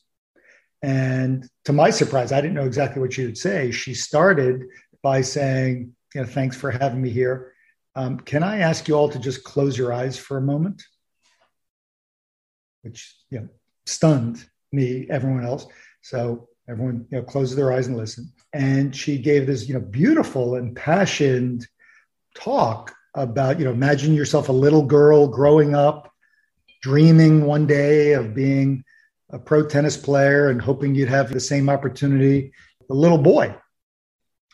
And 0.81 1.47
to 1.65 1.73
my 1.73 1.89
surprise, 1.89 2.31
I 2.31 2.41
didn't 2.41 2.55
know 2.55 2.65
exactly 2.65 3.01
what 3.01 3.13
she 3.13 3.25
would 3.25 3.37
say. 3.37 3.71
She 3.71 3.93
started 3.93 4.63
by 5.03 5.21
saying, 5.21 5.95
you 6.15 6.21
know, 6.21 6.27
thanks 6.27 6.55
for 6.55 6.71
having 6.71 7.01
me 7.01 7.09
here. 7.09 7.53
Um, 7.95 8.19
can 8.19 8.43
I 8.43 8.59
ask 8.59 8.87
you 8.87 8.95
all 8.95 9.09
to 9.09 9.19
just 9.19 9.43
close 9.43 9.77
your 9.77 9.93
eyes 9.93 10.17
for 10.17 10.37
a 10.37 10.41
moment? 10.41 10.81
Which, 12.83 13.15
you 13.29 13.41
know, 13.41 13.49
stunned 13.85 14.43
me, 14.71 15.07
everyone 15.09 15.45
else. 15.45 15.67
So 16.01 16.47
everyone, 16.69 17.05
you 17.11 17.17
know, 17.17 17.23
closes 17.23 17.55
their 17.55 17.73
eyes 17.73 17.87
and 17.87 17.97
listen. 17.97 18.31
And 18.53 18.95
she 18.95 19.17
gave 19.17 19.45
this, 19.45 19.67
you 19.67 19.73
know, 19.73 19.81
beautiful, 19.81 20.55
impassioned 20.55 21.67
talk 22.35 22.93
about, 23.13 23.59
you 23.59 23.65
know, 23.65 23.71
imagine 23.71 24.13
yourself 24.13 24.49
a 24.49 24.53
little 24.53 24.83
girl 24.83 25.27
growing 25.27 25.75
up, 25.75 26.11
dreaming 26.81 27.45
one 27.45 27.67
day 27.67 28.13
of 28.13 28.33
being 28.33 28.83
a 29.29 29.39
pro 29.39 29.65
tennis 29.65 29.97
player 29.97 30.49
and 30.49 30.61
hoping 30.61 30.95
you'd 30.95 31.09
have 31.09 31.31
the 31.31 31.39
same 31.39 31.69
opportunity 31.69 32.51
the 32.87 32.93
little 32.93 33.17
boy 33.17 33.55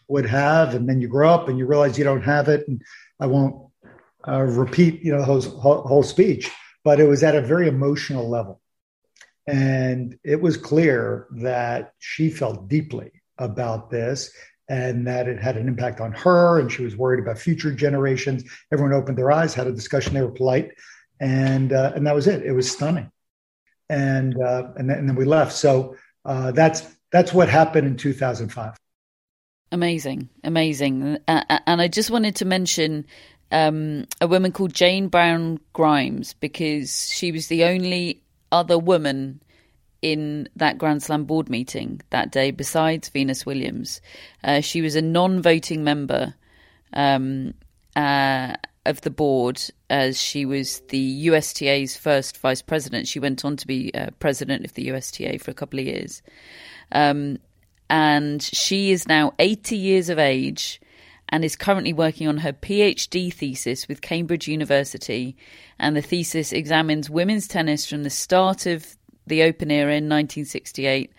would 0.08 0.26
have. 0.26 0.76
And 0.76 0.88
then 0.88 1.02
you 1.02 1.08
grow 1.08 1.30
up 1.30 1.50
and 1.50 1.58
you 1.58 1.66
realize 1.66 1.98
you 1.98 2.04
don't 2.04 2.22
have 2.22 2.48
it. 2.50 2.68
And 2.68 2.82
I 3.20 3.26
won't 3.26 3.72
uh, 4.28 4.44
repeat, 4.44 5.04
you 5.04 5.12
know, 5.12 5.20
the 5.20 5.50
whole, 5.50 5.82
whole 5.82 6.04
speech, 6.04 6.52
but 6.84 7.00
it 7.00 7.08
was 7.08 7.24
at 7.24 7.36
a 7.36 7.42
very 7.42 7.68
emotional 7.68 8.30
level. 8.30 8.62
And 9.48 10.20
it 10.24 10.42
was 10.42 10.58
clear 10.58 11.28
that 11.38 11.94
she 12.00 12.30
felt 12.30 12.68
deeply 12.68 13.12
about 13.38 13.90
this 13.90 14.32
and 14.70 15.08
that 15.08 15.28
it 15.28 15.40
had 15.42 15.58
an 15.58 15.68
impact 15.68 16.02
on 16.02 16.12
her 16.12 16.60
and 16.60 16.72
she 16.72 16.84
was 16.84 16.96
worried 16.96 17.20
about 17.20 17.38
future 17.38 17.72
generations. 17.72 18.44
Everyone 18.72 18.94
opened 18.94 19.18
their 19.18 19.32
eyes 19.32 19.54
had 19.54 19.68
a 19.68 19.72
discussion 19.72 20.14
they 20.14 20.22
were 20.22 20.32
polite 20.32 20.72
and 21.20 21.74
uh, 21.74 21.94
and 21.96 22.06
that 22.06 22.16
was 22.16 22.28
it. 22.28 22.46
It 22.46 22.52
was 22.52 22.70
stunning. 22.70 23.12
And 23.90 24.36
uh, 24.42 24.72
and, 24.76 24.90
then, 24.90 25.00
and 25.00 25.10
then 25.10 25.16
we 25.16 25.26
left. 25.26 25.54
So 25.54 25.96
uh, 26.26 26.52
that's 26.52 26.84
that's 27.12 27.34
what 27.34 27.50
happened 27.50 27.88
in 27.88 27.96
2005 27.96 28.76
amazing. 29.72 30.30
Amazing. 30.44 31.18
And 31.28 31.82
i 31.82 31.88
just 31.88 32.10
wanted 32.10 32.36
to 32.38 32.46
mention 32.46 33.06
um, 33.52 34.06
a 34.20 34.28
woman 34.28 34.52
called 34.52 34.74
jane 34.74 35.08
brown 35.08 35.60
grimes 35.74 36.34
because 36.34 37.12
she 37.12 37.32
was 37.32 37.48
the 37.48 37.64
only 37.64 38.22
other 38.52 38.78
woman 38.78 39.42
in 40.12 40.48
that 40.56 40.78
Grand 40.78 41.04
Slam 41.04 41.26
board 41.26 41.50
meeting 41.50 42.02
that 42.12 42.32
day, 42.32 42.52
besides 42.52 43.10
Venus 43.10 43.46
Williams. 43.46 44.02
Uh, 44.44 44.62
she 44.62 44.82
was 44.82 44.96
a 44.96 45.02
non 45.02 45.42
voting 45.42 45.84
member 45.84 46.34
um, 46.94 47.54
uh, 47.96 48.56
of 48.86 49.02
the 49.02 49.10
board 49.10 49.62
as 49.90 50.22
she 50.22 50.46
was 50.46 50.80
the 50.90 50.98
USTA's 50.98 51.98
first 51.98 52.38
vice 52.38 52.62
president. 52.62 53.08
She 53.08 53.20
went 53.20 53.44
on 53.44 53.58
to 53.58 53.68
be 53.68 53.92
uh, 53.94 54.12
president 54.20 54.64
of 54.64 54.74
the 54.76 54.84
USTA 54.84 55.40
for 55.40 55.52
a 55.52 55.56
couple 55.56 55.80
of 55.80 55.86
years. 55.86 56.22
Um, 56.94 57.40
and 57.90 58.42
she 58.42 58.92
is 58.92 59.08
now 59.08 59.34
80 59.40 59.76
years 59.76 60.10
of 60.10 60.20
age 60.20 60.80
and 61.30 61.44
is 61.44 61.58
currently 61.58 61.92
working 61.92 62.28
on 62.28 62.38
her 62.38 62.54
PhD 62.54 63.34
thesis 63.34 63.88
with 63.90 64.02
Cambridge 64.02 64.48
University. 64.48 65.36
And 65.80 65.98
the 65.98 66.02
thesis 66.02 66.54
examines 66.54 67.10
women's 67.10 67.48
tennis 67.48 67.86
from 67.86 68.04
the 68.04 68.10
start 68.10 68.66
of 68.66 68.97
the 69.28 69.44
Open 69.44 69.72
era 69.72 69.92
in 69.92 70.10
1968 70.10 71.12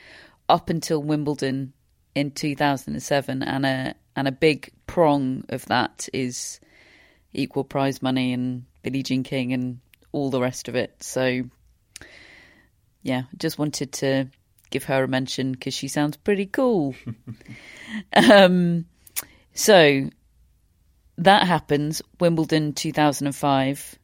up 0.48 0.70
until 0.70 1.02
Wimbledon 1.02 1.72
in 2.14 2.30
2007, 2.30 3.42
and 3.42 3.66
a 3.66 3.94
and 4.16 4.26
a 4.26 4.32
big 4.32 4.72
prong 4.86 5.44
of 5.50 5.64
that 5.66 6.08
is 6.12 6.58
equal 7.32 7.64
prize 7.64 8.02
money 8.02 8.32
and 8.32 8.64
Billie 8.82 9.02
Jean 9.02 9.22
King 9.22 9.52
and 9.52 9.78
all 10.12 10.30
the 10.30 10.40
rest 10.40 10.68
of 10.68 10.74
it. 10.74 11.02
So, 11.02 11.42
yeah, 13.02 13.22
just 13.36 13.58
wanted 13.58 13.92
to 13.92 14.28
give 14.70 14.84
her 14.84 15.04
a 15.04 15.08
mention 15.08 15.52
because 15.52 15.74
she 15.74 15.88
sounds 15.88 16.16
pretty 16.16 16.46
cool. 16.46 16.94
um, 18.12 18.86
so 19.54 20.10
that 21.18 21.46
happens. 21.46 22.02
Wimbledon 22.20 22.72
2005. 22.72 23.98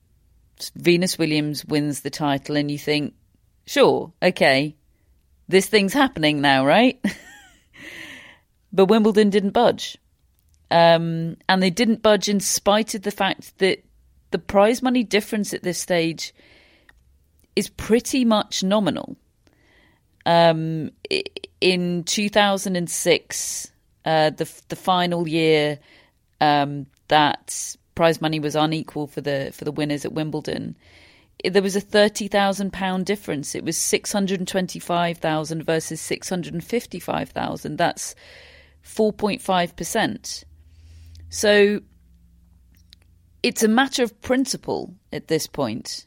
Venus 0.77 1.19
Williams 1.19 1.65
wins 1.65 2.01
the 2.01 2.11
title, 2.11 2.57
and 2.57 2.71
you 2.71 2.79
think, 2.79 3.15
sure, 3.67 4.13
okay, 4.23 4.77
this 5.49 5.67
thing's 5.67 5.93
happening 5.93 6.41
now, 6.41 6.65
right? 6.65 7.03
but 8.73 8.87
Wimbledon 8.87 9.31
didn't 9.31 9.51
budge. 9.51 9.99
Um, 10.71 11.37
and 11.49 11.63
they 11.63 11.71
didn't 11.71 12.03
budge 12.03 12.29
in 12.29 12.41
spite 12.41 12.95
of 12.95 13.03
the 13.03 13.11
fact 13.11 13.59
that 13.59 13.85
the 14.31 14.39
prize 14.39 14.83
money 14.83 15.05
difference 15.05 15.55
at 15.55 15.63
this 15.63 15.79
stage 15.79 16.35
is 17.55 17.69
pretty 17.69 18.25
much 18.25 18.65
nominal. 18.65 19.17
Um, 20.27 20.91
in 21.61 22.05
2006, 22.05 23.73
uh, 24.05 24.31
the 24.31 24.51
the 24.69 24.77
final 24.77 25.29
year 25.29 25.79
um, 26.41 26.87
that 27.09 27.77
prize 27.95 28.21
money 28.21 28.41
was 28.41 28.57
unequal 28.57 29.07
for 29.07 29.21
the 29.21 29.51
for 29.55 29.65
the 29.65 29.73
winners 29.73 30.05
at 30.05 30.13
Wimbledon, 30.13 30.77
there 31.43 31.63
was 31.63 31.77
a 31.77 31.81
thirty 31.81 32.29
thousand 32.29 32.73
pound 32.73 33.07
difference. 33.07 33.55
It 33.55 33.65
was 33.65 33.77
six 33.77 34.13
hundred 34.13 34.41
and 34.41 34.49
twenty 34.49 34.79
five 34.79 35.19
thousand 35.19 35.65
versus 35.65 36.01
six 36.01 36.29
hundred 36.29 36.55
and 36.55 36.65
fifty 36.65 37.01
five 37.01 37.31
thousand. 37.31 37.77
That's 37.77 38.15
four 38.83 39.13
point 39.13 39.43
five 39.43 39.77
percent. 39.77 40.45
So 41.29 41.81
it's 43.43 43.63
a 43.63 43.69
matter 43.69 44.03
of 44.03 44.21
principle 44.23 44.95
at 45.13 45.29
this 45.29 45.47
point. 45.47 46.07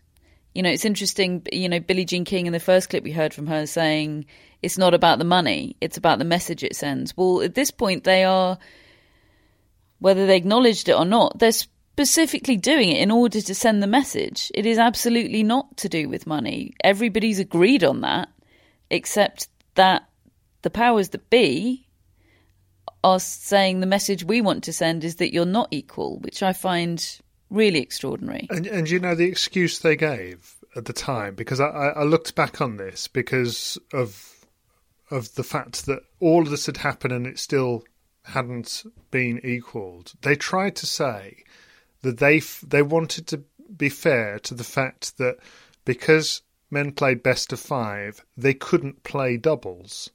You 0.55 0.63
know, 0.63 0.71
it's 0.71 0.86
interesting. 0.86 1.45
You 1.51 1.69
know, 1.69 1.80
Billie 1.80 2.05
Jean 2.05 2.25
King 2.25 2.47
in 2.47 2.53
the 2.53 2.59
first 2.59 2.89
clip 2.89 3.03
we 3.03 3.11
heard 3.11 3.34
from 3.34 3.47
her 3.47 3.67
saying 3.67 4.25
it's 4.63 4.78
not 4.78 4.95
about 4.95 5.19
the 5.19 5.25
money; 5.25 5.75
it's 5.82 5.97
about 5.97 6.17
the 6.17 6.25
message 6.25 6.63
it 6.63 6.75
sends. 6.75 7.15
Well, 7.15 7.41
at 7.41 7.53
this 7.53 7.69
point, 7.69 8.05
they 8.05 8.23
are, 8.23 8.57
whether 9.99 10.25
they 10.25 10.38
acknowledged 10.38 10.89
it 10.89 10.95
or 10.95 11.05
not, 11.05 11.38
they're 11.38 11.51
specifically 11.97 12.57
doing 12.57 12.89
it 12.89 13.01
in 13.01 13.09
order 13.09 13.41
to 13.41 13.55
send 13.55 13.81
the 13.81 13.87
message. 13.87 14.51
It 14.53 14.67
is 14.67 14.77
absolutely 14.77 15.41
not 15.41 15.77
to 15.77 15.89
do 15.89 16.07
with 16.07 16.27
money. 16.27 16.75
Everybody's 16.83 17.39
agreed 17.39 17.83
on 17.83 18.01
that, 18.01 18.29
except 18.91 19.47
that 19.73 20.07
the 20.61 20.69
powers 20.69 21.09
that 21.09 21.27
be 21.31 21.87
are 23.03 23.19
saying 23.19 23.79
the 23.79 23.87
message 23.87 24.23
we 24.23 24.41
want 24.41 24.63
to 24.65 24.73
send 24.73 25.03
is 25.03 25.15
that 25.15 25.33
you're 25.33 25.43
not 25.47 25.69
equal, 25.71 26.19
which 26.19 26.43
I 26.43 26.53
find 26.53 27.03
really 27.49 27.79
extraordinary. 27.79 28.45
And, 28.51 28.67
and 28.67 28.87
you 28.87 28.99
know 28.99 29.15
the 29.15 29.25
excuse 29.25 29.79
they 29.79 29.95
gave 29.95 30.55
at 30.75 30.85
the 30.85 30.93
time, 30.93 31.33
because 31.33 31.59
I, 31.59 31.65
I 31.65 32.03
looked 32.03 32.35
back 32.35 32.61
on 32.61 32.77
this 32.77 33.07
because 33.07 33.79
of 33.91 34.35
of 35.09 35.33
the 35.33 35.43
fact 35.43 35.87
that 35.87 36.03
all 36.19 36.43
of 36.43 36.51
this 36.51 36.67
had 36.67 36.77
happened 36.77 37.13
and 37.13 37.25
it 37.25 37.39
still 37.39 37.83
hadn't 38.23 38.83
been 39.09 39.39
equalled. 39.43 40.13
They 40.21 40.35
tried 40.35 40.75
to 40.75 40.85
say 40.85 41.43
that 42.07 42.19
they 42.19 42.39
they 42.65 42.81
wanted 42.81 43.27
to 43.27 43.43
be 43.75 43.89
fair 43.89 44.39
to 44.39 44.53
the 44.53 44.63
fact 44.63 45.17
that 45.17 45.37
because 45.83 46.41
men 46.71 46.91
played 46.93 47.21
best 47.21 47.51
of 47.51 47.59
five, 47.59 48.23
they 48.35 48.53
couldn't 48.53 49.03
play 49.03 49.35
doubles 49.35 50.09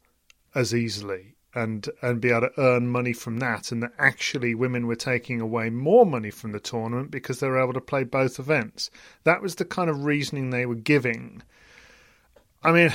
as 0.54 0.74
easily 0.74 1.34
and 1.54 1.90
and 2.00 2.20
be 2.20 2.30
able 2.30 2.48
to 2.48 2.60
earn 2.60 2.88
money 2.88 3.12
from 3.12 3.38
that, 3.38 3.70
and 3.70 3.82
that 3.82 3.92
actually 3.98 4.54
women 4.54 4.86
were 4.86 4.96
taking 4.96 5.38
away 5.38 5.68
more 5.68 6.06
money 6.06 6.30
from 6.30 6.52
the 6.52 6.60
tournament 6.60 7.10
because 7.10 7.40
they 7.40 7.46
were 7.46 7.62
able 7.62 7.74
to 7.74 7.80
play 7.80 8.04
both 8.04 8.38
events. 8.38 8.90
That 9.24 9.42
was 9.42 9.56
the 9.56 9.66
kind 9.66 9.90
of 9.90 10.04
reasoning 10.04 10.48
they 10.48 10.66
were 10.66 10.74
giving. 10.74 11.42
I 12.62 12.72
mean. 12.72 12.92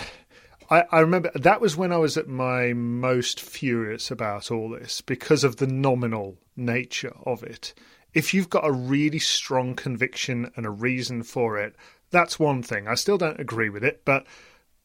I, 0.69 0.83
I 0.91 0.99
remember 0.99 1.31
that 1.33 1.61
was 1.61 1.77
when 1.77 1.93
I 1.93 1.97
was 1.97 2.17
at 2.17 2.27
my 2.27 2.73
most 2.73 3.39
furious 3.39 4.11
about 4.11 4.51
all 4.51 4.69
this 4.69 4.99
because 4.99 5.45
of 5.45 5.55
the 5.55 5.65
nominal 5.65 6.39
nature 6.57 7.13
of 7.25 7.41
it 7.41 7.73
if 8.18 8.34
you've 8.34 8.49
got 8.49 8.65
a 8.65 8.72
really 8.72 9.20
strong 9.20 9.76
conviction 9.76 10.51
and 10.55 10.65
a 10.65 10.72
reason 10.72 11.22
for 11.22 11.59
it, 11.59 11.76
that's 12.09 12.39
one 12.39 12.63
thing. 12.63 12.88
I 12.88 12.95
still 12.95 13.20
don't 13.20 13.39
agree 13.39 13.70
with 13.70 13.84
it, 13.84 14.01
but 14.05 14.26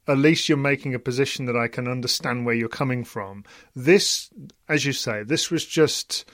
at 0.06 0.18
least 0.18 0.50
you're 0.50 0.58
making 0.58 0.94
a 0.94 0.98
position 0.98 1.46
that 1.46 1.56
I 1.56 1.66
can 1.66 1.88
understand 1.88 2.44
where 2.44 2.54
you're 2.54 2.68
coming 2.68 3.04
from. 3.04 3.44
This, 3.74 4.28
as 4.68 4.84
you 4.84 4.92
say, 4.92 5.22
this 5.22 5.50
was 5.50 5.64
just 5.64 6.26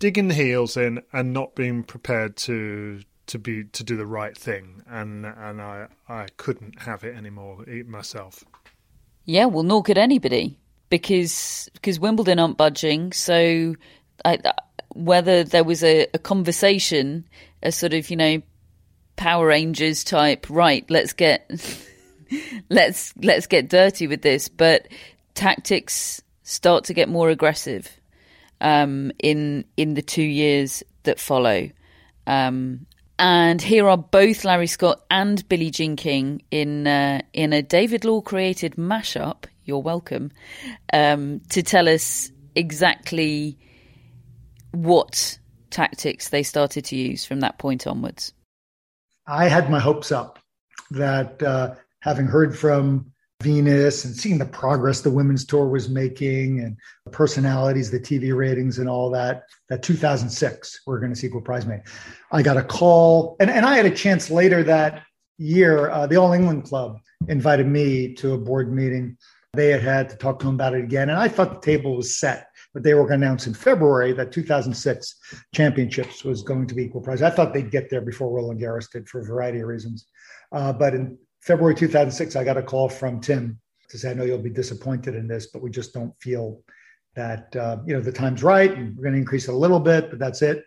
digging 0.00 0.26
the 0.26 0.34
heels 0.34 0.76
in 0.76 1.00
and 1.12 1.32
not 1.32 1.54
being 1.54 1.84
prepared 1.84 2.36
to 2.38 3.02
to 3.28 3.38
be 3.38 3.62
to 3.62 3.84
do 3.84 3.96
the 3.96 4.04
right 4.04 4.36
thing, 4.36 4.82
and 4.88 5.24
and 5.24 5.62
I 5.62 5.86
I 6.08 6.26
couldn't 6.36 6.80
have 6.80 7.04
it 7.04 7.16
anymore 7.16 7.64
myself. 7.86 8.42
Yeah, 9.24 9.44
well, 9.44 9.62
nor 9.62 9.84
could 9.84 9.98
anybody 9.98 10.58
because 10.88 11.68
because 11.74 12.00
Wimbledon 12.00 12.40
aren't 12.40 12.56
budging, 12.56 13.12
so 13.12 13.76
I 14.24 14.38
whether 14.94 15.44
there 15.44 15.64
was 15.64 15.82
a, 15.82 16.06
a 16.14 16.18
conversation, 16.18 17.28
a 17.62 17.72
sort 17.72 17.94
of 17.94 18.10
you 18.10 18.16
know 18.16 18.42
Power 19.16 19.46
Rangers 19.46 20.04
type. 20.04 20.46
Right, 20.48 20.84
let's 20.90 21.12
get 21.12 21.50
let's 22.68 23.14
let's 23.16 23.46
get 23.46 23.68
dirty 23.68 24.06
with 24.06 24.22
this. 24.22 24.48
But 24.48 24.88
tactics 25.34 26.22
start 26.42 26.84
to 26.84 26.94
get 26.94 27.08
more 27.08 27.30
aggressive 27.30 27.88
um, 28.60 29.12
in 29.18 29.64
in 29.76 29.94
the 29.94 30.02
two 30.02 30.22
years 30.22 30.82
that 31.02 31.18
follow, 31.18 31.70
um, 32.26 32.86
And 33.18 33.60
here 33.60 33.88
are 33.88 33.98
both 33.98 34.44
Larry 34.44 34.66
Scott 34.66 35.02
and 35.10 35.46
Billie 35.48 35.70
Jean 35.70 35.96
King 35.96 36.42
in 36.50 36.86
uh, 36.86 37.22
in 37.32 37.52
a 37.52 37.62
David 37.62 38.04
Law 38.04 38.20
created 38.20 38.76
mashup. 38.76 39.44
You're 39.64 39.82
welcome 39.82 40.32
um, 40.92 41.40
to 41.50 41.62
tell 41.62 41.88
us 41.88 42.30
exactly 42.54 43.58
what 44.72 45.38
tactics 45.70 46.28
they 46.28 46.42
started 46.42 46.84
to 46.86 46.96
use 46.96 47.24
from 47.24 47.40
that 47.40 47.58
point 47.58 47.86
onwards. 47.86 48.32
I 49.26 49.48
had 49.48 49.70
my 49.70 49.78
hopes 49.78 50.12
up 50.12 50.38
that 50.90 51.42
uh, 51.42 51.74
having 52.00 52.26
heard 52.26 52.56
from 52.56 53.12
Venus 53.42 54.04
and 54.04 54.14
seeing 54.14 54.38
the 54.38 54.46
progress 54.46 55.00
the 55.00 55.10
women's 55.10 55.44
tour 55.44 55.66
was 55.66 55.88
making 55.88 56.60
and 56.60 56.76
the 57.04 57.10
personalities, 57.10 57.90
the 57.90 58.00
TV 58.00 58.34
ratings, 58.34 58.78
and 58.78 58.88
all 58.88 59.10
that. 59.10 59.44
That 59.68 59.82
2006, 59.82 60.82
we're 60.86 61.00
going 61.00 61.12
to 61.12 61.18
see 61.18 61.26
equal 61.26 61.40
prize 61.40 61.66
money. 61.66 61.82
I 62.30 62.42
got 62.42 62.56
a 62.56 62.62
call, 62.62 63.36
and, 63.40 63.50
and 63.50 63.66
I 63.66 63.76
had 63.76 63.86
a 63.86 63.90
chance 63.90 64.30
later 64.30 64.62
that 64.64 65.02
year. 65.38 65.90
Uh, 65.90 66.06
the 66.06 66.16
All 66.16 66.32
England 66.32 66.64
Club 66.64 66.98
invited 67.28 67.66
me 67.66 68.14
to 68.14 68.34
a 68.34 68.38
board 68.38 68.72
meeting. 68.72 69.16
They 69.54 69.70
had 69.70 69.82
had 69.82 70.08
to 70.10 70.16
talk 70.16 70.38
to 70.38 70.46
them 70.46 70.54
about 70.54 70.74
it 70.74 70.84
again, 70.84 71.10
and 71.10 71.18
I 71.18 71.28
thought 71.28 71.60
the 71.60 71.66
table 71.66 71.96
was 71.96 72.16
set. 72.18 72.46
But 72.74 72.82
they 72.82 72.94
were 72.94 73.06
going 73.06 73.20
to 73.20 73.26
announce 73.26 73.46
in 73.46 73.54
February 73.54 74.12
that 74.14 74.32
2006 74.32 75.14
championships 75.54 76.24
was 76.24 76.42
going 76.42 76.66
to 76.66 76.74
be 76.74 76.84
equal 76.84 77.02
prize. 77.02 77.20
I 77.20 77.30
thought 77.30 77.52
they'd 77.52 77.70
get 77.70 77.90
there 77.90 78.00
before 78.00 78.30
Roland 78.30 78.60
Garros 78.60 78.90
did 78.90 79.08
for 79.08 79.20
a 79.20 79.24
variety 79.24 79.60
of 79.60 79.68
reasons. 79.68 80.06
Uh, 80.52 80.72
but 80.72 80.94
in 80.94 81.18
February 81.42 81.74
2006, 81.74 82.34
I 82.36 82.44
got 82.44 82.56
a 82.56 82.62
call 82.62 82.88
from 82.88 83.20
Tim 83.20 83.60
to 83.90 83.98
say, 83.98 84.10
I 84.10 84.14
know 84.14 84.24
you'll 84.24 84.38
be 84.38 84.50
disappointed 84.50 85.14
in 85.14 85.28
this, 85.28 85.48
but 85.48 85.62
we 85.62 85.70
just 85.70 85.92
don't 85.92 86.14
feel 86.20 86.62
that, 87.14 87.54
uh, 87.56 87.76
you 87.86 87.94
know, 87.94 88.00
the 88.00 88.12
time's 88.12 88.42
right 88.42 88.72
and 88.72 88.96
we're 88.96 89.02
going 89.02 89.14
to 89.14 89.20
increase 89.20 89.48
it 89.48 89.54
a 89.54 89.56
little 89.56 89.80
bit, 89.80 90.08
but 90.08 90.18
that's 90.18 90.40
it. 90.40 90.64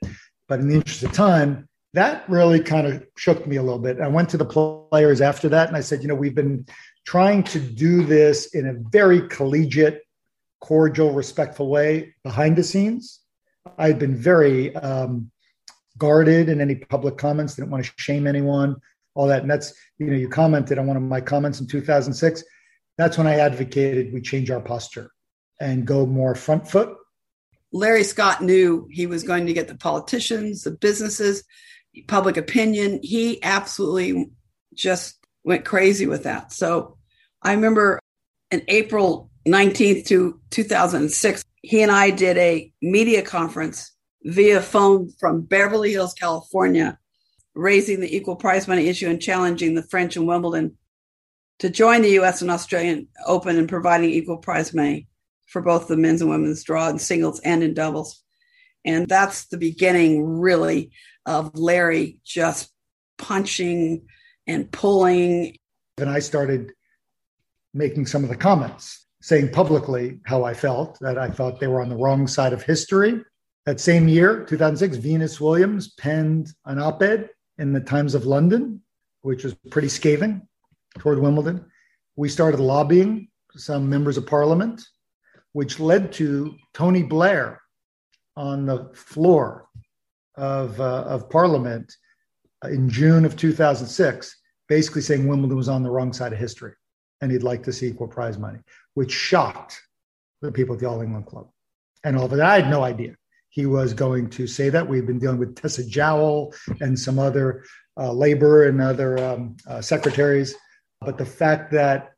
But 0.48 0.60
in 0.60 0.70
the 0.70 0.76
interest 0.76 1.04
of 1.04 1.12
time, 1.12 1.68
that 1.94 2.30
really 2.30 2.60
kind 2.60 2.86
of 2.86 3.04
shook 3.18 3.48
me 3.48 3.56
a 3.56 3.64
little 3.64 3.80
bit. 3.80 4.00
I 4.00 4.08
went 4.08 4.30
to 4.30 4.38
the 4.38 4.46
players 4.46 5.22
after 5.22 5.50
that 5.50 5.70
and 5.70 5.78
I 5.78 5.82
said, 5.82 6.02
you 6.02 6.08
know, 6.08 6.16
we've 6.16 6.36
been 6.36 6.66
trying 7.06 7.44
to 7.44 7.60
do 7.60 8.04
this 8.04 8.54
in 8.54 8.68
a 8.68 8.74
very 8.92 9.28
collegiate, 9.30 10.02
cordial, 10.66 11.12
respectful 11.12 11.70
way 11.70 12.16
behind 12.24 12.56
the 12.56 12.64
scenes. 12.64 13.20
I'd 13.78 14.00
been 14.00 14.16
very 14.16 14.76
um, 14.76 15.30
guarded 15.96 16.50
in 16.50 16.60
any 16.60 16.74
public 16.74 17.18
comments, 17.20 17.54
didn't 17.54 17.70
want 17.70 17.86
to 17.86 17.92
shame 17.98 18.26
anyone 18.26 18.78
all 19.14 19.28
that. 19.28 19.44
And 19.44 19.52
that's, 19.52 19.76
you 20.00 20.08
know, 20.08 20.18
you 20.18 20.28
commented 20.28 20.80
on 20.80 20.88
one 20.88 20.98
of 20.98 21.04
my 21.04 21.22
comments 21.22 21.60
in 21.60 21.68
2006. 21.68 22.44
That's 22.98 23.16
when 23.16 23.28
I 23.28 23.36
advocated 23.36 24.12
we 24.12 24.22
change 24.22 24.50
our 24.50 24.60
posture 24.60 25.12
and 25.62 25.86
go 25.86 26.08
more 26.08 26.34
front 26.34 26.68
foot. 26.68 26.98
Larry 27.72 28.04
Scott 28.04 28.42
knew 28.42 28.88
he 28.90 29.06
was 29.06 29.22
going 29.22 29.46
to 29.46 29.54
get 29.54 29.68
the 29.68 29.76
politicians, 29.76 30.64
the 30.64 30.72
businesses, 30.72 31.44
public 32.08 32.38
opinion. 32.38 33.02
He 33.04 33.42
absolutely 33.44 34.32
just 34.74 35.18
went 35.44 35.64
crazy 35.64 36.08
with 36.08 36.24
that. 36.24 36.52
So 36.52 36.98
I 37.44 37.54
remember 37.54 38.00
in 38.50 38.64
April 38.68 39.30
19th 39.48 40.08
to 40.08 40.40
2006, 40.50 41.44
he 41.62 41.82
and 41.82 41.92
I 41.92 42.10
did 42.10 42.38
a 42.38 42.72
media 42.82 43.22
conference 43.22 43.92
via 44.24 44.62
phone 44.62 45.12
from 45.20 45.42
Beverly 45.42 45.92
Hills, 45.92 46.14
California, 46.14 46.98
raising 47.54 48.00
the 48.00 48.16
equal 48.16 48.36
prize 48.36 48.68
money 48.68 48.88
issue 48.88 49.08
and 49.08 49.22
challenging 49.22 49.76
the 49.76 49.84
French 49.84 50.16
and 50.16 50.28
Wimbledon 50.28 50.78
to 51.60 51.70
join 51.70 52.02
the 52.02 52.12
U.S. 52.12 52.42
and 52.42 52.52
Australian 52.52 53.08
Open 53.26 53.58
and 53.58 53.70
providing 53.70 54.10
equal 54.10 54.38
prize 54.38 54.74
money 54.74 55.08
for 55.48 55.62
both 55.62 55.88
the 55.88 55.96
men's 55.96 56.22
and 56.22 56.30
women's 56.30 56.64
draw 56.64 56.90
in 56.90 57.00
singles 57.00 57.40
and 57.42 57.64
in 57.64 57.74
doubles. 57.74 58.22
And 58.84 59.08
that's 59.08 59.46
the 59.46 59.58
beginning, 59.58 60.24
really, 60.24 60.92
of 61.26 61.58
Larry 61.58 62.20
just 62.24 62.72
punching 63.18 64.06
and 64.48 64.72
pulling. 64.72 65.58
And 65.98 66.10
I 66.10 66.20
started 66.20 66.72
making 67.74 68.06
some 68.06 68.24
of 68.24 68.30
the 68.30 68.36
comments, 68.36 69.05
saying 69.26 69.50
publicly 69.50 70.20
how 70.24 70.44
I 70.44 70.54
felt, 70.54 71.00
that 71.00 71.18
I 71.18 71.28
thought 71.28 71.60
they 71.60 71.66
were 71.66 71.82
on 71.82 71.90
the 71.90 71.96
wrong 71.96 72.28
side 72.28 72.54
of 72.54 72.62
history. 72.62 73.24
That 73.66 73.80
same 73.80 74.08
year, 74.08 74.46
2006, 74.46 74.98
Venus 74.98 75.42
Williams 75.42 75.94
penned 75.94 76.54
an 76.66 76.78
op 76.78 77.02
ed 77.02 77.32
in 77.58 77.74
the 77.74 77.80
Times 77.80 78.14
of 78.14 78.28
London, 78.28 78.84
which 79.24 79.44
was 79.44 79.56
pretty 79.72 79.90
scathing 79.90 80.48
toward 81.00 81.18
Wimbledon. 81.18 81.66
We 82.16 82.30
started 82.30 82.60
lobbying 82.60 83.30
some 83.56 83.90
members 83.90 84.18
of 84.18 84.28
parliament, 84.28 84.86
which 85.54 85.80
led 85.80 86.14
to 86.14 86.56
Tony 86.76 87.02
Blair 87.02 87.60
on 88.38 88.68
the 88.68 88.92
floor 88.94 89.70
of, 90.36 90.80
uh, 90.80 91.02
of 91.08 91.32
parliament 91.32 91.92
in 92.66 92.88
June 92.88 93.26
of 93.26 93.36
2006, 93.36 94.38
basically 94.70 95.02
saying 95.02 95.28
Wimbledon 95.28 95.58
was 95.58 95.68
on 95.68 95.82
the 95.82 95.90
wrong 95.90 96.14
side 96.14 96.32
of 96.32 96.38
history 96.38 96.74
and 97.22 97.32
he'd 97.32 97.44
like 97.44 97.64
to 97.64 97.74
see 97.74 97.88
equal 97.88 98.08
prize 98.08 98.38
money, 98.38 98.60
which 98.96 99.12
shocked 99.12 99.82
the 100.42 100.52
people 100.52 100.76
at 100.76 100.82
the 100.82 100.90
All 100.90 101.02
England 101.02 101.28
Club. 101.28 101.48
And 102.04 102.18
all 102.18 102.26
of 102.26 102.32
that, 102.32 102.42
I 102.42 102.60
had 102.60 102.70
no 102.70 102.84
idea 102.84 103.16
he 103.56 103.66
was 103.66 103.94
going 103.94 104.30
to 104.30 104.48
say 104.48 104.68
that. 104.68 104.86
We've 104.86 105.08
been 105.08 105.18
dealing 105.18 105.40
with 105.40 105.56
Tessa 105.56 105.82
Jowell 105.82 106.54
and 106.82 107.00
some 107.00 107.18
other 107.18 107.64
uh, 107.98 108.12
labor 108.12 108.68
and 108.68 108.82
other 108.82 109.18
um, 109.18 109.56
uh, 109.66 109.80
secretaries. 109.80 110.54
But 111.00 111.18
the 111.18 111.26
fact 111.26 111.72
that 111.72 112.12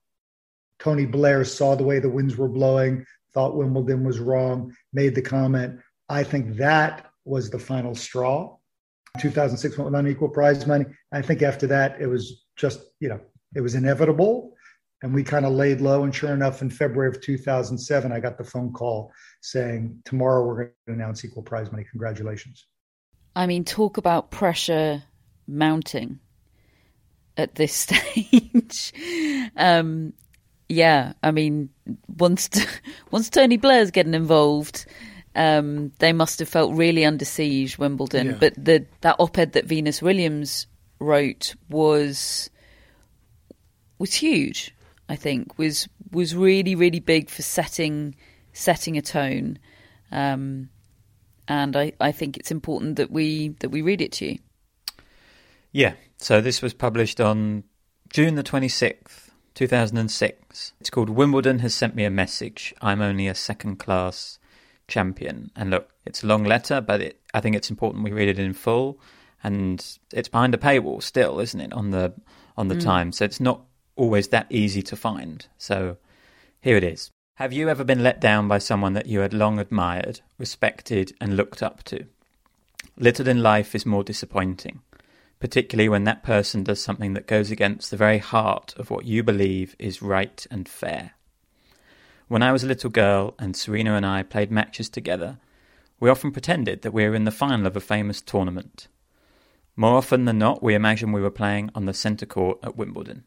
Tony 0.80 1.06
Blair 1.06 1.46
saw 1.46 1.76
the 1.76 1.84
way 1.84 2.00
the 2.00 2.10
winds 2.10 2.38
were 2.38 2.48
blowing, 2.48 3.06
thought 3.36 3.56
Wimbledon 3.56 4.04
was 4.04 4.20
wrong, 4.20 4.74
made 4.94 5.14
the 5.14 5.22
comment, 5.22 5.80
I 6.10 6.24
think 6.24 6.56
that 6.58 7.06
was 7.24 7.52
the 7.52 7.60
final 7.60 7.94
straw. 7.94 8.58
2006 9.20 9.78
went 9.78 9.92
with 9.92 10.00
unequal 10.00 10.30
prize 10.30 10.66
money. 10.66 10.86
I 11.12 11.22
think 11.22 11.44
after 11.44 11.68
that, 11.68 12.02
it 12.02 12.08
was 12.08 12.46
just, 12.56 12.80
you 13.00 13.10
know, 13.10 13.20
it 13.54 13.62
was 13.62 13.76
inevitable 13.76 14.56
and 15.04 15.14
we 15.14 15.24
kind 15.24 15.46
of 15.46 15.54
laid 15.54 15.82
low. 15.82 16.04
And 16.04 16.14
sure 16.14 16.34
enough, 16.34 16.62
in 16.62 16.70
February 16.70 17.10
of 17.10 17.22
2007, 17.22 18.12
I 18.12 18.20
got 18.20 18.38
the 18.38 18.44
phone 18.44 18.74
call 18.74 19.12
saying, 19.42 20.02
Tomorrow 20.06 20.46
we're 20.46 20.56
going 20.56 20.72
to 20.88 20.94
announce 20.94 21.24
equal 21.24 21.44
prize 21.44 21.72
money. 21.72 21.86
Congratulations. 21.90 22.66
I 23.36 23.46
mean, 23.46 23.64
talk 23.64 23.98
about 23.98 24.32
pressure 24.32 25.04
mounting 25.48 26.20
at 27.38 27.56
this 27.56 27.74
stage. 28.14 28.94
um, 29.56 30.14
yeah, 30.70 31.14
I 31.24 31.32
mean, 31.32 31.70
once 32.18 32.50
once 33.12 33.30
Tony 33.30 33.58
Blair's 33.58 33.92
getting 33.92 34.14
involved, 34.14 34.86
um, 35.36 35.92
they 36.00 36.14
must 36.14 36.40
have 36.40 36.50
felt 36.50 36.74
really 36.74 37.06
under 37.06 37.26
siege, 37.26 37.78
Wimbledon. 37.78 38.28
Yeah. 38.28 38.38
But 38.40 38.54
the 38.58 38.86
that 39.02 39.18
op-ed 39.20 39.54
that 39.54 39.66
Venus 39.66 40.02
Williams 40.02 40.68
wrote 41.00 41.56
was 41.70 42.50
was 44.00 44.14
huge. 44.14 44.74
I 45.10 45.16
think 45.16 45.58
was 45.58 45.88
was 46.12 46.36
really 46.36 46.76
really 46.76 47.00
big 47.00 47.30
for 47.30 47.42
setting 47.42 48.16
setting 48.54 48.98
a 48.98 49.02
tone, 49.02 49.60
um, 50.12 50.70
and 51.48 51.76
I, 51.76 51.94
I 52.00 52.12
think 52.12 52.38
it's 52.38 52.52
important 52.52 52.96
that 52.98 53.12
we 53.12 53.50
that 53.60 53.70
we 53.70 53.82
read 53.82 54.02
it 54.02 54.12
to 54.14 54.26
you. 54.32 54.40
Yeah, 55.72 55.94
so 56.18 56.42
this 56.42 56.62
was 56.62 56.74
published 56.74 57.22
on 57.22 57.64
June 58.10 58.36
the 58.36 58.44
twenty 58.44 58.70
sixth, 58.70 59.32
two 59.54 59.68
thousand 59.68 59.98
and 59.98 60.12
six. 60.12 60.74
It's 60.80 60.90
called 60.90 61.10
Wimbledon 61.10 61.60
has 61.60 61.74
sent 61.74 61.96
me 61.96 62.06
a 62.06 62.10
message. 62.10 62.74
I'm 62.82 63.02
only 63.02 63.28
a 63.28 63.36
second 63.36 63.78
class 63.78 64.40
champion. 64.88 65.52
And 65.56 65.70
look, 65.70 65.90
it's 66.06 66.24
a 66.24 66.28
long 66.28 66.44
letter, 66.44 66.82
but 66.82 67.02
it, 67.02 67.22
I 67.34 67.42
think 67.42 67.56
it's 67.56 67.70
important 67.70 68.04
we 68.04 68.12
read 68.12 68.30
it 68.30 68.40
in 68.40 68.54
full. 68.54 69.00
And 69.44 69.86
it's 70.12 70.30
behind 70.30 70.56
a 70.56 70.58
paywall 70.58 71.04
still, 71.04 71.40
isn't 71.40 71.60
it? 71.60 71.72
On 71.74 71.92
the 71.92 72.14
on 72.58 72.70
the 72.70 72.76
mm. 72.76 72.84
time, 72.84 73.12
so 73.12 73.24
it's 73.24 73.40
not 73.40 73.62
always 73.98 74.30
that 74.30 74.48
easy 74.50 74.82
to 74.84 74.96
find. 74.96 75.48
So 75.58 75.98
here 76.62 76.78
it 76.78 76.84
is. 76.84 77.12
Have 77.36 77.54
you 77.54 77.70
ever 77.70 77.84
been 77.84 78.02
let 78.02 78.20
down 78.20 78.48
by 78.48 78.58
someone 78.58 78.94
that 78.94 79.06
you 79.06 79.20
had 79.20 79.34
long 79.34 79.60
admired, 79.60 80.22
respected, 80.40 81.14
and 81.22 81.38
looked 81.38 81.62
up 81.62 81.84
to? 81.84 82.06
Little 82.98 83.28
in 83.28 83.44
life 83.44 83.76
is 83.76 83.86
more 83.86 84.04
disappointing, 84.04 84.82
particularly 85.40 85.88
when 85.88 86.04
that 86.06 86.24
person 86.24 86.64
does 86.64 86.82
something 86.82 87.14
that 87.14 87.28
goes 87.28 87.52
against 87.52 87.92
the 87.92 87.98
very 87.98 88.18
heart 88.18 88.74
of 88.78 88.90
what 88.90 89.06
you 89.06 89.22
believe 89.22 89.76
is 89.78 90.02
right 90.02 90.48
and 90.50 90.68
fair. 90.68 91.12
When 92.28 92.42
I 92.42 92.52
was 92.52 92.64
a 92.64 92.68
little 92.68 92.90
girl 92.90 93.36
and 93.38 93.56
Serena 93.56 93.94
and 93.94 94.06
I 94.06 94.24
played 94.24 94.50
matches 94.52 94.90
together, 94.90 95.38
we 96.00 96.10
often 96.10 96.32
pretended 96.32 96.82
that 96.82 96.92
we 96.92 97.08
were 97.08 97.16
in 97.16 97.26
the 97.26 97.32
final 97.32 97.68
of 97.68 97.78
a 97.78 97.80
famous 97.80 98.20
tournament. 98.20 98.88
More 99.76 99.98
often 99.98 100.26
than 100.26 100.40
not, 100.40 100.64
we 100.64 100.74
imagined 100.74 101.14
we 101.14 101.22
were 101.22 101.30
playing 101.30 101.70
on 101.76 101.86
the 101.86 101.94
centre 101.94 102.26
court 102.26 102.58
at 102.64 102.76
Wimbledon. 102.76 103.26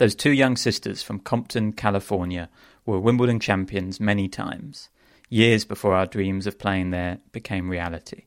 Those 0.00 0.14
two 0.14 0.32
young 0.32 0.56
sisters 0.56 1.02
from 1.02 1.18
Compton, 1.18 1.74
California, 1.74 2.48
were 2.86 2.98
Wimbledon 2.98 3.38
champions 3.38 4.00
many 4.00 4.28
times, 4.28 4.88
years 5.28 5.66
before 5.66 5.92
our 5.92 6.06
dreams 6.06 6.46
of 6.46 6.58
playing 6.58 6.88
there 6.88 7.18
became 7.32 7.68
reality. 7.68 8.22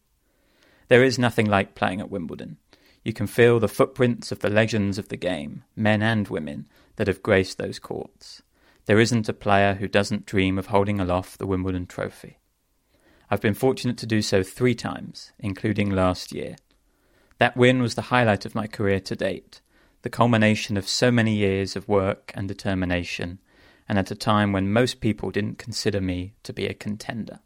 There 0.87 1.03
is 1.03 1.17
nothing 1.17 1.47
like 1.47 1.73
playing 1.73 1.99
at 1.99 2.11
Wimbledon. 2.11 2.57
You 3.03 3.11
can 3.11 3.25
feel 3.25 3.59
the 3.59 3.67
footprints 3.67 4.31
of 4.31 4.37
the 4.37 4.51
legends 4.51 4.99
of 4.99 5.09
the 5.09 5.17
game, 5.17 5.63
men 5.75 6.03
and 6.03 6.27
women, 6.27 6.67
that 6.97 7.07
have 7.07 7.23
graced 7.23 7.57
those 7.57 7.79
courts. 7.79 8.43
There 8.85 8.99
isn't 8.99 9.27
a 9.27 9.33
player 9.33 9.73
who 9.73 9.87
doesn't 9.87 10.27
dream 10.27 10.59
of 10.59 10.67
holding 10.67 10.99
aloft 10.99 11.39
the 11.39 11.47
Wimbledon 11.47 11.87
trophy. 11.87 12.37
I've 13.31 13.41
been 13.41 13.55
fortunate 13.55 13.97
to 13.97 14.05
do 14.05 14.21
so 14.21 14.43
three 14.43 14.75
times, 14.75 15.31
including 15.39 15.89
last 15.89 16.33
year. 16.33 16.55
That 17.39 17.57
win 17.57 17.81
was 17.81 17.95
the 17.95 18.13
highlight 18.13 18.45
of 18.45 18.53
my 18.53 18.67
career 18.67 18.99
to 18.99 19.15
date, 19.15 19.61
the 20.03 20.09
culmination 20.09 20.77
of 20.77 20.87
so 20.87 21.11
many 21.11 21.33
years 21.33 21.75
of 21.75 21.87
work 21.87 22.31
and 22.35 22.47
determination, 22.47 23.39
and 23.89 23.97
at 23.97 24.11
a 24.11 24.15
time 24.15 24.51
when 24.51 24.71
most 24.71 25.01
people 25.01 25.31
didn't 25.31 25.57
consider 25.57 25.99
me 25.99 26.33
to 26.43 26.53
be 26.53 26.67
a 26.67 26.73
contender. 26.73 27.39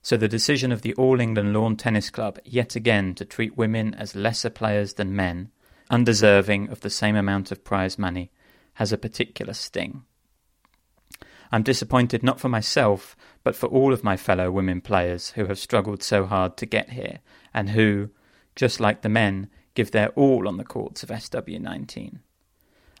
So 0.00 0.16
the 0.16 0.28
decision 0.28 0.72
of 0.72 0.82
the 0.82 0.94
All 0.94 1.20
England 1.20 1.52
Lawn 1.52 1.76
Tennis 1.76 2.10
Club 2.10 2.38
yet 2.44 2.74
again 2.74 3.14
to 3.16 3.24
treat 3.24 3.56
women 3.56 3.94
as 3.94 4.16
lesser 4.16 4.50
players 4.50 4.94
than 4.94 5.14
men, 5.14 5.50
undeserving 5.90 6.70
of 6.70 6.80
the 6.80 6.90
same 6.90 7.14
amount 7.14 7.52
of 7.52 7.64
prize 7.64 7.98
money, 7.98 8.30
has 8.74 8.92
a 8.92 8.98
particular 8.98 9.52
sting. 9.52 10.02
I'm 11.52 11.62
disappointed 11.62 12.22
not 12.22 12.40
for 12.40 12.48
myself, 12.48 13.14
but 13.44 13.54
for 13.54 13.66
all 13.66 13.92
of 13.92 14.02
my 14.02 14.16
fellow 14.16 14.50
women 14.50 14.80
players 14.80 15.30
who 15.30 15.46
have 15.46 15.58
struggled 15.58 16.02
so 16.02 16.26
hard 16.26 16.56
to 16.56 16.66
get 16.66 16.90
here, 16.90 17.18
and 17.52 17.70
who, 17.70 18.10
just 18.56 18.80
like 18.80 19.02
the 19.02 19.08
men, 19.08 19.50
give 19.74 19.90
their 19.90 20.10
all 20.10 20.48
on 20.48 20.56
the 20.56 20.64
courts 20.64 21.02
of 21.02 21.08
SW19. 21.08 22.18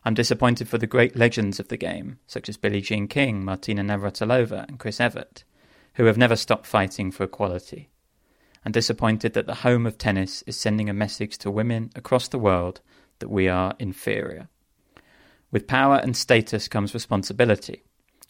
I'm 0.04 0.14
disappointed 0.14 0.68
for 0.68 0.78
the 0.78 0.86
great 0.86 1.14
legends 1.14 1.60
of 1.60 1.68
the 1.68 1.76
game, 1.76 2.18
such 2.26 2.48
as 2.48 2.56
Billie 2.56 2.80
Jean 2.80 3.06
King, 3.06 3.44
Martina 3.44 3.82
Navratilova, 3.82 4.66
and 4.68 4.78
Chris 4.78 5.00
Evert, 5.00 5.44
who 5.94 6.06
have 6.06 6.18
never 6.18 6.34
stopped 6.34 6.66
fighting 6.66 7.10
for 7.10 7.24
equality. 7.24 7.90
I'm 8.64 8.72
disappointed 8.72 9.34
that 9.34 9.46
the 9.46 9.56
home 9.56 9.86
of 9.86 9.98
tennis 9.98 10.42
is 10.42 10.56
sending 10.56 10.88
a 10.88 10.94
message 10.94 11.38
to 11.38 11.50
women 11.50 11.90
across 11.94 12.28
the 12.28 12.38
world 12.38 12.80
that 13.18 13.30
we 13.30 13.48
are 13.48 13.74
inferior. 13.78 14.48
With 15.50 15.66
power 15.66 15.96
and 15.96 16.16
status 16.16 16.66
comes 16.66 16.94
responsibility. 16.94 17.84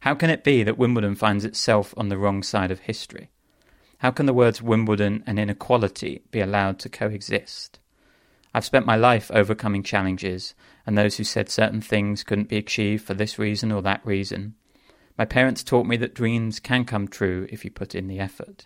How 0.02 0.16
can 0.16 0.32
it 0.32 0.44
be 0.44 0.64
that 0.64 0.80
Wimbledon 0.80 1.14
finds 1.14 1.46
itself 1.46 1.94
on 1.96 2.10
the 2.10 2.18
wrong 2.18 2.42
side 2.42 2.72
of 2.72 2.80
history? 2.80 3.30
How 4.00 4.10
can 4.10 4.26
the 4.26 4.34
words 4.34 4.60
Wimbledon 4.60 5.24
and 5.28 5.38
inequality 5.38 6.24
be 6.32 6.42
allowed 6.42 6.80
to 6.80 6.90
coexist? 6.90 7.80
I've 8.52 8.66
spent 8.66 8.88
my 8.88 8.96
life 8.96 9.30
overcoming 9.32 9.84
challenges 9.84 10.56
and 10.88 10.98
those 10.98 11.18
who 11.18 11.24
said 11.24 11.50
certain 11.50 11.82
things 11.82 12.24
couldn't 12.24 12.50
be 12.50 12.58
achieved 12.58 13.06
for 13.06 13.14
this 13.14 13.38
reason 13.38 13.72
or 13.72 13.84
that 13.84 14.04
reason. 14.04 14.56
My 15.20 15.26
parents 15.26 15.64
taught 15.64 15.86
me 15.86 15.98
that 15.98 16.16
dreams 16.16 16.60
can 16.60 16.84
come 16.84 17.08
true 17.08 17.46
if 17.52 17.64
you 17.64 17.70
put 17.70 17.94
in 17.94 18.08
the 18.08 18.20
effort. 18.20 18.66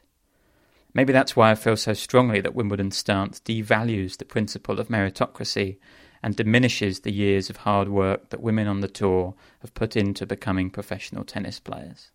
Maybe 0.93 1.11
that's 1.11 1.35
why 1.35 1.51
I 1.51 1.55
feel 1.55 1.75
so 1.75 1.91
strongly 1.91 2.39
that 2.39 2.55
Wimbledon's 2.55 2.95
stance 2.95 3.41
devalues 3.41 4.17
the 4.17 4.23
principle 4.23 4.79
of 4.79 4.87
meritocracy 4.87 5.79
and 6.25 6.35
diminishes 6.35 7.01
the 7.01 7.13
years 7.13 7.51
of 7.51 7.57
hard 7.57 7.87
work 7.87 8.29
that 8.31 8.41
women 8.41 8.67
on 8.67 8.81
the 8.81 8.87
tour 8.87 9.35
have 9.59 9.71
put 9.75 9.95
into 9.95 10.25
becoming 10.25 10.71
professional 10.71 11.23
tennis 11.23 11.59
players. 11.59 12.09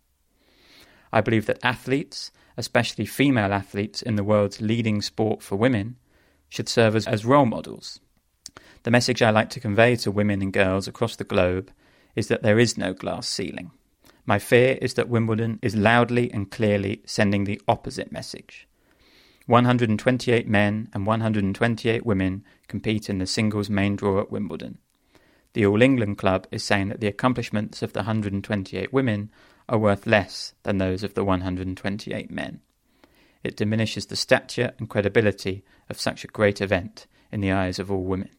I 1.13 1.21
believe 1.21 1.45
that 1.45 1.63
athletes, 1.63 2.29
especially 2.57 3.05
female 3.05 3.53
athletes 3.53 4.01
in 4.01 4.17
the 4.17 4.23
world's 4.25 4.59
leading 4.59 5.01
sport 5.01 5.41
for 5.41 5.55
women, 5.55 5.95
should 6.49 6.67
serve 6.67 6.97
as, 6.97 7.07
as 7.07 7.23
role 7.23 7.45
models. 7.45 8.01
The 8.83 8.91
message 8.91 9.21
I 9.21 9.29
like 9.29 9.49
to 9.51 9.61
convey 9.61 9.95
to 9.95 10.11
women 10.11 10.41
and 10.41 10.51
girls 10.51 10.89
across 10.89 11.15
the 11.15 11.23
globe 11.23 11.71
is 12.13 12.27
that 12.27 12.43
there 12.43 12.59
is 12.59 12.77
no 12.77 12.93
glass 12.93 13.29
ceiling. 13.29 13.71
My 14.25 14.39
fear 14.39 14.77
is 14.81 14.95
that 14.95 15.07
Wimbledon 15.07 15.57
is 15.61 15.73
loudly 15.73 16.29
and 16.33 16.51
clearly 16.51 17.01
sending 17.05 17.45
the 17.45 17.61
opposite 17.65 18.11
message. 18.11 18.67
128 19.47 20.47
men 20.47 20.89
and 20.93 21.05
128 21.05 22.05
women 22.05 22.43
compete 22.67 23.09
in 23.09 23.17
the 23.17 23.25
singles 23.25 23.69
main 23.69 23.95
draw 23.95 24.19
at 24.21 24.31
Wimbledon. 24.31 24.77
The 25.53 25.65
All 25.65 25.81
England 25.81 26.17
Club 26.17 26.47
is 26.51 26.63
saying 26.63 26.89
that 26.89 27.01
the 27.01 27.07
accomplishments 27.07 27.81
of 27.81 27.93
the 27.93 27.99
128 27.99 28.93
women 28.93 29.29
are 29.67 29.77
worth 29.77 30.07
less 30.07 30.53
than 30.63 30.77
those 30.77 31.03
of 31.03 31.13
the 31.13 31.23
128 31.23 32.31
men. 32.31 32.61
It 33.43 33.57
diminishes 33.57 34.05
the 34.05 34.15
stature 34.15 34.73
and 34.77 34.89
credibility 34.89 35.63
of 35.89 35.99
such 35.99 36.23
a 36.23 36.27
great 36.27 36.61
event 36.61 37.07
in 37.31 37.41
the 37.41 37.51
eyes 37.51 37.79
of 37.79 37.91
all 37.91 38.03
women. 38.03 38.29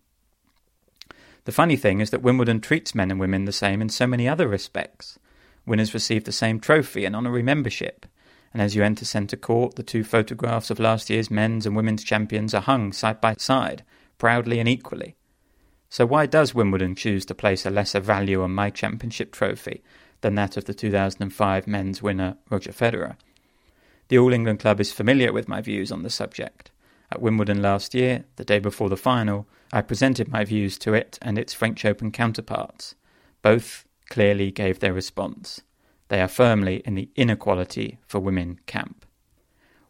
The 1.44 1.52
funny 1.52 1.76
thing 1.76 2.00
is 2.00 2.10
that 2.10 2.22
Wimbledon 2.22 2.60
treats 2.60 2.94
men 2.94 3.10
and 3.10 3.18
women 3.18 3.44
the 3.44 3.52
same 3.52 3.82
in 3.82 3.88
so 3.88 4.06
many 4.06 4.28
other 4.28 4.46
respects. 4.46 5.18
Winners 5.66 5.94
receive 5.94 6.24
the 6.24 6.32
same 6.32 6.60
trophy 6.60 7.04
and 7.04 7.16
honorary 7.16 7.42
membership, 7.42 8.06
and 8.52 8.62
as 8.62 8.74
you 8.74 8.82
enter 8.82 9.04
centre 9.04 9.36
court, 9.36 9.76
the 9.76 9.82
two 9.82 10.04
photographs 10.04 10.70
of 10.70 10.78
last 10.78 11.08
year's 11.08 11.30
men's 11.30 11.66
and 11.66 11.74
women's 11.74 12.04
champions 12.04 12.54
are 12.54 12.60
hung 12.60 12.92
side 12.92 13.20
by 13.20 13.34
side, 13.38 13.84
proudly 14.18 14.58
and 14.58 14.68
equally. 14.68 15.16
So 15.88 16.06
why 16.06 16.26
does 16.26 16.54
Wimbledon 16.54 16.94
choose 16.94 17.26
to 17.26 17.34
place 17.34 17.66
a 17.66 17.70
lesser 17.70 18.00
value 18.00 18.42
on 18.42 18.54
my 18.54 18.70
championship 18.70 19.32
trophy 19.32 19.82
than 20.20 20.34
that 20.36 20.56
of 20.56 20.64
the 20.64 20.74
2005 20.74 21.66
men's 21.66 22.02
winner 22.02 22.36
Roger 22.50 22.72
Federer? 22.72 23.16
The 24.08 24.18
All 24.18 24.32
England 24.32 24.60
Club 24.60 24.80
is 24.80 24.92
familiar 24.92 25.32
with 25.32 25.48
my 25.48 25.60
views 25.60 25.92
on 25.92 26.02
the 26.02 26.10
subject. 26.10 26.70
At 27.10 27.20
Wimbledon 27.20 27.60
last 27.60 27.94
year, 27.94 28.24
the 28.36 28.44
day 28.44 28.58
before 28.58 28.88
the 28.88 28.96
final, 28.96 29.46
I 29.72 29.82
presented 29.82 30.28
my 30.28 30.44
views 30.44 30.78
to 30.78 30.94
it 30.94 31.18
and 31.20 31.38
its 31.38 31.52
French 31.52 31.84
Open 31.84 32.10
counterparts. 32.10 32.94
Both 33.42 33.86
clearly 34.08 34.50
gave 34.50 34.80
their 34.80 34.92
response. 34.92 35.60
They 36.12 36.20
are 36.20 36.28
firmly 36.28 36.82
in 36.84 36.94
the 36.94 37.08
inequality 37.16 37.98
for 38.06 38.20
women 38.20 38.60
camp. 38.66 39.06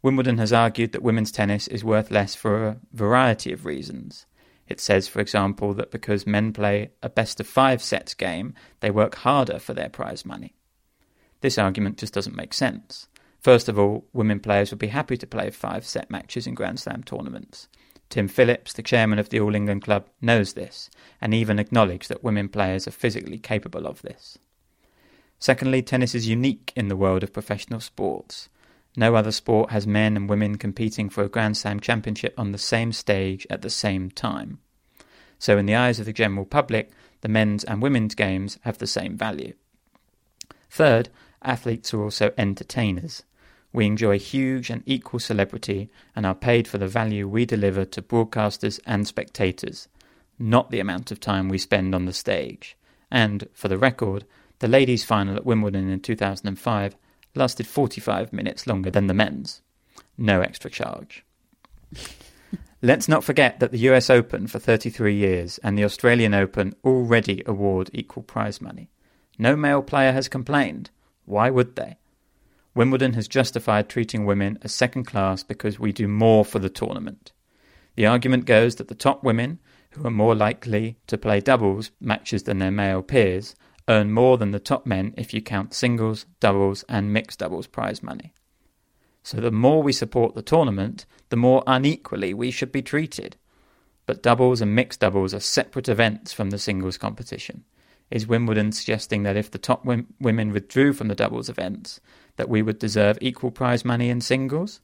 Wimbledon 0.03 0.39
has 0.39 0.53
argued 0.53 0.93
that 0.93 1.03
women's 1.03 1.33
tennis 1.33 1.67
is 1.67 1.83
worth 1.83 2.13
less 2.13 2.37
for 2.37 2.65
a 2.65 2.77
variety 2.93 3.53
of 3.53 3.67
reasons. 3.67 4.25
It 4.69 4.79
says, 4.79 5.09
for 5.09 5.19
example, 5.19 5.75
that 5.75 5.91
because 5.91 6.25
men 6.25 6.53
play 6.53 6.93
a 7.03 7.09
best 7.09 7.41
of 7.41 7.49
five 7.49 7.83
sets 7.83 8.15
game, 8.15 8.55
they 8.79 8.89
work 8.89 9.17
harder 9.17 9.59
for 9.59 9.75
their 9.75 9.89
prize 9.89 10.25
money. 10.25 10.55
This 11.41 11.59
argument 11.59 11.99
just 11.99 12.15
doesn't 12.15 12.37
make 12.37 12.55
sense. 12.55 13.09
First 13.41 13.69
of 13.69 13.77
all, 13.77 14.07
women 14.13 14.39
players 14.39 14.71
would 14.71 14.79
be 14.79 14.95
happy 14.95 15.17
to 15.17 15.27
play 15.27 15.51
five 15.51 15.85
set 15.85 16.09
matches 16.09 16.47
in 16.47 16.55
Grand 16.55 16.79
Slam 16.79 17.03
tournaments. 17.03 17.67
Tim 18.11 18.29
Phillips, 18.29 18.73
the 18.73 18.85
chairman 18.85 19.19
of 19.19 19.31
the 19.31 19.41
All 19.41 19.57
England 19.57 19.83
Club, 19.83 20.07
knows 20.21 20.53
this 20.53 20.89
and 21.21 21.35
even 21.35 21.59
acknowledged 21.59 22.09
that 22.11 22.23
women 22.23 22.49
players 22.49 22.87
are 22.87 22.93
physically 22.93 23.39
capable 23.41 23.89
of 23.89 24.03
this. 24.03 24.39
Secondly, 25.43 25.83
tennis 25.83 26.15
is 26.15 26.29
unique 26.29 26.73
in 26.77 26.87
the 26.87 26.95
world 26.95 27.25
of 27.25 27.33
professional 27.33 27.81
sports. 27.81 28.49
No 28.97 29.17
other 29.17 29.33
sport 29.33 29.73
has 29.73 29.89
men 29.89 30.17
and 30.17 30.31
women 30.31 30.57
competing 30.57 31.09
for 31.09 31.25
a 31.25 31.29
Grand 31.29 31.57
Slam 31.57 31.81
championship 31.81 32.33
on 32.39 32.53
the 32.53 32.59
same 32.59 32.93
stage 32.93 33.45
at 33.51 33.61
the 33.61 33.69
same 33.69 34.09
time. 34.13 34.61
So, 35.41 35.59
in 35.59 35.67
the 35.67 35.75
eyes 35.75 35.99
of 35.99 36.07
the 36.07 36.13
general 36.13 36.45
public, 36.45 36.93
the 37.23 37.29
men's 37.29 37.65
and 37.65 37.83
women's 37.83 38.15
games 38.15 38.61
have 38.61 38.79
the 38.79 38.87
same 38.87 39.17
value. 39.17 39.55
Third, 40.71 41.09
athletes 41.43 41.93
are 41.93 42.05
also 42.05 42.33
entertainers. 42.39 43.25
We 43.73 43.87
enjoy 43.87 44.21
huge 44.21 44.71
and 44.71 44.85
equal 44.87 45.19
celebrity 45.19 45.91
and 46.15 46.25
are 46.25 46.37
paid 46.37 46.69
for 46.69 46.79
the 46.79 46.87
value 46.87 47.27
we 47.27 47.47
deliver 47.47 47.85
to 47.85 48.01
broadcasters 48.01 48.79
and 48.87 49.09
spectators, 49.09 49.89
not 50.39 50.71
the 50.71 50.79
amount 50.79 51.11
of 51.11 51.19
time 51.19 51.49
we 51.49 51.59
spend 51.59 51.97
on 51.97 52.05
the 52.05 52.13
stage. 52.13 52.77
And, 53.11 53.49
for 53.53 53.67
the 53.67 53.77
record, 53.77 54.25
the 54.63 54.69
ladies' 54.69 55.05
final 55.05 55.35
at 55.35 55.45
Wimbledon 55.45 55.91
in 55.91 55.99
2005 55.99 56.97
lasted 57.35 57.67
45 57.67 58.33
minutes 58.33 58.67
longer 58.67 58.93
than 58.93 59.09
the 59.09 59.15
men's. 59.15 59.61
No 60.17 60.41
extra 60.41 60.71
charge. 60.71 61.25
Let's 62.83 63.09
not 63.09 63.25
forget 63.25 63.59
that 63.59 63.73
the 63.73 63.91
US 63.91 64.09
Open 64.09 64.47
for 64.47 64.61
33 64.61 65.15
years 65.17 65.59
and 65.65 65.77
the 65.77 65.85
Australian 65.85 66.33
Open 66.33 66.75
already 66.85 67.43
award 67.45 67.91
equal 67.93 68.23
prize 68.23 68.61
money. 68.61 68.89
No 69.37 69.57
male 69.57 69.83
player 69.83 70.13
has 70.13 70.29
complained. 70.29 70.91
Why 71.25 71.51
would 71.51 71.75
they? 71.75 71.97
Wimbledon 72.73 73.15
has 73.15 73.27
justified 73.27 73.89
treating 73.89 74.25
women 74.25 74.59
as 74.63 74.73
second 74.73 75.05
class 75.05 75.43
because 75.43 75.81
we 75.81 75.93
do 75.93 76.07
more 76.07 76.45
for 76.45 76.61
the 76.61 76.71
tournament. 76.71 77.33
The 77.97 78.07
argument 78.07 78.45
goes 78.45 78.77
that 78.77 78.87
the 78.87 78.95
top 78.95 79.25
women, 79.25 79.59
who 79.91 80.07
are 80.07 80.11
more 80.11 80.37
likely 80.37 80.99
to 81.09 81.19
play 81.19 81.41
doubles 81.41 81.91
matches 82.01 82.45
than 82.45 82.59
their 82.59 82.71
male 82.71 83.03
peers, 83.03 83.57
earn 83.89 84.13
more 84.13 84.39
than 84.39 84.51
the 84.51 84.61
top 84.61 84.87
men 84.87 85.15
if 85.17 85.35
you 85.35 85.43
count 85.43 85.75
singles, 85.75 86.27
doubles, 86.41 86.85
and 86.89 87.13
mixed 87.13 87.39
doubles 87.39 87.67
prize 87.67 88.03
money. 88.03 88.33
So 89.23 89.39
the 89.39 89.51
more 89.51 89.83
we 89.83 89.93
support 89.93 90.35
the 90.35 90.43
tournament, 90.43 91.07
the 91.29 91.37
more 91.37 91.63
unequally 91.67 92.35
we 92.35 92.51
should 92.51 92.73
be 92.73 92.83
treated. 92.83 93.37
But 94.07 94.23
doubles 94.23 94.61
and 94.61 94.75
mixed 94.75 95.01
doubles 95.01 95.33
are 95.33 95.41
separate 95.41 95.89
events 95.89 96.33
from 96.33 96.51
the 96.51 96.59
singles 96.59 96.99
competition. 96.99 97.65
Is 98.11 98.27
Wimbledon 98.27 98.73
suggesting 98.73 99.23
that 99.23 99.37
if 99.37 99.51
the 99.51 99.59
top 99.59 99.85
women 99.85 100.53
withdrew 100.53 100.93
from 100.93 101.09
the 101.09 101.15
doubles 101.15 101.49
events, 101.49 102.01
that 102.37 102.49
we 102.49 102.63
would 102.63 102.79
deserve 102.79 103.17
equal 103.21 103.51
prize 103.51 103.85
money 103.85 104.11
in 104.11 104.21
singles? 104.21 104.81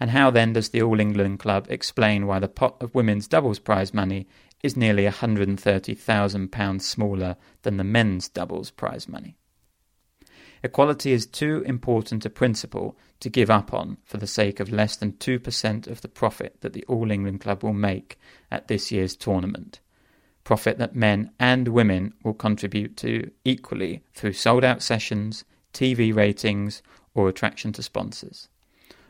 And 0.00 0.10
how 0.10 0.30
then 0.30 0.52
does 0.52 0.70
the 0.70 0.82
All 0.82 0.98
England 0.98 1.38
Club 1.38 1.66
explain 1.70 2.26
why 2.26 2.40
the 2.40 2.48
pot 2.48 2.76
of 2.82 2.94
women's 2.94 3.28
doubles 3.28 3.60
prize 3.60 3.94
money 3.94 4.26
is 4.62 4.76
nearly 4.76 5.04
£130,000 5.04 6.82
smaller 6.82 7.36
than 7.62 7.76
the 7.76 7.84
men's 7.84 8.28
doubles 8.28 8.70
prize 8.70 9.08
money? 9.08 9.36
Equality 10.64 11.12
is 11.12 11.26
too 11.26 11.64
important 11.66 12.24
a 12.24 12.30
principle 12.30 12.96
to 13.18 13.28
give 13.28 13.50
up 13.50 13.74
on 13.74 13.98
for 14.04 14.18
the 14.18 14.26
sake 14.26 14.60
of 14.60 14.70
less 14.70 14.96
than 14.96 15.12
2% 15.14 15.86
of 15.88 16.00
the 16.00 16.08
profit 16.08 16.60
that 16.60 16.72
the 16.72 16.84
All 16.84 17.10
England 17.10 17.40
Club 17.40 17.64
will 17.64 17.72
make 17.72 18.18
at 18.50 18.68
this 18.68 18.92
year's 18.92 19.16
tournament. 19.16 19.80
Profit 20.44 20.78
that 20.78 20.94
men 20.94 21.32
and 21.38 21.68
women 21.68 22.14
will 22.22 22.34
contribute 22.34 22.96
to 22.98 23.30
equally 23.44 24.02
through 24.14 24.32
sold 24.34 24.64
out 24.64 24.82
sessions, 24.82 25.44
TV 25.72 26.14
ratings, 26.14 26.82
or 27.14 27.28
attraction 27.28 27.72
to 27.72 27.82
sponsors. 27.82 28.48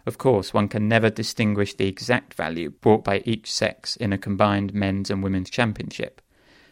Of 0.04 0.18
course, 0.18 0.52
one 0.52 0.68
can 0.68 0.88
never 0.88 1.10
distinguish 1.10 1.74
the 1.74 1.86
exact 1.86 2.34
value 2.34 2.70
brought 2.70 3.04
by 3.04 3.22
each 3.24 3.52
sex 3.52 3.94
in 3.96 4.12
a 4.12 4.18
combined 4.18 4.74
men's 4.74 5.10
and 5.10 5.22
women's 5.22 5.50
championship, 5.50 6.20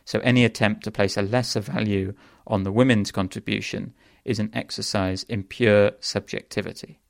so 0.04 0.18
any 0.20 0.44
attempt 0.44 0.82
to 0.84 0.90
place 0.90 1.16
a 1.16 1.22
lesser 1.22 1.60
value 1.60 2.14
on 2.46 2.64
the 2.64 2.72
women's 2.72 3.12
contribution 3.12 3.94
is 4.24 4.40
an 4.40 4.50
exercise 4.52 5.22
in 5.24 5.44
pure 5.44 5.92
subjectivity. 6.00 7.00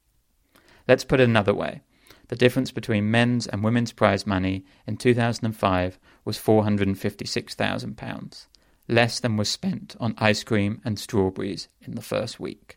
Let's 0.87 1.05
put 1.05 1.21
it 1.21 1.29
another 1.29 1.55
way. 1.55 1.83
The 2.29 2.37
difference 2.37 2.71
between 2.71 3.11
men's 3.11 3.47
and 3.47 3.65
women's 3.65 3.93
prize 3.93 4.27
money 4.27 4.65
in 4.87 4.99
2005 4.99 5.99
was 6.25 6.39
£456,000, 6.39 8.47
less 8.87 9.19
than 9.19 9.37
was 9.37 9.49
spent 9.49 9.97
on 9.99 10.15
ice 10.19 10.45
cream 10.45 10.81
and 10.85 10.99
strawberries 10.99 11.69
in 11.81 11.95
the 11.95 12.03
first 12.03 12.39
week. 12.39 12.77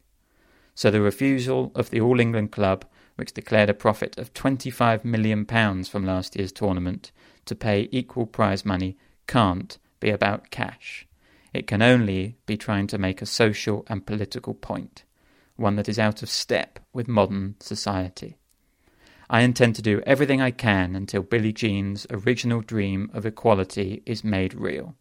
So 0.73 0.89
the 0.89 1.01
refusal 1.01 1.71
of 1.75 1.91
the 1.91 2.01
All 2.01 2.19
England 2.19 2.51
Club, 2.51 2.85
which 3.15 3.33
declared 3.33 3.69
a 3.69 3.73
profit 3.73 4.17
of 4.17 4.33
£25 4.33 5.03
million 5.03 5.45
from 5.45 6.05
last 6.05 6.35
year's 6.35 6.51
tournament, 6.51 7.11
to 7.45 7.55
pay 7.55 7.87
equal 7.91 8.25
prize 8.25 8.65
money 8.65 8.97
can't 9.27 9.77
be 9.99 10.09
about 10.09 10.49
cash. 10.49 11.07
It 11.53 11.67
can 11.67 11.81
only 11.81 12.35
be 12.45 12.57
trying 12.57 12.87
to 12.87 12.97
make 12.97 13.21
a 13.21 13.27
social 13.27 13.85
and 13.87 14.05
political 14.05 14.53
point, 14.53 15.03
one 15.55 15.75
that 15.75 15.87
is 15.87 15.99
out 15.99 16.23
of 16.23 16.29
step 16.29 16.79
with 16.91 17.07
modern 17.07 17.55
society. 17.59 18.37
I 19.29 19.41
intend 19.41 19.75
to 19.75 19.81
do 19.81 20.01
everything 20.05 20.41
I 20.41 20.51
can 20.51 20.95
until 20.95 21.21
Billie 21.21 21.53
Jean's 21.53 22.05
original 22.09 22.61
dream 22.61 23.09
of 23.13 23.25
equality 23.25 24.01
is 24.05 24.23
made 24.23 24.53
real. 24.53 24.95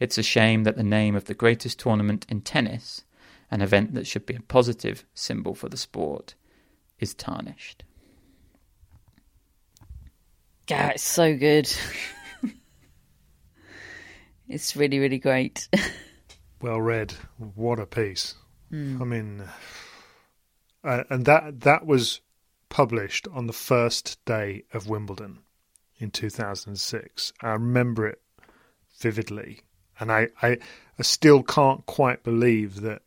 It's 0.00 0.18
a 0.18 0.22
shame 0.22 0.64
that 0.64 0.76
the 0.76 0.82
name 0.82 1.14
of 1.14 1.24
the 1.24 1.34
greatest 1.34 1.78
tournament 1.78 2.26
in 2.28 2.42
tennis, 2.42 3.04
an 3.50 3.62
event 3.62 3.94
that 3.94 4.06
should 4.06 4.26
be 4.26 4.34
a 4.34 4.40
positive 4.40 5.04
symbol 5.14 5.54
for 5.54 5.68
the 5.68 5.76
sport, 5.76 6.34
is 6.98 7.14
tarnished. 7.14 7.84
Yeah, 10.68 10.90
it's 10.90 11.02
so 11.02 11.36
good. 11.36 11.70
it's 14.48 14.76
really, 14.76 14.98
really 14.98 15.18
great. 15.18 15.68
well 16.62 16.80
read. 16.80 17.12
What 17.54 17.78
a 17.78 17.86
piece. 17.86 18.34
Mm. 18.72 19.00
I 19.00 19.04
mean, 19.04 19.42
uh, 20.82 21.04
and 21.10 21.26
that 21.26 21.60
that 21.60 21.86
was 21.86 22.20
published 22.70 23.28
on 23.32 23.46
the 23.46 23.52
first 23.52 24.24
day 24.24 24.64
of 24.72 24.88
Wimbledon 24.88 25.40
in 25.98 26.10
2006. 26.10 27.32
I 27.40 27.50
remember 27.50 28.08
it 28.08 28.20
vividly, 28.98 29.60
and 30.00 30.10
I, 30.10 30.28
I, 30.42 30.58
I 30.98 31.02
still 31.02 31.42
can't 31.42 31.84
quite 31.86 32.24
believe 32.24 32.80
that 32.80 33.02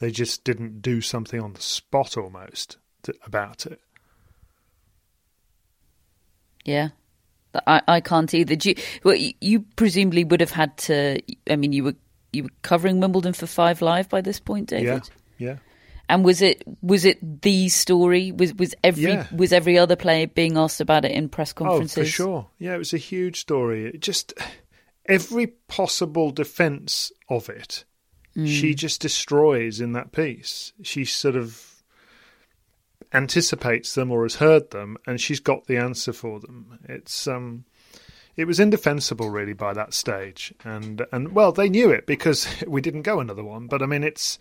they 0.00 0.10
just 0.10 0.44
didn't 0.44 0.82
do 0.82 1.00
something 1.00 1.40
on 1.40 1.52
the 1.52 1.62
spot 1.62 2.16
almost 2.16 2.78
to, 3.04 3.14
about 3.24 3.66
it. 3.66 3.80
Yeah. 6.64 6.88
I, 7.66 7.82
I 7.88 8.00
can't 8.00 8.32
either. 8.32 8.54
You, 8.54 8.74
well, 9.02 9.16
you 9.16 9.64
presumably 9.76 10.24
would 10.24 10.40
have 10.40 10.52
had 10.52 10.76
to. 10.78 11.20
I 11.50 11.56
mean, 11.56 11.72
you 11.72 11.82
were 11.84 11.94
you 12.32 12.44
were 12.44 12.50
covering 12.62 13.00
Wimbledon 13.00 13.32
for 13.32 13.46
Five 13.46 13.82
Live 13.82 14.08
by 14.08 14.20
this 14.20 14.38
point, 14.38 14.68
David. 14.68 15.10
Yeah, 15.38 15.48
yeah. 15.48 15.56
And 16.08 16.24
was 16.24 16.42
it 16.42 16.62
was 16.80 17.04
it 17.04 17.42
the 17.42 17.68
story? 17.68 18.30
Was 18.30 18.54
was 18.54 18.74
every 18.84 19.12
Yeah. 19.12 19.26
was 19.34 19.52
every 19.52 19.78
other 19.78 19.96
player 19.96 20.28
being 20.28 20.56
asked 20.56 20.80
about 20.80 21.04
it 21.04 21.10
in 21.10 21.28
press 21.28 21.52
conferences? 21.52 21.98
Oh, 21.98 22.02
for 22.02 22.08
sure. 22.08 22.46
Yeah, 22.60 22.74
it 22.76 22.78
was 22.78 22.92
a 22.94 22.98
huge 22.98 23.40
story. 23.40 23.86
It 23.86 24.00
just 24.00 24.32
every 25.06 25.48
possible 25.48 26.30
defense 26.30 27.10
of 27.28 27.48
it, 27.48 27.84
Mm. 28.36 28.46
she 28.46 28.74
just 28.76 29.00
destroys 29.00 29.80
in 29.80 29.92
that 29.94 30.12
piece. 30.12 30.72
She 30.82 31.04
sort 31.04 31.34
of 31.34 31.69
anticipates 33.12 33.94
them 33.94 34.10
or 34.10 34.22
has 34.22 34.36
heard 34.36 34.70
them, 34.70 34.96
and 35.06 35.20
she's 35.20 35.40
got 35.40 35.66
the 35.66 35.76
answer 35.76 36.12
for 36.12 36.40
them. 36.40 36.78
It's 36.88 37.26
um, 37.26 37.64
it 38.36 38.46
was 38.46 38.60
indefensible 38.60 39.30
really 39.30 39.52
by 39.52 39.72
that 39.74 39.94
stage, 39.94 40.54
and 40.64 41.04
and 41.12 41.32
well, 41.32 41.52
they 41.52 41.68
knew 41.68 41.90
it 41.90 42.06
because 42.06 42.46
we 42.66 42.80
didn't 42.80 43.02
go 43.02 43.20
another 43.20 43.44
one. 43.44 43.66
But 43.66 43.82
I 43.82 43.86
mean, 43.86 44.04
it's 44.04 44.38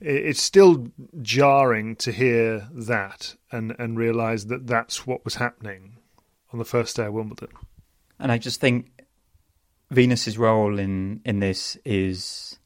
it's 0.00 0.42
still 0.42 0.88
jarring 1.22 1.96
to 1.96 2.12
hear 2.12 2.68
that 2.72 3.36
and 3.52 3.74
and 3.78 3.98
realize 3.98 4.46
that 4.46 4.66
that's 4.66 5.06
what 5.06 5.24
was 5.24 5.36
happening 5.36 5.96
on 6.52 6.58
the 6.58 6.64
first 6.64 6.96
day 6.96 7.06
of 7.06 7.14
Wimbledon. 7.14 7.48
And 8.18 8.30
I 8.30 8.38
just 8.38 8.60
think 8.60 8.90
Venus's 9.90 10.38
role 10.38 10.78
in 10.78 11.20
in 11.24 11.40
this 11.40 11.76
is 11.84 12.58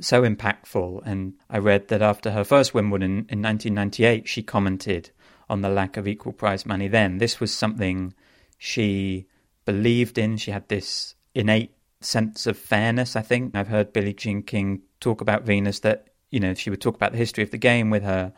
so 0.00 0.22
impactful. 0.22 1.02
And 1.04 1.34
I 1.50 1.58
read 1.58 1.88
that 1.88 2.02
after 2.02 2.32
her 2.32 2.44
first 2.44 2.74
Wimbledon 2.74 3.26
in 3.28 3.42
1998, 3.42 4.28
she 4.28 4.42
commented 4.42 5.10
on 5.48 5.60
the 5.60 5.68
lack 5.68 5.96
of 5.96 6.08
equal 6.08 6.32
prize 6.32 6.64
money. 6.64 6.88
Then 6.88 7.18
this 7.18 7.40
was 7.40 7.52
something 7.52 8.14
she 8.58 9.26
believed 9.64 10.18
in. 10.18 10.36
She 10.36 10.50
had 10.50 10.68
this 10.68 11.14
innate 11.34 11.74
sense 12.00 12.46
of 12.46 12.58
fairness. 12.58 13.16
I 13.16 13.22
think 13.22 13.54
I've 13.54 13.68
heard 13.68 13.92
Billie 13.92 14.14
Jean 14.14 14.42
King 14.42 14.82
talk 15.00 15.20
about 15.20 15.44
Venus 15.44 15.80
that 15.80 16.08
you 16.30 16.40
know 16.40 16.54
she 16.54 16.70
would 16.70 16.80
talk 16.80 16.94
about 16.94 17.12
the 17.12 17.18
history 17.18 17.44
of 17.44 17.50
the 17.50 17.58
game 17.58 17.90
with 17.90 18.02
her. 18.02 18.32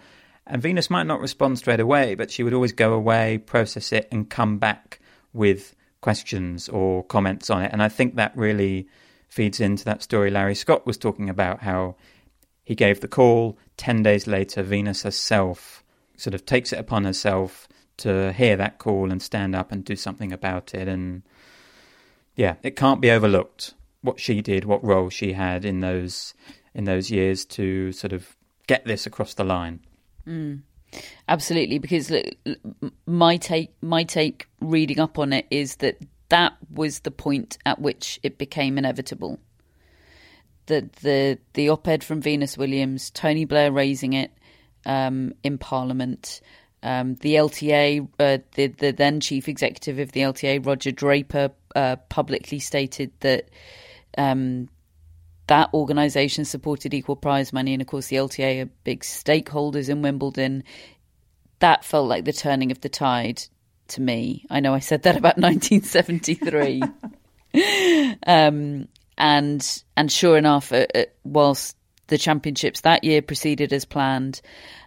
And 0.47 0.61
Venus 0.61 0.91
might 0.91 1.07
not 1.07 1.21
respond 1.21 1.59
straight 1.59 1.81
away, 1.81 2.15
but 2.15 2.31
she 2.31 2.43
would 2.43 2.53
always 2.53 2.73
go 2.73 2.93
away, 2.93 3.39
process 3.39 3.93
it, 3.93 4.09
and 4.13 4.29
come 4.29 4.59
back 4.59 5.01
with 5.33 5.75
questions 6.03 6.69
or 6.69 7.03
comments 7.05 7.49
on 7.49 7.63
it. 7.63 7.73
And 7.73 7.83
I 7.83 7.89
think 7.89 8.17
that 8.17 8.37
really 8.37 8.89
feeds 9.35 9.59
into 9.59 9.85
that 9.85 10.01
story 10.01 10.31
Larry 10.31 10.55
Scott 10.55 10.87
was 10.87 10.97
talking 10.97 11.29
about 11.29 11.63
how 11.63 11.97
he 12.63 12.77
gave 12.77 13.01
the 13.01 13.09
call. 13.09 13.59
10 13.79 14.05
days 14.05 14.29
later, 14.29 14.63
Venus 14.63 15.03
herself 15.03 15.83
sort 16.17 16.35
of 16.35 16.47
takes 16.47 16.73
it 16.73 16.79
upon 16.79 17.05
herself 17.05 17.67
to 17.97 18.33
hear 18.33 18.57
that 18.57 18.79
call 18.79 19.11
and 19.11 19.21
stand 19.21 19.57
up 19.57 19.73
and 19.73 19.85
do 19.85 19.97
something 19.97 20.33
about 20.33 20.73
it. 20.73 20.87
And 20.87 21.23
yeah, 22.37 22.55
it 22.63 22.77
can't 22.77 23.01
be 23.01 23.11
overlooked 23.11 23.75
what 24.03 24.21
she 24.21 24.41
did, 24.41 24.67
what 24.67 24.85
role 24.85 25.11
she 25.11 25.33
had 25.33 25.65
in 25.65 25.81
those 25.81 26.35
in 26.73 26.85
those 26.85 27.11
years 27.11 27.45
to 27.45 27.91
sort 27.91 28.13
of 28.13 28.37
get 28.69 28.85
this 28.85 29.05
across 29.05 29.35
the 29.35 29.45
line. 29.45 29.81
Mm. 30.29 30.63
Absolutely, 31.29 31.79
because 31.81 32.13
my 33.05 33.37
take, 33.37 33.75
my 33.83 34.05
take, 34.05 34.47
reading 34.61 35.01
up 35.01 35.19
on 35.19 35.33
it 35.33 35.47
is 35.51 35.77
that 35.77 35.99
that 36.29 36.55
was 36.71 37.01
the 37.01 37.11
point 37.11 37.59
at 37.67 37.81
which 37.81 38.19
it 38.23 38.39
became 38.39 38.79
inevitable. 38.79 39.39
The 40.67 40.89
the 41.03 41.39
the 41.53 41.69
op-ed 41.69 42.03
from 42.03 42.23
Venus 42.23 42.57
Williams, 42.57 43.11
Tony 43.11 43.45
Blair 43.45 43.71
raising 43.71 44.15
it 44.15 44.31
um, 44.87 45.35
in 45.43 45.59
Parliament, 45.59 46.41
um, 46.83 47.15
the 47.17 47.35
LTA, 47.35 48.09
uh, 48.19 48.39
the 48.55 48.69
the 48.69 48.93
then 48.93 49.21
chief 49.21 49.49
executive 49.49 49.99
of 49.99 50.13
the 50.13 50.21
LTA, 50.21 50.65
Roger 50.65 50.91
Draper, 50.91 51.51
uh, 51.75 51.97
publicly 52.09 52.59
stated 52.59 53.13
that. 53.21 53.49
Um, 54.17 54.69
that 55.47 55.69
organisation 55.75 56.47
supported 56.47 56.95
equal 56.95 57.17
prize 57.17 57.53
money, 57.53 57.75
and 57.75 57.83
of 57.83 57.89
course, 57.89 58.07
the 58.07 58.17
LTA 58.17 58.63
are 58.63 58.71
big 58.83 59.01
stakeholders 59.01 59.91
in 59.91 60.01
Wimbledon. 60.01 60.65
That 61.59 61.85
felt 61.85 62.09
like 62.09 62.25
the 62.25 62.33
turning 62.33 62.71
of 62.71 62.81
the 62.81 62.89
tide 62.89 63.43
to 63.89 64.01
me. 64.01 64.47
I 64.51 64.61
know 64.61 64.75
I 64.75 64.79
said 64.81 65.03
that 65.03 65.17
about 65.17 65.39
1973, 65.39 66.83
um, 68.27 68.89
and 69.17 69.83
and 69.97 70.13
sure 70.13 70.37
enough, 70.37 70.73
uh, 70.73 70.87
uh, 70.95 71.05
whilst 71.25 71.77
the 72.09 72.19
championships 72.19 72.83
that 72.83 73.05
year 73.05 73.23
proceeded 73.23 73.73
as 73.73 73.85
planned. 73.85 74.41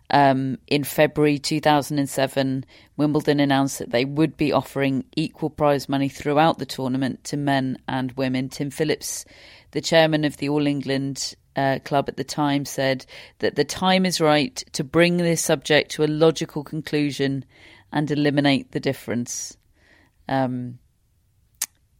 Um, 0.09 0.57
in 0.67 0.85
February 0.85 1.37
2007, 1.37 2.65
Wimbledon 2.95 3.39
announced 3.41 3.79
that 3.79 3.89
they 3.91 4.05
would 4.05 4.37
be 4.37 4.53
offering 4.53 5.03
equal 5.15 5.49
prize 5.49 5.89
money 5.89 6.07
throughout 6.07 6.59
the 6.59 6.65
tournament 6.65 7.25
to 7.25 7.37
men 7.37 7.77
and 7.89 8.13
women. 8.13 8.47
Tim 8.47 8.69
Phillips, 8.69 9.25
the 9.71 9.81
chairman 9.81 10.23
of 10.23 10.37
the 10.37 10.47
All 10.47 10.65
England 10.65 11.35
uh, 11.57 11.79
club 11.83 12.07
at 12.07 12.15
the 12.15 12.23
time, 12.23 12.63
said 12.63 13.05
that 13.39 13.55
the 13.55 13.65
time 13.65 14.05
is 14.05 14.21
right 14.21 14.55
to 14.71 14.83
bring 14.85 15.17
this 15.17 15.41
subject 15.41 15.91
to 15.91 16.05
a 16.05 16.07
logical 16.07 16.63
conclusion 16.63 17.43
and 17.97 18.11
eliminate 18.11 18.71
the 18.71 18.79
difference. 18.79 19.57
Um, 20.29 20.79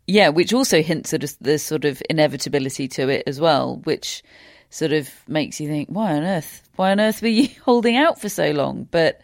yeah, 0.05 0.29
which 0.29 0.53
also 0.53 0.81
hints 0.81 1.13
at 1.13 1.21
the 1.41 1.57
sort 1.57 1.85
of 1.85 2.01
inevitability 2.09 2.87
to 2.89 3.09
it 3.09 3.23
as 3.27 3.41
well, 3.41 3.77
which 3.83 4.23
sort 4.69 4.93
of 4.93 5.09
makes 5.27 5.59
you 5.59 5.67
think, 5.67 5.89
why 5.89 6.15
on 6.15 6.23
earth? 6.23 6.61
Why 6.75 6.91
on 6.91 6.99
earth 6.99 7.21
were 7.21 7.27
you 7.27 7.49
holding 7.63 7.97
out 7.97 8.21
for 8.21 8.29
so 8.29 8.51
long? 8.51 8.87
But 8.89 9.21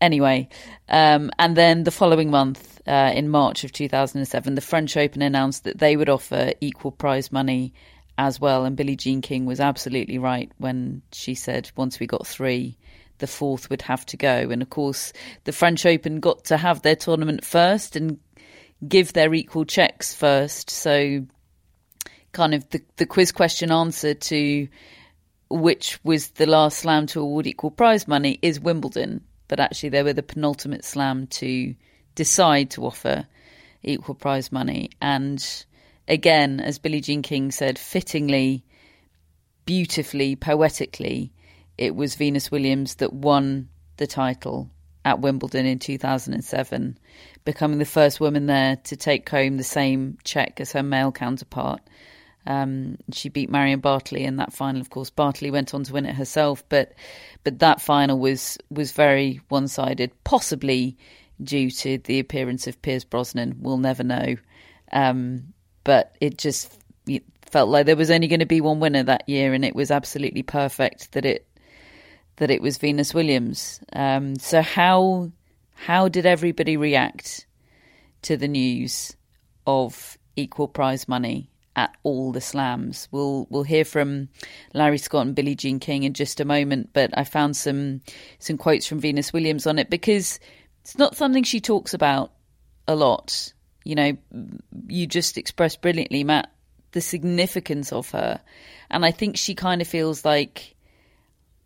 Anyway, 0.00 0.48
um, 0.88 1.30
and 1.38 1.56
then 1.56 1.84
the 1.84 1.90
following 1.90 2.30
month, 2.30 2.80
uh, 2.86 3.12
in 3.14 3.28
March 3.30 3.64
of 3.64 3.72
2007, 3.72 4.54
the 4.54 4.60
French 4.60 4.96
Open 4.96 5.22
announced 5.22 5.64
that 5.64 5.78
they 5.78 5.96
would 5.96 6.10
offer 6.10 6.52
equal 6.60 6.90
prize 6.90 7.32
money 7.32 7.72
as 8.18 8.38
well. 8.38 8.64
And 8.64 8.76
Billie 8.76 8.96
Jean 8.96 9.22
King 9.22 9.46
was 9.46 9.60
absolutely 9.60 10.18
right 10.18 10.52
when 10.58 11.00
she 11.12 11.34
said 11.34 11.70
once 11.76 11.98
we 11.98 12.06
got 12.06 12.26
three, 12.26 12.76
the 13.18 13.26
fourth 13.26 13.70
would 13.70 13.82
have 13.82 14.04
to 14.06 14.16
go. 14.16 14.50
And 14.50 14.62
of 14.62 14.70
course, 14.70 15.12
the 15.44 15.52
French 15.52 15.86
Open 15.86 16.20
got 16.20 16.44
to 16.46 16.56
have 16.56 16.82
their 16.82 16.96
tournament 16.96 17.44
first 17.44 17.96
and 17.96 18.18
give 18.86 19.12
their 19.12 19.32
equal 19.34 19.64
checks 19.64 20.14
first. 20.14 20.70
So, 20.70 21.26
kind 22.32 22.54
of 22.54 22.68
the, 22.70 22.82
the 22.96 23.06
quiz 23.06 23.32
question 23.32 23.70
answer 23.70 24.14
to 24.14 24.68
which 25.50 26.00
was 26.02 26.28
the 26.30 26.46
last 26.46 26.78
slam 26.78 27.06
to 27.06 27.20
award 27.20 27.46
equal 27.46 27.70
prize 27.70 28.08
money 28.08 28.38
is 28.42 28.58
Wimbledon. 28.58 29.22
But 29.46 29.60
actually, 29.60 29.90
they 29.90 30.02
were 30.02 30.12
the 30.12 30.22
penultimate 30.22 30.84
slam 30.84 31.26
to 31.28 31.74
decide 32.14 32.70
to 32.70 32.86
offer 32.86 33.26
equal 33.82 34.14
prize 34.14 34.50
money. 34.50 34.90
And 35.00 35.44
again, 36.08 36.60
as 36.60 36.78
Billie 36.78 37.00
Jean 37.00 37.22
King 37.22 37.50
said, 37.50 37.78
fittingly, 37.78 38.64
beautifully, 39.66 40.34
poetically, 40.34 41.32
it 41.76 41.94
was 41.94 42.14
Venus 42.14 42.50
Williams 42.50 42.96
that 42.96 43.12
won 43.12 43.68
the 43.96 44.06
title 44.06 44.70
at 45.04 45.20
Wimbledon 45.20 45.66
in 45.66 45.78
2007, 45.78 46.98
becoming 47.44 47.78
the 47.78 47.84
first 47.84 48.20
woman 48.20 48.46
there 48.46 48.76
to 48.84 48.96
take 48.96 49.28
home 49.28 49.56
the 49.56 49.64
same 49.64 50.18
check 50.24 50.60
as 50.60 50.72
her 50.72 50.82
male 50.82 51.12
counterpart. 51.12 51.80
Um, 52.46 52.98
she 53.12 53.28
beat 53.28 53.50
Marion 53.50 53.80
Bartoli 53.80 54.20
in 54.20 54.36
that 54.36 54.52
final. 54.52 54.80
Of 54.80 54.90
course, 54.90 55.10
Bartoli 55.10 55.50
went 55.50 55.74
on 55.74 55.84
to 55.84 55.92
win 55.92 56.06
it 56.06 56.14
herself, 56.14 56.62
but 56.68 56.92
but 57.42 57.58
that 57.60 57.80
final 57.80 58.18
was 58.18 58.58
was 58.70 58.92
very 58.92 59.40
one 59.48 59.68
sided, 59.68 60.12
possibly 60.24 60.96
due 61.42 61.70
to 61.70 61.98
the 61.98 62.18
appearance 62.20 62.66
of 62.66 62.80
Pierce 62.82 63.04
Brosnan. 63.04 63.56
We'll 63.60 63.78
never 63.78 64.04
know. 64.04 64.36
Um, 64.92 65.54
but 65.84 66.16
it 66.20 66.36
just 66.36 66.78
it 67.06 67.24
felt 67.46 67.70
like 67.70 67.86
there 67.86 67.96
was 67.96 68.10
only 68.10 68.28
going 68.28 68.40
to 68.40 68.46
be 68.46 68.60
one 68.60 68.80
winner 68.80 69.02
that 69.04 69.28
year, 69.28 69.54
and 69.54 69.64
it 69.64 69.74
was 69.74 69.90
absolutely 69.90 70.42
perfect 70.42 71.12
that 71.12 71.24
it 71.24 71.46
that 72.36 72.50
it 72.50 72.62
was 72.62 72.78
Venus 72.78 73.14
Williams. 73.14 73.80
Um, 73.92 74.36
so 74.36 74.62
how 74.62 75.30
how 75.74 76.08
did 76.08 76.26
everybody 76.26 76.76
react 76.76 77.46
to 78.22 78.36
the 78.36 78.48
news 78.48 79.16
of 79.66 80.18
equal 80.36 80.68
prize 80.68 81.08
money 81.08 81.50
at 81.76 81.94
all 82.02 82.32
the 82.32 82.40
slams? 82.40 83.08
We'll 83.10 83.46
we'll 83.50 83.62
hear 83.62 83.84
from 83.84 84.28
Larry 84.72 84.98
Scott 84.98 85.26
and 85.26 85.34
Billie 85.34 85.54
Jean 85.54 85.80
King 85.80 86.04
in 86.04 86.14
just 86.14 86.40
a 86.40 86.44
moment, 86.44 86.90
but 86.92 87.10
I 87.16 87.24
found 87.24 87.56
some 87.56 88.00
some 88.38 88.58
quotes 88.58 88.86
from 88.86 89.00
Venus 89.00 89.32
Williams 89.32 89.66
on 89.66 89.78
it 89.78 89.90
because 89.90 90.40
it's 90.82 90.98
not 90.98 91.16
something 91.16 91.44
she 91.44 91.60
talks 91.60 91.94
about 91.94 92.32
a 92.86 92.94
lot 92.94 93.52
you 93.84 93.94
know, 93.94 94.16
you 94.88 95.06
just 95.06 95.38
expressed 95.38 95.82
brilliantly, 95.82 96.24
Matt, 96.24 96.50
the 96.92 97.00
significance 97.00 97.92
of 97.92 98.10
her. 98.10 98.40
And 98.90 99.04
I 99.04 99.10
think 99.10 99.36
she 99.36 99.54
kind 99.54 99.82
of 99.82 99.88
feels 99.88 100.24
like 100.24 100.73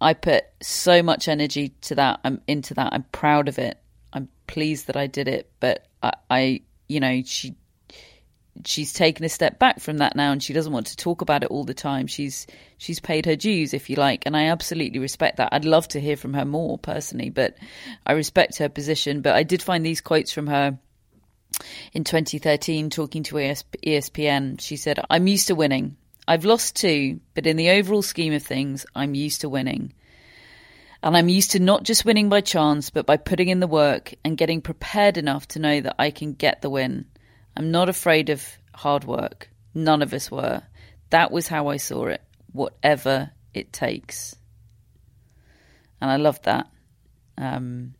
I 0.01 0.15
put 0.15 0.45
so 0.63 1.03
much 1.03 1.29
energy 1.29 1.71
to 1.83 1.97
that. 1.97 2.21
I'm 2.25 2.41
into 2.47 2.75
that. 2.75 2.93
I'm 2.93 3.05
proud 3.05 3.49
of 3.49 3.59
it. 3.59 3.79
I'm 4.13 4.29
pleased 4.47 4.87
that 4.87 4.97
I 4.97 5.07
did 5.07 5.29
it. 5.29 5.51
But 5.61 5.87
I, 6.03 6.13
I 6.31 6.61
you 6.89 7.01
know, 7.01 7.23
she 7.25 7.57
she's 8.65 8.93
taken 8.93 9.25
a 9.25 9.29
step 9.29 9.59
back 9.61 9.79
from 9.79 9.99
that 9.99 10.17
now 10.17 10.33
and 10.33 10.43
she 10.43 10.53
doesn't 10.53 10.73
want 10.73 10.89
to 10.89 10.97
talk 10.97 11.21
about 11.21 11.45
it 11.45 11.51
all 11.51 11.63
the 11.63 11.73
time 11.73 12.09
she's 12.09 12.45
she's 12.77 12.99
paid 12.99 13.25
her 13.25 13.37
dues 13.37 13.73
if 13.73 13.89
you 13.89 13.95
like 13.95 14.27
and 14.27 14.37
i 14.37 14.47
absolutely 14.47 14.99
respect 14.99 15.37
that 15.37 15.49
i'd 15.53 15.65
love 15.65 15.87
to 15.87 16.01
hear 16.01 16.17
from 16.17 16.35
her 16.35 16.45
more 16.45 16.77
personally 16.77 17.31
but 17.31 17.57
i 18.05 18.11
respect 18.11 18.59
her 18.59 18.69
position 18.69 19.21
but 19.21 19.37
i 19.37 19.45
did 19.45 19.63
find 19.63 19.87
these 19.87 20.01
quotes 20.01 20.33
from 20.33 20.49
her 20.49 20.77
in 21.93 22.05
2013 22.05 22.91
talking 22.91 23.23
to 23.25 23.37
ESPN. 23.37 24.61
She 24.61 24.77
said, 24.77 25.01
I'm 25.11 25.27
used 25.27 25.49
to 25.49 25.55
winning. 25.55 25.97
I've 26.29 26.45
lost 26.45 26.76
two, 26.76 27.20
but 27.33 27.47
in 27.47 27.57
the 27.57 27.70
overall 27.70 28.03
scheme 28.03 28.35
of 28.35 28.43
things, 28.43 28.85
I'm 28.95 29.14
used 29.14 29.41
to 29.41 29.49
winning. 29.49 29.95
And 31.03 31.16
I'm 31.16 31.31
used 31.31 31.53
to 31.53 31.59
not 31.59 31.85
just 31.85 32.05
winning 32.05 32.29
by 32.29 32.43
chance, 32.43 32.91
but 32.91 33.07
by 33.07 33.16
putting 33.16 33.49
in 33.49 33.61
the 33.61 33.66
work 33.66 34.12
and 34.26 34.37
getting 34.37 34.61
prepared 34.61 35.16
enough 35.16 35.49
to 35.49 35.59
know 35.59 35.81
that 35.81 35.95
I 35.99 36.11
can 36.11 36.35
get 36.35 36.61
the 36.61 36.68
win. 36.68 37.07
I'm 37.57 37.70
not 37.70 37.89
afraid 37.89 38.29
of 38.29 38.47
hard 38.74 39.05
work. 39.05 39.49
None 39.72 40.03
of 40.03 40.12
us 40.12 40.31
were. 40.31 40.62
That 41.09 41.31
was 41.31 41.49
how 41.49 41.68
I 41.68 41.79
saw 41.79 42.09
it, 42.09 42.22
whatever 42.53 43.31
it 43.55 43.72
takes. 43.72 44.37
And 45.99 46.11
I 46.11 46.16
love 46.16 46.43
that. 46.43 46.68
Um, 47.39 47.95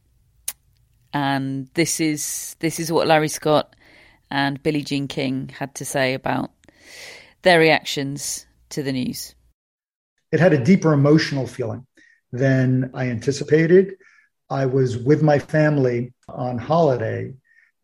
and 1.14 1.70
this 1.72 1.99
is 1.99 2.57
this 2.59 2.79
is 2.79 2.93
what 2.93 3.07
Larry 3.07 3.29
Scott 3.29 3.74
and 4.31 4.62
Billie 4.62 4.83
Jean 4.83 5.09
King 5.09 5.49
had 5.49 5.74
to 5.76 5.87
say 5.87 6.12
about 6.12 6.51
their 7.43 7.59
reactions 7.59 8.47
to 8.70 8.82
the 8.82 8.93
news. 8.93 9.34
It 10.32 10.41
had 10.41 10.53
a 10.53 10.62
deeper 10.62 10.93
emotional 10.93 11.47
feeling 11.47 11.86
than 12.32 12.91
I 12.95 13.09
anticipated. 13.09 13.95
I 14.51 14.66
was 14.66 14.97
with 14.97 15.22
my 15.22 15.39
family 15.39 16.12
on 16.28 16.59
holiday, 16.59 17.34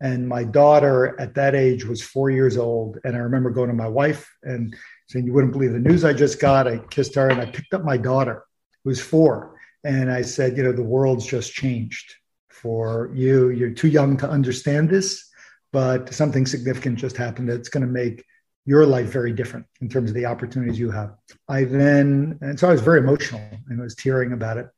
and 0.00 0.28
my 0.28 0.44
daughter 0.44 1.18
at 1.20 1.34
that 1.34 1.54
age 1.54 1.84
was 1.84 2.02
four 2.02 2.30
years 2.30 2.56
old. 2.56 2.98
And 3.04 3.16
I 3.16 3.20
remember 3.20 3.50
going 3.50 3.68
to 3.68 3.74
my 3.74 3.88
wife 3.88 4.30
and 4.42 4.74
saying, 5.08 5.26
You 5.26 5.32
wouldn't 5.32 5.52
believe 5.52 5.72
the 5.72 5.78
news 5.78 6.04
I 6.04 6.12
just 6.12 6.40
got. 6.40 6.68
I 6.68 6.78
kissed 6.78 7.14
her 7.14 7.28
and 7.28 7.40
I 7.40 7.46
picked 7.46 7.72
up 7.74 7.84
my 7.84 7.96
daughter, 7.96 8.44
who 8.82 8.90
was 8.90 9.00
four. 9.00 9.56
And 9.84 10.10
I 10.10 10.22
said, 10.22 10.56
You 10.56 10.64
know, 10.64 10.72
the 10.72 10.82
world's 10.82 11.26
just 11.26 11.52
changed 11.52 12.14
for 12.48 13.10
you. 13.14 13.50
You're 13.50 13.70
too 13.70 13.88
young 13.88 14.16
to 14.18 14.28
understand 14.28 14.90
this, 14.90 15.30
but 15.72 16.12
something 16.12 16.46
significant 16.46 16.98
just 16.98 17.16
happened 17.16 17.48
that's 17.48 17.68
going 17.68 17.86
to 17.86 17.92
make 17.92 18.24
your 18.66 18.86
life 18.86 19.06
very 19.06 19.32
different 19.32 19.66
in 19.80 19.88
terms 19.88 20.10
of 20.10 20.14
the 20.14 20.26
opportunities 20.26 20.78
you 20.78 20.90
have. 20.90 21.14
I 21.48 21.64
then, 21.64 22.38
and 22.40 22.58
so 22.58 22.68
I 22.68 22.72
was 22.72 22.80
very 22.80 23.00
emotional 23.00 23.42
and 23.68 23.80
was 23.80 23.94
tearing 23.94 24.32
about 24.32 24.56
it. 24.56 24.68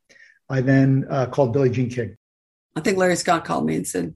I 0.49 0.61
then 0.61 1.07
uh, 1.09 1.27
called 1.27 1.53
Billie 1.53 1.71
Jean 1.71 1.91
King. 1.91 2.17
I 2.75 2.81
think 2.81 2.99
Larry 2.99 3.17
Scott 3.17 3.45
called 3.45 3.67
me 3.67 3.77
and 3.77 3.87
said, 3.87 4.15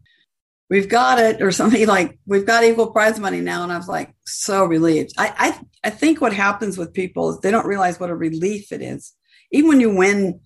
We've 0.69 0.89
got 0.89 1.19
it, 1.19 1.43
or 1.43 1.51
something 1.51 1.87
like, 1.89 2.19
We've 2.27 2.47
got 2.47 2.65
equal 2.65 2.93
prize 2.93 3.19
money 3.19 3.41
now. 3.41 3.63
And 3.63 3.73
I 3.73 3.77
was 3.77 3.89
like, 3.89 4.15
so 4.27 4.65
relieved. 4.65 5.13
I, 5.19 5.35
I, 5.37 5.89
I 5.89 5.91
think 5.91 6.21
what 6.21 6.33
happens 6.33 6.77
with 6.77 6.93
people 6.93 7.31
is 7.31 7.41
they 7.41 7.51
don't 7.51 7.67
realize 7.67 7.99
what 7.99 8.11
a 8.11 8.15
relief 8.15 8.73
it 8.73 8.83
is. 8.83 9.13
Even 9.53 9.69
when 9.69 9.81
you 9.81 9.95
win 9.95 10.41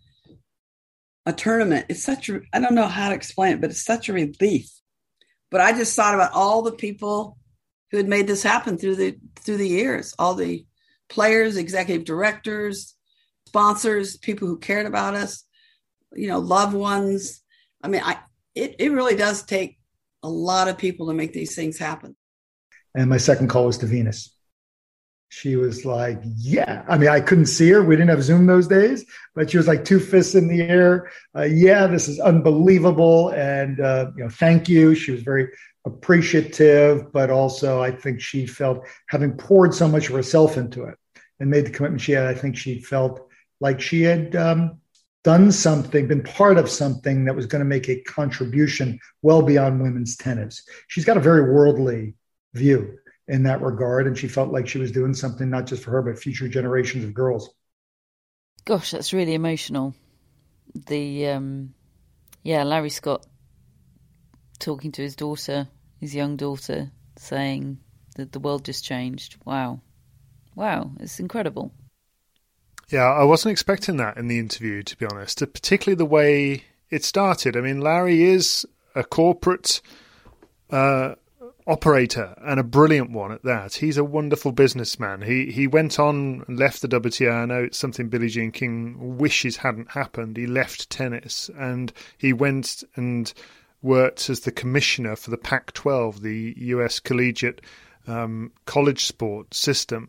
a 1.27 1.33
tournament. 1.33 1.87
It's 1.89 2.03
such 2.03 2.29
a, 2.29 2.41
I 2.53 2.61
don't 2.61 2.75
know 2.75 2.87
how 2.87 3.09
to 3.09 3.15
explain 3.15 3.55
it, 3.55 3.61
but 3.61 3.71
it's 3.71 3.85
such 3.85 4.09
a 4.09 4.13
relief. 4.13 4.71
But 5.51 5.61
I 5.61 5.73
just 5.73 5.95
thought 5.95 6.15
about 6.15 6.33
all 6.33 6.63
the 6.63 6.73
people 6.73 7.39
who 7.95 7.99
had 7.99 8.09
made 8.09 8.27
this 8.27 8.43
happen 8.43 8.77
through 8.77 8.97
the 8.97 9.17
through 9.37 9.57
the 9.57 9.69
years, 9.69 10.17
all 10.19 10.35
the 10.35 10.67
players, 11.09 11.57
executive 11.57 12.05
directors, 12.05 12.97
sponsors, 13.47 14.17
people 14.17 14.49
who 14.49 14.59
cared 14.59 14.87
about 14.87 15.15
us, 15.15 15.45
you 16.13 16.27
know, 16.27 16.41
loved 16.41 16.75
ones. 16.75 17.41
I 17.85 17.87
mean, 17.87 18.01
I 18.05 18.19
it, 18.57 18.75
it 18.81 18.91
really 18.91 19.15
does 19.15 19.45
take 19.45 19.79
a 20.25 20.29
lot 20.29 20.67
of 20.67 20.77
people 20.77 21.07
to 21.07 21.15
make 21.15 21.33
these 21.33 21.55
things 21.55 21.79
happen. 21.79 22.17
And 22.97 23.09
my 23.09 23.17
second 23.17 23.47
call 23.47 23.67
was 23.67 23.79
to 23.79 23.87
Venus 23.87 24.35
she 25.35 25.57
was 25.57 25.85
like, 25.85 26.21
Yeah. 26.37 26.85
I 26.89 26.97
mean, 26.97 27.09
I 27.09 27.21
couldn't 27.21 27.47
see 27.47 27.69
her. 27.71 27.83
We 27.83 27.97
didn't 27.97 28.11
have 28.11 28.23
Zoom 28.23 28.47
those 28.47 28.69
days, 28.69 29.05
but 29.35 29.51
she 29.51 29.57
was 29.57 29.67
like 29.67 29.85
two 29.85 29.99
fists 29.99 30.37
in 30.37 30.47
the 30.47 30.63
air. 30.63 31.11
Uh, 31.37 31.43
yeah, 31.43 31.89
this 31.89 32.07
is 32.07 32.21
unbelievable. 32.21 33.31
And, 33.31 33.81
uh, 33.81 34.13
you 34.17 34.23
know, 34.23 34.31
thank 34.31 34.69
you. 34.69 34.95
She 34.95 35.11
was 35.11 35.23
very 35.23 35.49
appreciative, 35.85 37.13
but 37.13 37.31
also 37.31 37.83
I 37.83 37.91
think 37.91 38.21
she 38.21 38.47
felt 38.47 38.87
having 39.09 39.37
poured 39.37 39.75
so 39.75 39.87
much 39.89 40.09
of 40.09 40.15
herself 40.15 40.57
into 40.57 40.85
it 40.85 40.97
and 41.41 41.51
made 41.51 41.67
the 41.67 41.71
commitment 41.71 42.01
she 42.01 42.13
had, 42.13 42.27
I 42.27 42.35
think 42.35 42.57
she 42.57 42.81
felt 42.81 43.29
like 43.61 43.81
she 43.81 44.03
had 44.03 44.35
um, 44.37 44.81
done 45.25 45.53
something, 45.53 46.07
been 46.07 46.23
part 46.23 46.59
of 46.59 46.71
something 46.71 47.25
that 47.25 47.37
was 47.37 47.47
going 47.47 47.61
to 47.61 47.69
make 47.69 47.89
a 47.89 48.01
contribution 48.03 48.99
well 49.23 49.43
beyond 49.43 49.83
women's 49.83 50.17
tennis. 50.17 50.67
She's 50.89 51.05
got 51.05 51.17
a 51.17 51.21
very 51.21 51.53
worldly 51.53 52.15
view 52.55 52.99
in 53.29 53.45
that 53.45 53.63
regard. 53.63 54.07
And 54.07 54.17
she 54.17 54.29
felt 54.29 54.53
like 54.53 54.69
she 54.69 54.79
was 54.79 54.93
doing 54.93 55.15
something 55.15 55.49
not 55.49 55.67
just 55.67 55.83
for 55.83 55.91
her, 55.93 56.03
but 56.03 56.19
future 56.19 56.49
generations 56.49 57.05
of 57.05 57.15
girls. 57.15 57.51
Gosh, 58.65 58.91
that's 58.91 59.13
really 59.13 59.35
emotional. 59.35 59.95
The, 60.75 61.29
um, 61.29 61.75
yeah, 62.43 62.65
Larry 62.65 62.91
Scott 62.91 63.27
talking 64.59 64.93
to 64.93 65.03
his 65.03 65.17
daughter, 65.17 65.69
his 66.05 66.15
young 66.15 66.37
daughter, 66.37 66.91
saying 67.17 67.79
that 68.17 68.33
the 68.33 68.39
world 68.39 68.63
just 68.63 68.85
changed. 68.85 69.39
Wow. 69.47 69.81
Wow, 70.55 70.91
it's 71.01 71.19
incredible. 71.19 71.73
Yeah, 72.91 73.07
I 73.07 73.25
wasn't 73.25 73.53
expecting 73.53 73.97
that 73.97 74.19
in 74.19 74.29
the 74.29 74.39
interview, 74.39 74.83
to 74.83 74.97
be 74.99 75.07
honest, 75.07 75.39
particularly 75.39 75.97
the 75.97 76.05
way 76.05 76.65
it 76.91 77.05
started. 77.05 77.57
I 77.57 77.63
mean, 77.63 77.81
Larry 77.81 78.23
is 78.23 78.67
a 78.95 79.03
corporate 79.03 79.81
uh, 80.69 81.15
operator 81.67 82.35
and 82.45 82.61
a 82.61 82.65
brilliant 82.65 83.11
one 83.11 83.33
at 83.33 83.43
that. 83.45 83.77
He's 83.77 83.97
a 83.97 84.05
wonderful 84.05 84.53
businessman. 84.53 85.23
He 85.23 85.51
he 85.51 85.67
went 85.67 85.99
on 85.99 86.45
and 86.47 86.59
left 86.59 86.83
the 86.83 86.89
WTA. 86.89 87.33
I 87.33 87.47
know 87.47 87.65
it's 87.65 87.79
something 87.79 88.11
Billie 88.11 88.29
Jean 88.29 88.53
King 88.53 89.17
wishes 89.17 89.57
hadn't 89.57 89.93
happened. 89.93 90.37
He 90.37 90.47
left 90.47 90.91
tennis 90.91 91.49
and 91.59 91.95
he 92.19 92.35
went 92.35 92.85
and 92.95 93.33
worked 93.85 94.31
as 94.31 94.41
the 94.41 94.51
commissioner 94.51 95.15
for 95.15 95.31
the 95.31 95.37
Pac-12, 95.37 96.21
the 96.21 96.55
U.S. 96.57 96.99
collegiate 96.99 97.61
um, 98.07 98.51
college 98.67 99.05
sport 99.05 99.55
system, 99.55 100.09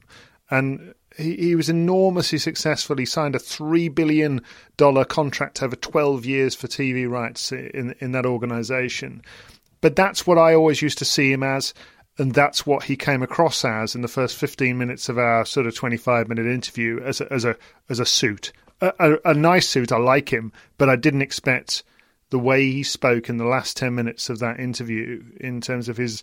and 0.49 0.93
he, 1.17 1.35
he 1.35 1.55
was 1.55 1.69
enormously 1.69 2.37
successful. 2.37 2.97
He 2.97 3.05
signed 3.05 3.35
a 3.35 3.39
three 3.39 3.89
billion 3.89 4.41
dollar 4.77 5.05
contract 5.05 5.61
over 5.61 5.75
twelve 5.75 6.25
years 6.25 6.55
for 6.55 6.67
TV 6.67 7.09
rights 7.09 7.51
in 7.51 7.95
in 7.99 8.11
that 8.13 8.25
organization. 8.25 9.21
But 9.81 9.95
that's 9.95 10.25
what 10.25 10.37
I 10.37 10.55
always 10.55 10.81
used 10.81 10.97
to 10.99 11.05
see 11.05 11.31
him 11.31 11.43
as, 11.43 11.73
and 12.17 12.33
that's 12.33 12.65
what 12.65 12.83
he 12.83 12.95
came 12.95 13.21
across 13.21 13.63
as 13.63 13.93
in 13.95 14.01
the 14.01 14.07
first 14.07 14.35
fifteen 14.35 14.77
minutes 14.77 15.09
of 15.09 15.17
our 15.17 15.45
sort 15.45 15.67
of 15.67 15.75
twenty 15.75 15.97
five 15.97 16.27
minute 16.27 16.47
interview 16.47 16.99
as 17.01 17.21
a, 17.21 17.31
as 17.31 17.45
a 17.45 17.55
as 17.89 17.99
a 17.99 18.05
suit, 18.05 18.51
a, 18.81 18.93
a, 18.99 19.31
a 19.31 19.33
nice 19.33 19.67
suit. 19.67 19.91
I 19.91 19.97
like 19.97 20.29
him, 20.31 20.51
but 20.77 20.89
I 20.89 20.95
didn't 20.95 21.21
expect 21.21 21.83
the 22.35 22.39
way 22.39 22.69
he 22.69 22.83
spoke 22.83 23.29
in 23.29 23.37
the 23.37 23.45
last 23.45 23.77
10 23.77 23.95
minutes 23.95 24.29
of 24.29 24.39
that 24.39 24.59
interview 24.59 25.23
in 25.39 25.61
terms 25.61 25.87
of 25.87 25.95
his 25.95 26.21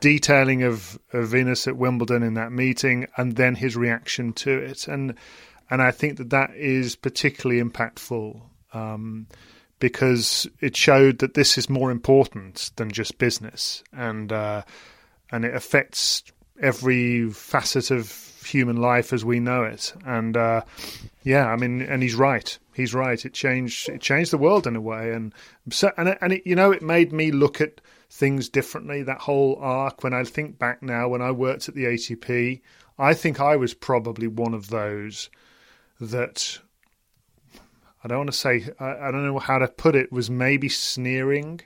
detailing 0.00 0.62
of, 0.62 0.98
of 1.14 1.28
Venus 1.28 1.66
at 1.66 1.78
Wimbledon 1.78 2.22
in 2.22 2.34
that 2.34 2.52
meeting 2.52 3.06
and 3.16 3.36
then 3.36 3.54
his 3.54 3.74
reaction 3.74 4.34
to 4.34 4.50
it. 4.50 4.86
And 4.86 5.14
and 5.70 5.80
I 5.80 5.90
think 5.90 6.18
that 6.18 6.28
that 6.28 6.54
is 6.54 6.96
particularly 6.96 7.62
impactful 7.62 8.42
um, 8.74 9.26
because 9.78 10.46
it 10.60 10.76
showed 10.76 11.20
that 11.20 11.32
this 11.32 11.56
is 11.56 11.70
more 11.70 11.90
important 11.90 12.72
than 12.76 12.90
just 12.90 13.16
business, 13.16 13.82
and 13.90 14.30
uh, 14.30 14.64
and 15.32 15.46
it 15.46 15.54
affects 15.54 16.24
every 16.60 17.30
facet 17.30 17.90
of 17.90 18.24
human 18.44 18.76
life 18.76 19.12
as 19.12 19.24
we 19.24 19.40
know 19.40 19.64
it. 19.64 19.92
And 20.04 20.36
uh, 20.36 20.62
yeah, 21.22 21.46
I 21.46 21.56
mean, 21.56 21.80
and 21.80 22.02
he's 22.02 22.14
right. 22.14 22.58
He's 22.74 22.94
right. 22.94 23.24
It 23.24 23.32
changed. 23.32 23.88
It 23.88 24.00
changed 24.00 24.30
the 24.30 24.38
world 24.38 24.66
in 24.66 24.76
a 24.76 24.80
way, 24.80 25.12
and 25.12 25.32
so 25.70 25.92
and 25.96 26.16
and 26.20 26.34
it, 26.34 26.42
you 26.46 26.56
know, 26.56 26.72
it 26.72 26.82
made 26.82 27.12
me 27.12 27.30
look 27.30 27.60
at 27.60 27.80
things 28.10 28.48
differently. 28.48 29.02
That 29.02 29.20
whole 29.20 29.56
arc. 29.60 30.02
When 30.02 30.14
I 30.14 30.24
think 30.24 30.58
back 30.58 30.82
now, 30.82 31.08
when 31.08 31.22
I 31.22 31.30
worked 31.30 31.68
at 31.68 31.74
the 31.74 31.84
ATP, 31.84 32.60
I 32.98 33.14
think 33.14 33.40
I 33.40 33.56
was 33.56 33.74
probably 33.74 34.26
one 34.26 34.54
of 34.54 34.68
those 34.68 35.30
that 36.00 36.58
I 38.02 38.08
don't 38.08 38.18
want 38.18 38.32
to 38.32 38.36
say 38.36 38.66
I, 38.78 39.08
I 39.08 39.10
don't 39.10 39.26
know 39.26 39.38
how 39.38 39.58
to 39.58 39.68
put 39.68 39.96
it 39.96 40.12
was 40.12 40.30
maybe 40.30 40.68
sneering 40.68 41.60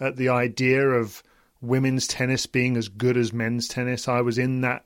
at 0.00 0.16
the 0.16 0.28
idea 0.28 0.88
of 0.88 1.22
women's 1.64 2.06
tennis 2.06 2.46
being 2.46 2.76
as 2.76 2.88
good 2.88 3.16
as 3.16 3.32
men's 3.32 3.68
tennis. 3.68 4.08
I 4.08 4.20
was 4.20 4.38
in 4.38 4.60
that 4.62 4.84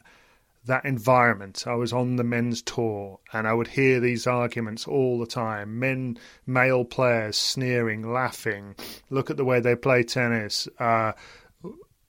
that 0.67 0.85
environment. 0.85 1.65
I 1.67 1.75
was 1.75 1.93
on 1.93 2.17
the 2.17 2.25
men's 2.25 2.63
tour 2.63 3.19
and 3.33 3.49
I 3.49 3.55
would 3.55 3.69
hear 3.69 4.01
these 4.01 4.27
arguments 4.27 4.87
all 4.87 5.19
the 5.19 5.27
time. 5.27 5.79
Men, 5.79 6.19
male 6.47 6.85
players 6.85 7.37
sneering, 7.37 8.13
laughing. 8.13 8.77
Look 9.09 9.31
at 9.31 9.37
the 9.37 9.45
way 9.45 9.61
they 9.61 9.77
play 9.77 10.03
tennis. 10.03 10.69
Uh, 10.79 11.13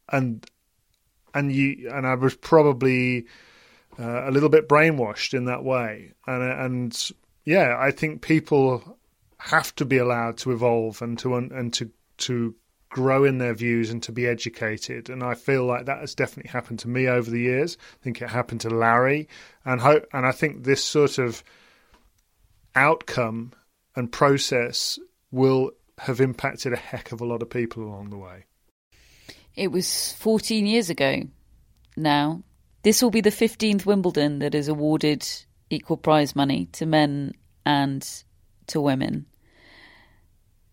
and 0.10 0.46
and 1.34 1.52
you 1.52 1.90
and 1.92 2.06
I 2.06 2.16
was 2.16 2.36
probably 2.36 3.26
uh, 3.98 4.30
a 4.30 4.32
little 4.32 4.50
bit 4.50 4.68
brainwashed 4.68 5.34
in 5.34 5.46
that 5.46 5.64
way. 5.64 6.14
And 6.28 6.44
and 6.44 7.12
yeah, 7.46 7.76
I 7.80 7.92
think 7.92 8.22
people 8.22 8.98
have 9.38 9.74
to 9.76 9.86
be 9.86 9.98
allowed 9.98 10.38
to 10.40 10.52
evolve 10.52 11.02
and 11.02 11.18
to 11.20 11.36
and 11.36 11.74
to 11.74 11.90
to 12.18 12.56
grow 12.90 13.24
in 13.24 13.38
their 13.38 13.54
views 13.54 13.90
and 13.90 14.02
to 14.04 14.12
be 14.12 14.28
educated. 14.28 15.10
And 15.10 15.24
I 15.24 15.36
feel 15.36 15.66
like 15.66 15.86
that 15.86 16.00
has 16.00 16.16
definitely 16.16 16.50
happened 16.52 16.80
to 16.80 16.88
me 16.88 17.08
over 17.08 17.30
the 17.30 17.40
years. 17.40 17.78
I 17.80 18.04
think 18.04 18.22
it 18.22 18.30
happened 18.30 18.62
to 18.62 18.70
Larry, 18.70 19.28
and 19.64 19.80
hope, 19.80 20.06
and 20.12 20.26
I 20.26 20.32
think 20.32 20.64
this 20.64 20.84
sort 20.84 21.18
of 21.18 21.44
outcome 22.76 23.54
and 23.96 24.12
process 24.12 25.00
will 25.32 25.72
have 25.98 26.22
impacted 26.22 26.74
a 26.74 26.78
heck 26.78 27.12
of 27.12 27.22
a 27.22 27.26
lot 27.26 27.42
of 27.42 27.50
people 27.50 27.84
along 27.84 28.10
the 28.10 28.18
way. 28.18 28.46
It 29.56 29.72
was 29.72 30.14
14 30.14 30.66
years 30.66 30.90
ago 30.90 31.24
now. 31.98 32.44
This 32.82 33.02
will 33.02 33.12
be 33.12 33.22
the 33.22 33.30
15th 33.30 33.86
Wimbledon 33.86 34.40
that 34.40 34.56
is 34.56 34.70
awarded 34.70 35.28
equal 35.70 35.98
prize 35.98 36.34
money 36.36 36.68
to 36.72 36.86
men 36.86 37.34
and 37.66 38.08
to 38.68 38.80
women. 38.80 39.26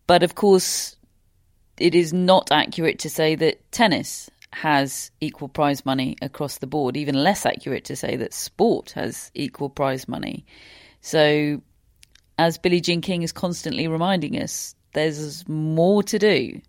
But 0.07 0.23
of 0.23 0.37
course, 0.37 0.97
it 1.79 1.95
is 1.95 2.13
not 2.13 2.51
accurate 2.53 2.99
to 3.01 3.11
say 3.11 3.35
that 3.35 3.71
tennis 3.73 4.31
has 4.53 5.11
equal 5.21 5.49
prize 5.49 5.85
money 5.85 6.17
across 6.23 6.59
the 6.59 6.67
board, 6.67 6.97
even 6.97 7.15
less 7.15 7.45
accurate 7.45 7.85
to 7.85 7.97
say 7.97 8.17
that 8.17 8.33
sport 8.33 8.93
has 8.93 9.31
equal 9.35 9.69
prize 9.69 10.09
money. 10.09 10.47
So, 11.03 11.61
as 12.39 12.59
Billie 12.59 12.81
Jean 12.81 13.01
King 13.01 13.23
is 13.23 13.33
constantly 13.33 13.89
reminding 13.89 14.41
us, 14.41 14.75
there's 14.93 15.47
more 15.49 16.03
to 16.05 16.19
do. 16.19 16.61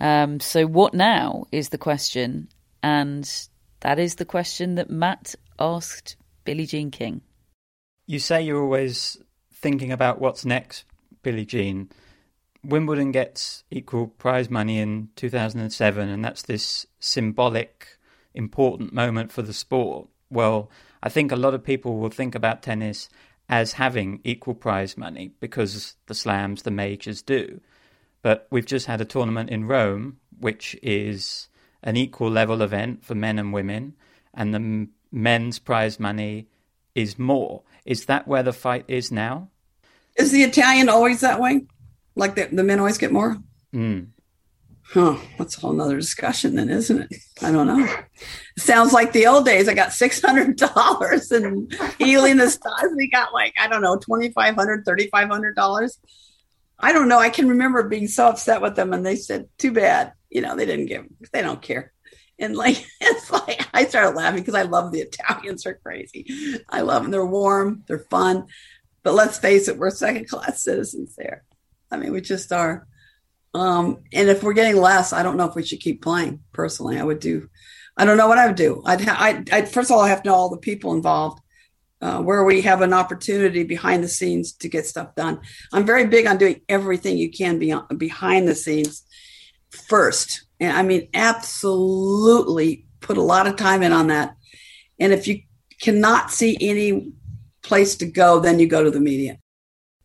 Um, 0.00 0.40
so, 0.40 0.66
what 0.66 0.92
now 0.92 1.46
is 1.52 1.70
the 1.70 1.78
question? 1.78 2.48
And 2.82 3.30
that 3.80 3.98
is 3.98 4.16
the 4.16 4.26
question 4.26 4.74
that 4.74 4.90
Matt 4.90 5.34
asked 5.58 6.16
Billie 6.44 6.66
Jean 6.66 6.90
King. 6.90 7.22
You 8.06 8.18
say 8.18 8.42
you're 8.42 8.62
always 8.62 9.16
thinking 9.52 9.90
about 9.90 10.20
what's 10.20 10.44
next, 10.44 10.84
Billie 11.22 11.46
Jean. 11.46 11.88
Wimbledon 12.64 13.12
gets 13.12 13.64
equal 13.70 14.08
prize 14.08 14.50
money 14.50 14.78
in 14.78 15.10
2007, 15.16 16.08
and 16.08 16.24
that's 16.24 16.42
this 16.42 16.86
symbolic, 16.98 17.98
important 18.34 18.92
moment 18.92 19.30
for 19.30 19.42
the 19.42 19.52
sport. 19.52 20.08
Well, 20.30 20.70
I 21.02 21.08
think 21.08 21.30
a 21.30 21.36
lot 21.36 21.54
of 21.54 21.62
people 21.62 21.98
will 21.98 22.10
think 22.10 22.34
about 22.34 22.62
tennis 22.62 23.08
as 23.48 23.72
having 23.72 24.20
equal 24.24 24.54
prize 24.54 24.96
money 24.96 25.32
because 25.40 25.96
the 26.06 26.14
slams, 26.14 26.62
the 26.62 26.70
majors 26.70 27.22
do. 27.22 27.60
But 28.22 28.46
we've 28.50 28.64
just 28.64 28.86
had 28.86 29.00
a 29.00 29.04
tournament 29.04 29.50
in 29.50 29.66
Rome, 29.66 30.18
which 30.40 30.76
is 30.82 31.48
an 31.82 31.96
equal 31.96 32.30
level 32.30 32.62
event 32.62 33.04
for 33.04 33.14
men 33.14 33.38
and 33.38 33.52
women, 33.52 33.94
and 34.32 34.54
the 34.54 34.88
men's 35.12 35.58
prize 35.58 36.00
money 36.00 36.48
is 36.94 37.18
more. 37.18 37.62
Is 37.84 38.06
that 38.06 38.26
where 38.26 38.42
the 38.42 38.52
fight 38.52 38.86
is 38.88 39.12
now? 39.12 39.50
Is 40.16 40.32
the 40.32 40.42
Italian 40.42 40.88
always 40.88 41.20
that 41.20 41.40
way? 41.40 41.66
Like 42.16 42.34
the, 42.34 42.48
the 42.50 42.64
men 42.64 42.78
always 42.78 42.98
get 42.98 43.12
more? 43.12 43.36
Mm. 43.74 44.08
Huh. 44.86 45.16
That's 45.38 45.56
a 45.56 45.60
whole 45.60 45.72
nother 45.72 45.96
discussion 45.96 46.54
then, 46.56 46.68
isn't 46.68 47.00
it? 47.00 47.14
I 47.42 47.50
don't 47.50 47.66
know. 47.66 47.84
It 48.56 48.62
sounds 48.62 48.92
like 48.92 49.12
the 49.12 49.26
old 49.26 49.44
days. 49.44 49.68
I 49.68 49.74
got 49.74 49.88
$600 49.88 51.30
and 51.32 51.74
Ilie 52.00 52.32
Nastase. 52.34 52.96
We 52.96 53.10
got 53.10 53.32
like, 53.32 53.54
I 53.58 53.66
don't 53.66 53.82
know, 53.82 53.96
$2,500, 53.96 54.84
$3,500. 54.84 55.90
I 56.78 56.92
don't 56.92 57.08
know. 57.08 57.18
I 57.18 57.30
can 57.30 57.48
remember 57.48 57.88
being 57.88 58.08
so 58.08 58.28
upset 58.28 58.60
with 58.60 58.76
them 58.76 58.92
and 58.92 59.04
they 59.04 59.16
said, 59.16 59.48
too 59.58 59.72
bad. 59.72 60.12
You 60.30 60.42
know, 60.42 60.54
they 60.54 60.66
didn't 60.66 60.86
give, 60.86 61.06
they 61.32 61.42
don't 61.42 61.62
care. 61.62 61.92
And 62.38 62.54
like, 62.56 62.84
it's 63.00 63.30
like, 63.30 63.66
I 63.72 63.86
started 63.86 64.16
laughing 64.16 64.40
because 64.40 64.54
I 64.54 64.62
love 64.62 64.92
the 64.92 65.00
Italians. 65.00 65.62
They're 65.62 65.80
crazy. 65.82 66.60
I 66.68 66.82
love 66.82 67.02
them. 67.02 67.10
They're 67.10 67.24
warm, 67.24 67.84
they're 67.88 68.06
fun. 68.10 68.46
But 69.02 69.14
let's 69.14 69.38
face 69.38 69.68
it, 69.68 69.76
we're 69.76 69.90
second 69.90 70.28
class 70.28 70.62
citizens 70.62 71.14
there. 71.16 71.44
I 71.90 71.96
mean, 71.96 72.12
we 72.12 72.20
just 72.20 72.52
are. 72.52 72.86
Um, 73.54 74.02
and 74.12 74.28
if 74.28 74.42
we're 74.42 74.52
getting 74.52 74.80
less, 74.80 75.12
I 75.12 75.22
don't 75.22 75.36
know 75.36 75.48
if 75.48 75.54
we 75.54 75.62
should 75.64 75.80
keep 75.80 76.02
playing. 76.02 76.40
Personally, 76.52 76.98
I 76.98 77.04
would 77.04 77.20
do. 77.20 77.48
I 77.96 78.04
don't 78.04 78.16
know 78.16 78.26
what 78.26 78.38
I 78.38 78.46
would 78.46 78.56
do. 78.56 78.82
I'd, 78.84 79.00
ha- 79.00 79.16
I'd, 79.18 79.50
I'd 79.50 79.68
first 79.68 79.90
of 79.90 79.96
all, 79.96 80.02
I 80.02 80.08
have 80.08 80.22
to 80.24 80.28
know 80.28 80.34
all 80.34 80.50
the 80.50 80.56
people 80.56 80.92
involved, 80.94 81.40
uh, 82.00 82.20
where 82.20 82.44
we 82.44 82.62
have 82.62 82.82
an 82.82 82.92
opportunity 82.92 83.62
behind 83.62 84.02
the 84.02 84.08
scenes 84.08 84.52
to 84.54 84.68
get 84.68 84.86
stuff 84.86 85.14
done. 85.14 85.40
I'm 85.72 85.86
very 85.86 86.06
big 86.06 86.26
on 86.26 86.36
doing 86.36 86.62
everything 86.68 87.16
you 87.16 87.30
can 87.30 87.58
beyond, 87.58 87.98
behind 87.98 88.48
the 88.48 88.56
scenes 88.56 89.04
first. 89.70 90.46
And 90.58 90.76
I 90.76 90.82
mean, 90.82 91.08
absolutely 91.14 92.86
put 93.00 93.16
a 93.16 93.22
lot 93.22 93.46
of 93.46 93.56
time 93.56 93.82
in 93.82 93.92
on 93.92 94.08
that. 94.08 94.34
And 94.98 95.12
if 95.12 95.28
you 95.28 95.42
cannot 95.80 96.30
see 96.30 96.56
any 96.60 97.12
place 97.62 97.96
to 97.96 98.06
go, 98.06 98.40
then 98.40 98.58
you 98.58 98.66
go 98.66 98.82
to 98.82 98.90
the 98.90 99.00
media. 99.00 99.38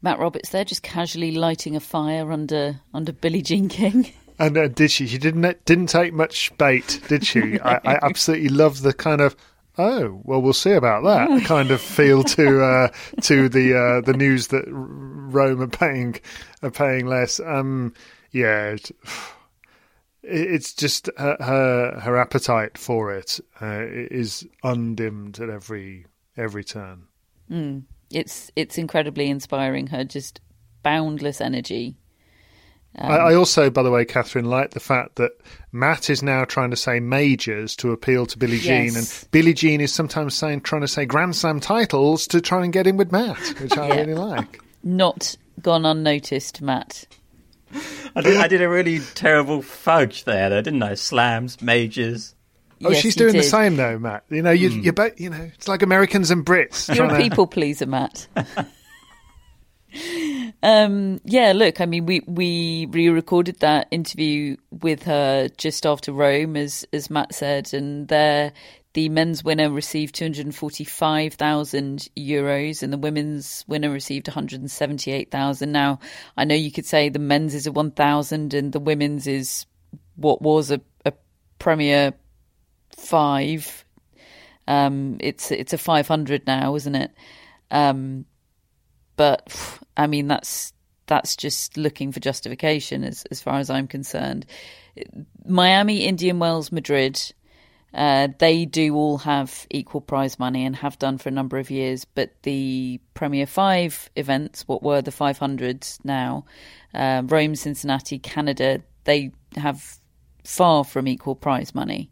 Matt 0.01 0.19
Roberts 0.19 0.49
there, 0.49 0.63
just 0.63 0.83
casually 0.83 1.31
lighting 1.31 1.75
a 1.75 1.79
fire 1.79 2.31
under 2.31 2.79
under 2.93 3.11
Billie 3.11 3.41
Jean 3.41 3.69
King. 3.69 4.11
And 4.41 4.57
uh, 4.57 4.69
did 4.69 4.89
she? 4.89 5.05
She 5.05 5.17
didn't 5.17 5.65
didn't 5.65 5.87
take 5.87 6.13
much 6.13 6.57
bait, 6.57 7.01
did 7.09 7.25
she? 7.25 7.59
I, 7.63 7.81
I, 7.83 7.99
absolutely 8.01 8.47
love 8.47 8.83
the 8.83 8.93
kind 8.93 9.19
of 9.19 9.35
oh 9.77 10.21
well, 10.23 10.41
we'll 10.41 10.53
see 10.53 10.71
about 10.71 11.03
that 11.03 11.43
kind 11.45 11.71
of 11.71 11.81
feel 11.81 12.23
to 12.23 12.63
uh, 12.63 12.87
to 13.23 13.49
the 13.49 13.77
uh, 13.77 13.99
the 13.99 14.13
news 14.13 14.47
that 14.47 14.63
Rome 14.69 15.61
are 15.61 15.67
paying 15.67 16.21
are 16.63 16.71
paying 16.71 17.05
less. 17.05 17.41
Um, 17.41 17.93
yeah, 18.31 18.75
it, 18.75 18.91
it's 20.23 20.73
just 20.73 21.09
her, 21.17 21.35
her, 21.41 21.99
her 21.99 22.15
appetite 22.15 22.77
for 22.77 23.13
it 23.13 23.41
uh, 23.61 23.81
is 23.81 24.47
undimmed 24.63 25.41
at 25.41 25.49
every 25.49 26.05
every 26.37 26.63
turn. 26.63 27.07
Mm 27.51 27.83
it's 28.11 28.51
it's 28.55 28.77
incredibly 28.77 29.29
inspiring. 29.29 29.87
Her 29.87 30.03
just 30.03 30.41
boundless 30.83 31.41
energy 31.41 31.95
Um, 32.97 33.11
I, 33.11 33.17
I, 33.17 33.35
also, 33.35 33.69
by 33.69 33.83
the 33.83 33.91
way, 33.91 34.03
Catherine, 34.03 34.45
like 34.45 34.71
the 34.71 34.79
fact 34.79 35.17
that 35.17 35.31
Matt 35.71 36.09
is 36.09 36.23
now 36.23 36.43
trying 36.45 36.71
to 36.71 36.75
say 36.75 36.99
majors 36.99 37.75
to 37.77 37.91
appeal 37.91 38.25
to 38.25 38.37
Billie 38.37 38.57
Jean, 38.57 38.85
yes. 38.85 39.21
and 39.21 39.31
Billie 39.31 39.53
Jean 39.53 39.79
is 39.79 39.93
sometimes 39.93 40.33
saying 40.33 40.61
trying 40.61 40.81
to 40.81 40.87
say 40.87 41.05
Grand 41.05 41.35
Slam 41.35 41.59
titles 41.59 42.27
to 42.27 42.41
try 42.41 42.63
and 42.63 42.73
get 42.73 42.87
in 42.87 42.97
with 42.97 43.11
Matt, 43.11 43.37
which 43.61 43.77
I 43.77 43.87
yeah. 43.89 43.95
really 43.95 44.15
like. 44.15 44.59
Not 44.83 45.35
gone 45.61 45.85
unnoticed, 45.85 46.61
Matt. 46.61 47.05
I 48.15 48.21
did, 48.21 48.37
I 48.37 48.47
did, 48.47 48.63
a 48.63 48.69
really 48.69 48.99
terrible 49.13 49.61
fudge 49.61 50.23
there, 50.23 50.49
though, 50.49 50.61
didn't 50.61 50.81
I? 50.81 50.95
Slams, 50.95 51.61
majors. 51.61 52.33
Oh, 52.83 52.91
yes, 52.91 53.01
she's 53.01 53.15
doing 53.15 53.33
did. 53.33 53.43
the 53.43 53.47
same 53.47 53.75
though, 53.75 53.99
Matt. 53.99 54.23
You 54.29 54.41
know, 54.41 54.51
you, 54.51 54.69
mm. 54.69 54.83
you're 54.83 54.93
both, 54.93 55.19
you 55.19 55.29
know, 55.29 55.49
it's 55.55 55.67
like 55.67 55.81
Americans 55.81 56.31
and 56.31 56.45
Brits. 56.45 56.93
You're 56.93 57.13
a 57.13 57.17
people 57.17 57.47
pleaser, 57.47 57.85
Matt. 57.85 58.27
um, 60.63 61.19
yeah, 61.23 61.51
look, 61.53 61.81
I 61.81 61.85
mean, 61.85 62.05
we 62.05 62.21
we 62.25 62.87
re-recorded 62.89 63.59
that 63.59 63.87
interview 63.91 64.55
with 64.71 65.03
her 65.03 65.49
just 65.57 65.85
after 65.85 66.13
Rome, 66.13 66.55
as 66.55 66.85
as 66.93 67.09
Matt 67.09 67.35
said, 67.35 67.73
and 67.73 68.07
there 68.07 68.53
the 68.93 69.09
men's 69.09 69.43
winner 69.43 69.69
received 69.69 70.15
245,000 70.15 72.07
euros 72.17 72.81
and 72.81 72.91
the 72.91 72.97
women's 72.97 73.63
winner 73.67 73.91
received 73.91 74.27
178,000. 74.27 75.71
Now, 75.71 75.99
I 76.35 76.43
know 76.43 76.55
you 76.55 76.71
could 76.71 76.87
say 76.87 77.09
the 77.09 77.19
men's 77.19 77.53
is 77.53 77.67
a 77.67 77.71
1,000 77.71 78.53
and 78.53 78.71
the 78.71 78.79
women's 78.79 79.27
is 79.27 79.67
what 80.15 80.41
was 80.41 80.71
a, 80.71 80.81
a 81.05 81.13
Premier 81.59 82.13
5. 82.99 83.85
Um, 84.67 85.17
it's 85.19 85.51
it's 85.51 85.73
a 85.73 85.77
500 85.77 86.45
now, 86.45 86.75
isn't 86.75 86.95
it? 86.95 87.11
Um, 87.71 88.25
but 89.15 89.51
I 89.97 90.07
mean 90.07 90.27
that's 90.27 90.73
that's 91.07 91.35
just 91.35 91.75
looking 91.75 92.11
for 92.11 92.19
justification 92.19 93.03
as 93.03 93.25
as 93.31 93.41
far 93.41 93.59
as 93.59 93.69
I'm 93.69 93.87
concerned. 93.87 94.45
Miami, 95.45 96.05
Indian 96.05 96.39
Wells, 96.39 96.71
Madrid. 96.71 97.19
Uh, 97.91 98.27
they 98.37 98.65
do 98.65 98.95
all 98.95 99.17
have 99.17 99.65
equal 99.71 100.01
prize 100.01 100.37
money 100.37 100.63
and 100.63 100.75
have 100.75 100.99
done 100.99 101.17
for 101.17 101.29
a 101.29 101.31
number 101.31 101.57
of 101.57 101.71
years, 101.71 102.05
but 102.05 102.31
the 102.43 103.01
Premier 103.15 103.47
Five 103.47 104.11
events, 104.15 104.67
what 104.67 104.83
were 104.83 105.01
the 105.01 105.09
500s 105.09 105.97
now, 106.05 106.45
uh, 106.93 107.23
Rome, 107.25 107.55
Cincinnati, 107.55 108.19
Canada, 108.19 108.83
they 109.05 109.31
have 109.55 109.97
far 110.43 110.83
from 110.83 111.07
equal 111.07 111.35
prize 111.35 111.73
money. 111.73 112.11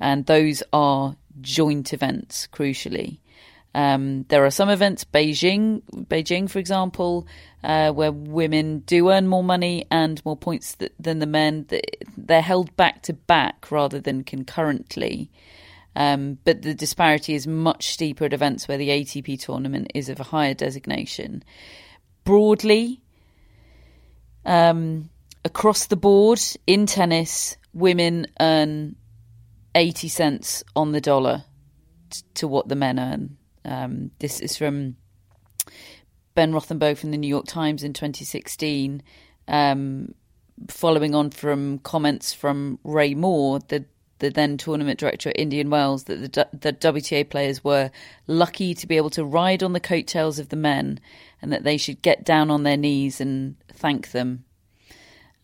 And 0.00 0.26
those 0.26 0.62
are 0.72 1.16
joint 1.40 1.92
events, 1.92 2.48
crucially. 2.52 3.18
Um, 3.74 4.24
there 4.28 4.44
are 4.44 4.50
some 4.50 4.68
events, 4.68 5.04
Beijing, 5.04 5.82
Beijing, 6.06 6.48
for 6.48 6.60
example, 6.60 7.26
uh, 7.64 7.90
where 7.90 8.12
women 8.12 8.80
do 8.80 9.10
earn 9.10 9.26
more 9.26 9.42
money 9.42 9.84
and 9.90 10.24
more 10.24 10.36
points 10.36 10.76
th- 10.76 10.92
than 10.98 11.18
the 11.18 11.26
men. 11.26 11.66
They're 12.16 12.40
held 12.40 12.76
back 12.76 13.02
to 13.02 13.12
back 13.12 13.70
rather 13.72 14.00
than 14.00 14.22
concurrently. 14.22 15.30
Um, 15.96 16.38
but 16.44 16.62
the 16.62 16.74
disparity 16.74 17.34
is 17.34 17.46
much 17.46 17.92
steeper 17.92 18.24
at 18.24 18.32
events 18.32 18.68
where 18.68 18.78
the 18.78 18.90
ATP 18.90 19.40
tournament 19.42 19.90
is 19.94 20.08
of 20.08 20.20
a 20.20 20.24
higher 20.24 20.54
designation. 20.54 21.42
Broadly, 22.24 23.00
um, 24.44 25.10
across 25.44 25.86
the 25.86 25.96
board 25.96 26.40
in 26.66 26.86
tennis, 26.86 27.56
women 27.72 28.26
earn 28.40 28.96
80 29.74 30.08
cents 30.08 30.64
on 30.74 30.92
the 30.92 31.00
dollar 31.00 31.44
t- 32.10 32.22
to 32.34 32.48
what 32.48 32.68
the 32.68 32.76
men 32.76 32.98
earn. 32.98 33.36
Um, 33.64 34.10
this 34.18 34.40
is 34.40 34.56
from 34.56 34.96
Ben 36.34 36.52
Rothenberg 36.52 36.98
from 36.98 37.10
the 37.10 37.18
New 37.18 37.28
York 37.28 37.46
Times 37.46 37.82
in 37.82 37.92
2016, 37.92 39.02
um, 39.48 40.14
following 40.68 41.14
on 41.14 41.30
from 41.30 41.78
comments 41.78 42.32
from 42.32 42.78
Ray 42.84 43.14
Moore, 43.14 43.60
the 43.68 43.84
the 44.20 44.30
then 44.30 44.56
tournament 44.56 44.98
director 44.98 45.28
at 45.30 45.38
Indian 45.38 45.70
Wells, 45.70 46.04
that 46.04 46.32
the, 46.32 46.48
the 46.52 46.72
WTA 46.72 47.28
players 47.28 47.64
were 47.64 47.90
lucky 48.28 48.72
to 48.72 48.86
be 48.86 48.96
able 48.96 49.10
to 49.10 49.24
ride 49.24 49.62
on 49.62 49.72
the 49.72 49.80
coattails 49.80 50.38
of 50.38 50.50
the 50.50 50.56
men, 50.56 51.00
and 51.42 51.52
that 51.52 51.64
they 51.64 51.76
should 51.76 52.00
get 52.00 52.24
down 52.24 52.50
on 52.50 52.62
their 52.62 52.76
knees 52.76 53.20
and 53.20 53.56
thank 53.72 54.12
them. 54.12 54.44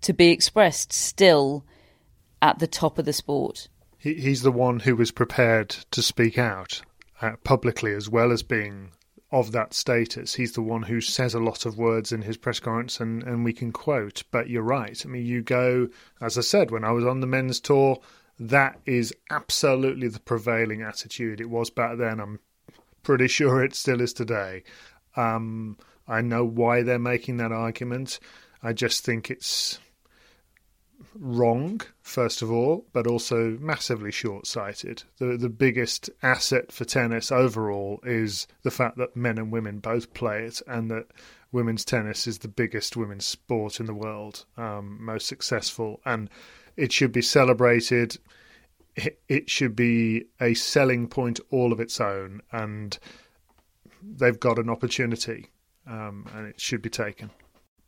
to 0.00 0.12
be 0.12 0.30
expressed 0.30 0.92
still 0.92 1.64
at 2.42 2.58
the 2.58 2.66
top 2.66 2.98
of 2.98 3.04
the 3.04 3.12
sport 3.12 3.68
he, 4.06 4.14
he's 4.14 4.42
the 4.42 4.52
one 4.52 4.80
who 4.80 4.94
was 4.94 5.10
prepared 5.10 5.70
to 5.90 6.00
speak 6.00 6.38
out 6.38 6.82
uh, 7.20 7.32
publicly 7.42 7.92
as 7.92 8.08
well 8.08 8.30
as 8.30 8.44
being 8.44 8.92
of 9.32 9.50
that 9.50 9.74
status. 9.74 10.34
He's 10.34 10.52
the 10.52 10.62
one 10.62 10.82
who 10.82 11.00
says 11.00 11.34
a 11.34 11.40
lot 11.40 11.66
of 11.66 11.76
words 11.76 12.12
in 12.12 12.22
his 12.22 12.36
press 12.36 12.60
conference, 12.60 13.00
and, 13.00 13.24
and 13.24 13.44
we 13.44 13.52
can 13.52 13.72
quote. 13.72 14.22
But 14.30 14.48
you're 14.48 14.62
right. 14.62 15.02
I 15.04 15.08
mean, 15.08 15.26
you 15.26 15.42
go, 15.42 15.88
as 16.20 16.38
I 16.38 16.42
said, 16.42 16.70
when 16.70 16.84
I 16.84 16.92
was 16.92 17.04
on 17.04 17.20
the 17.20 17.26
men's 17.26 17.58
tour, 17.58 17.98
that 18.38 18.78
is 18.86 19.12
absolutely 19.30 20.06
the 20.06 20.20
prevailing 20.20 20.82
attitude. 20.82 21.40
It 21.40 21.50
was 21.50 21.70
back 21.70 21.98
then. 21.98 22.20
I'm 22.20 22.38
pretty 23.02 23.26
sure 23.26 23.64
it 23.64 23.74
still 23.74 24.00
is 24.00 24.12
today. 24.12 24.62
Um, 25.16 25.78
I 26.06 26.20
know 26.20 26.44
why 26.44 26.82
they're 26.82 27.00
making 27.00 27.38
that 27.38 27.50
argument. 27.50 28.20
I 28.62 28.72
just 28.72 29.04
think 29.04 29.30
it's 29.32 29.80
wrong, 31.14 31.80
first 32.02 32.42
of 32.42 32.50
all, 32.50 32.86
but 32.92 33.06
also 33.06 33.56
massively 33.60 34.10
short 34.10 34.46
sighted. 34.46 35.02
The, 35.18 35.36
the 35.36 35.48
biggest 35.48 36.10
asset 36.22 36.72
for 36.72 36.84
tennis 36.84 37.30
overall 37.30 38.00
is 38.04 38.46
the 38.62 38.70
fact 38.70 38.96
that 38.98 39.16
men 39.16 39.38
and 39.38 39.50
women 39.50 39.78
both 39.78 40.14
play 40.14 40.44
it 40.44 40.62
and 40.66 40.90
that 40.90 41.06
women's 41.52 41.84
tennis 41.84 42.26
is 42.26 42.38
the 42.38 42.48
biggest 42.48 42.96
women's 42.96 43.24
sport 43.24 43.80
in 43.80 43.86
the 43.86 43.94
world, 43.94 44.44
um, 44.56 44.98
most 45.00 45.26
successful, 45.26 46.00
and 46.04 46.28
it 46.76 46.92
should 46.92 47.12
be 47.12 47.22
celebrated. 47.22 48.18
It, 49.28 49.50
should 49.50 49.76
be 49.76 50.24
a 50.40 50.54
selling 50.54 51.06
point 51.08 51.38
all 51.50 51.72
of 51.72 51.80
its 51.80 52.00
own, 52.00 52.40
and 52.50 52.98
they've 54.02 54.40
got 54.40 54.58
an 54.58 54.70
opportunity, 54.70 55.48
um, 55.86 56.26
and 56.34 56.46
it 56.46 56.60
should 56.60 56.80
be 56.80 56.88
taken. 56.88 57.30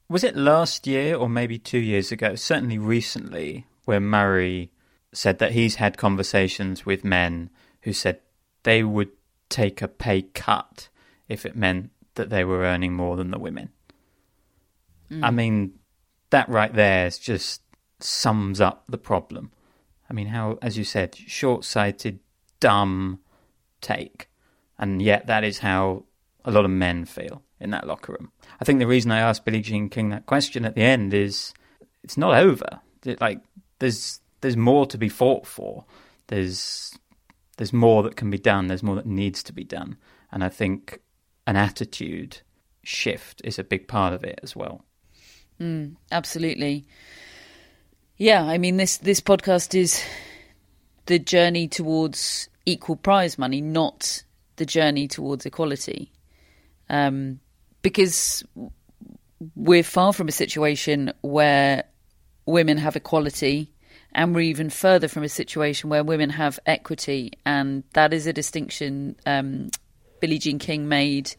Was 0.09 0.25
it 0.25 0.37
last 0.37 0.87
year 0.87 1.15
or 1.15 1.29
maybe 1.29 1.59
two 1.59 1.79
years 1.79 2.11
ago? 2.11 2.35
Certainly 2.35 2.79
recently, 2.79 3.67
where 3.85 4.01
Murray 4.01 4.73
said 5.13 5.39
that 5.39 5.53
he's 5.53 5.77
had 5.77 5.99
conversations 5.99 6.87
with 6.87 7.05
men 7.05 7.51
who 7.83 7.93
said 7.93 8.21
they 8.63 8.83
would 8.83 9.11
take 9.49 9.83
a 9.83 9.89
pay 9.89 10.23
cut 10.23 10.89
if 11.29 11.45
it 11.45 11.57
meant 11.57 11.91
that 12.15 12.31
they 12.31 12.45
were 12.45 12.63
earning 12.63 12.95
more 12.95 13.17
than 13.17 13.31
the 13.31 13.39
women. 13.39 13.71
Mm. 15.11 15.25
I 15.25 15.31
mean, 15.31 15.79
that 16.31 16.49
right 16.49 16.73
there 16.73 17.11
just 17.11 17.63
sums 18.01 18.61
up 18.61 18.85
the 18.89 18.99
problem. 18.99 19.51
I 20.09 20.15
mean, 20.15 20.29
how, 20.29 20.59
as 20.63 20.79
you 20.79 20.85
said, 20.85 21.15
short 21.17 21.65
sighted, 21.65 22.21
dumb 22.61 23.21
take. 23.81 24.31
And 24.79 25.03
yet, 25.03 25.27
that 25.27 25.45
is 25.45 25.59
how 25.59 26.05
a 26.45 26.51
lot 26.51 26.65
of 26.65 26.71
men 26.71 27.05
feel 27.05 27.43
in 27.61 27.71
that 27.71 27.87
locker 27.87 28.13
room. 28.13 28.31
I 28.61 28.65
think 28.65 28.79
the 28.79 28.87
reason 28.87 29.11
I 29.11 29.21
asked 29.21 29.45
Billie 29.45 29.61
Jean 29.61 29.89
King 29.89 30.11
that 30.11 30.27
question 30.27 30.65
at 30.65 30.75
the 30.75 30.83
end 30.83 31.15
is 31.15 31.53
it's 32.03 32.17
not 32.17 32.35
over. 32.35 32.81
It, 33.05 33.21
like 33.21 33.41
there's 33.79 34.21
there's 34.41 34.57
more 34.57 34.87
to 34.87 34.99
be 34.99 35.09
fought 35.09 35.47
for. 35.47 35.85
There's 36.29 36.97
there's 37.57 37.73
more 37.73 38.03
that 38.05 38.17
can 38.17 38.31
be 38.31 38.39
done. 38.39 38.69
There's 38.69 38.83
more 38.83 38.97
that 38.97 39.07
needs 39.07 39.43
to 39.45 39.53
be 39.53 39.65
done, 39.65 39.97
and 40.31 40.45
I 40.45 40.49
think 40.49 41.01
an 41.47 41.57
attitude 41.57 42.41
shift 42.83 43.41
is 43.45 43.59
a 43.59 43.65
big 43.65 43.89
part 43.89 44.13
of 44.13 44.25
it 44.25 44.39
as 44.43 44.55
well. 44.55 44.85
Mm, 45.61 45.97
absolutely. 46.13 46.87
Yeah, 48.17 48.43
I 48.45 48.59
mean 48.59 48.77
this 48.77 48.99
this 48.99 49.21
podcast 49.21 49.75
is 49.75 50.03
the 51.07 51.19
journey 51.19 51.69
towards 51.69 52.49
equal 52.67 52.97
prize 52.97 53.39
money, 53.39 53.61
not 53.61 54.23
the 54.57 54.67
journey 54.67 55.09
towards 55.09 55.47
equality. 55.47 56.13
Um, 56.91 57.41
because 57.89 58.45
we're 59.55 59.83
far 59.83 60.13
from 60.13 60.29
a 60.29 60.33
situation 60.33 61.13
where 61.23 61.85
women 62.47 62.79
have 62.79 62.97
equality, 62.97 63.73
and 64.13 64.35
we're 64.35 64.41
even 64.43 64.71
further 64.71 65.09
from 65.09 65.23
a 65.23 65.29
situation 65.29 65.91
where 65.91 66.05
women 66.05 66.31
have 66.31 66.59
equity, 66.67 67.33
and 67.45 67.85
that 67.93 68.13
is 68.13 68.27
a 68.27 68.33
distinction 68.33 69.17
um, 69.27 69.71
Billie 70.21 70.39
Jean 70.39 70.59
King 70.59 70.89
made 70.89 71.35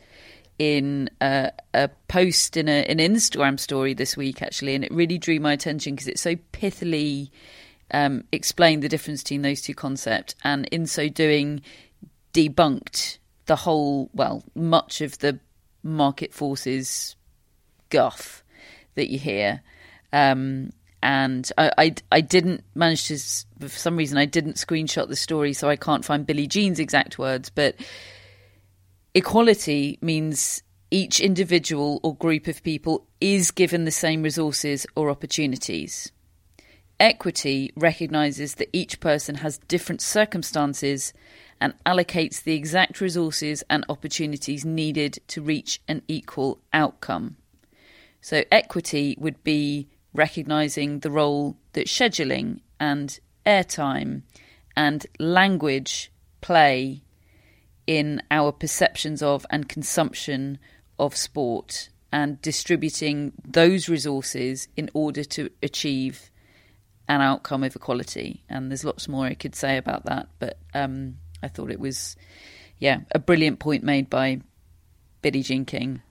in 0.58 1.10
a, 1.22 1.52
a 1.74 1.90
post 2.08 2.58
in 2.58 2.68
a, 2.68 2.84
an 2.86 2.98
Instagram 2.98 3.60
story 3.60 3.94
this 3.94 4.18
week, 4.18 4.42
actually, 4.42 4.76
and 4.76 4.84
it 4.84 4.92
really 4.92 5.18
drew 5.18 5.40
my 5.40 5.54
attention 5.54 5.96
because 5.96 6.08
it's 6.08 6.22
so 6.22 6.36
pithily 6.54 7.30
um, 7.92 8.24
explained 8.32 8.84
the 8.84 8.90
difference 8.90 9.24
between 9.24 9.42
those 9.42 9.62
two 9.62 9.74
concepts, 9.74 10.36
and 10.44 10.68
in 10.68 10.86
so 10.86 11.10
doing, 11.10 11.62
debunked 12.34 13.18
the 13.46 13.56
whole, 13.56 14.10
well, 14.14 14.44
much 14.56 15.02
of 15.02 15.18
the 15.20 15.40
market 15.84 16.34
forces 16.34 17.16
guff 17.90 18.44
that 18.96 19.10
you 19.10 19.20
hear. 19.20 19.62
Um, 20.12 20.72
and 21.02 21.50
I, 21.58 21.72
I, 21.78 21.96
I, 22.12 22.22
didn't 22.22 22.64
manage 22.76 23.08
to, 23.08 23.18
for 23.68 23.78
some 23.78 23.96
reason, 23.96 24.18
I 24.18 24.26
didn't 24.26 24.56
screenshot 24.56 25.08
the 25.08 25.16
story, 25.16 25.54
so 25.54 25.70
I 25.70 25.76
can't 25.76 26.04
find 26.04 26.28
Billie 26.28 26.48
Jean's 26.48 26.80
exact 26.80 27.18
words. 27.18 27.50
But 27.50 27.76
equality 29.14 29.98
means 30.02 30.62
each 30.92 31.20
individual 31.20 32.00
or 32.04 32.16
group 32.16 32.48
of 32.48 32.64
people 32.64 33.08
is 33.22 33.52
given 33.52 33.86
the 33.86 33.92
same 33.92 34.24
resources 34.24 34.86
or 34.96 35.10
opportunities. 35.10 36.12
Equity 37.00 37.72
recognises 37.76 38.56
that 38.56 38.70
each 38.74 39.00
person 39.00 39.36
has 39.36 39.58
different 39.70 40.02
circumstances 40.02 41.14
and 41.62 41.74
allocates 41.86 42.44
the 42.44 42.54
exact 42.54 43.00
resources 43.00 43.64
and 43.70 43.86
opportunities 43.88 44.66
needed 44.66 45.20
to 45.28 45.42
reach 45.42 45.82
an 45.88 46.02
equal 46.08 46.60
outcome. 46.74 47.38
So, 48.22 48.44
equity 48.52 49.16
would 49.18 49.42
be 49.46 49.88
recognising 50.14 51.00
the 51.00 51.12
role 51.12 51.56
that 51.74 51.88
scheduling 51.88 52.60
and 52.80 53.18
airtime 53.46 54.24
and 54.76 55.06
language 55.20 56.12
play 56.42 57.02
in 57.88 58.22
our 58.30 58.52
perceptions 58.52 59.22
of 59.22 59.46
and 59.50 59.70
consumption 59.70 60.60
of 60.98 61.16
sport 61.16 61.90
and 62.12 62.42
distributing 62.42 63.32
those 63.48 63.88
resources 63.88 64.68
in 64.76 64.90
order 64.94 65.24
to 65.24 65.50
achieve 65.64 66.30
an 67.10 67.22
outcome 67.22 67.64
of 67.64 67.76
equality. 67.76 68.44
And 68.48 68.72
there's 68.72 68.86
lots 68.86 69.10
more 69.10 69.26
I 69.26 69.34
could 69.34 69.56
say 69.56 69.78
about 69.78 70.06
that, 70.06 70.30
but 70.38 70.60
um, 70.74 71.16
I 71.44 71.48
thought 71.48 71.72
it 71.72 71.80
was, 71.80 72.16
yeah, 72.78 73.00
a 73.12 73.20
brilliant 73.20 73.60
point 73.60 73.84
made 73.84 74.10
by 74.10 74.42
Billie 75.22 75.42
Jean 75.42 75.66
King. 75.66 76.02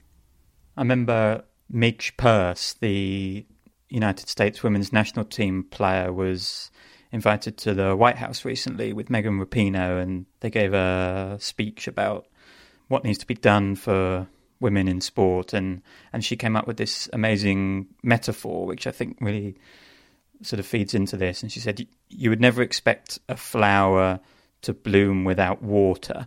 I 0.77 0.83
remember 0.83 1.45
Midge 1.71 2.17
Purce, 2.17 2.75
the 2.75 3.47
United 3.89 4.29
States 4.29 4.63
women's 4.63 4.93
national 4.93 5.25
team 5.25 5.65
player, 5.71 6.13
was 6.13 6.71
invited 7.13 7.57
to 7.59 7.75
the 7.75 7.97
White 7.97 8.17
House 8.17 8.45
recently 8.45 8.93
with 8.93 9.09
Megan 9.09 9.39
Rapinoe, 9.39 10.03
and 10.03 10.27
they 10.41 10.51
gave 10.51 10.75
a 10.75 11.37
speech 11.41 11.87
about 11.87 12.27
what 12.89 13.05
needs 13.05 13.19
to 13.19 13.27
be 13.27 13.35
done 13.35 13.77
for 13.77 14.27
women 14.61 14.89
in 14.89 15.01
sport, 15.01 15.53
and 15.53 15.81
and 16.13 16.25
she 16.25 16.37
came 16.37 16.57
up 16.57 16.67
with 16.67 16.77
this 16.77 17.09
amazing 17.13 17.87
metaphor, 18.03 18.67
which 18.67 18.87
I 18.87 18.91
think 18.91 19.17
really 19.21 19.57
sort 20.43 20.61
of 20.61 20.67
feeds 20.67 20.95
into 20.95 21.17
this. 21.17 21.43
And 21.43 21.51
she 21.51 21.61
said, 21.61 21.87
You 22.09 22.31
would 22.31 22.41
never 22.41 22.63
expect 22.63 23.19
a 23.29 23.37
flower 23.37 24.21
to 24.63 24.73
bloom 24.73 25.25
without 25.25 25.63
water, 25.63 26.27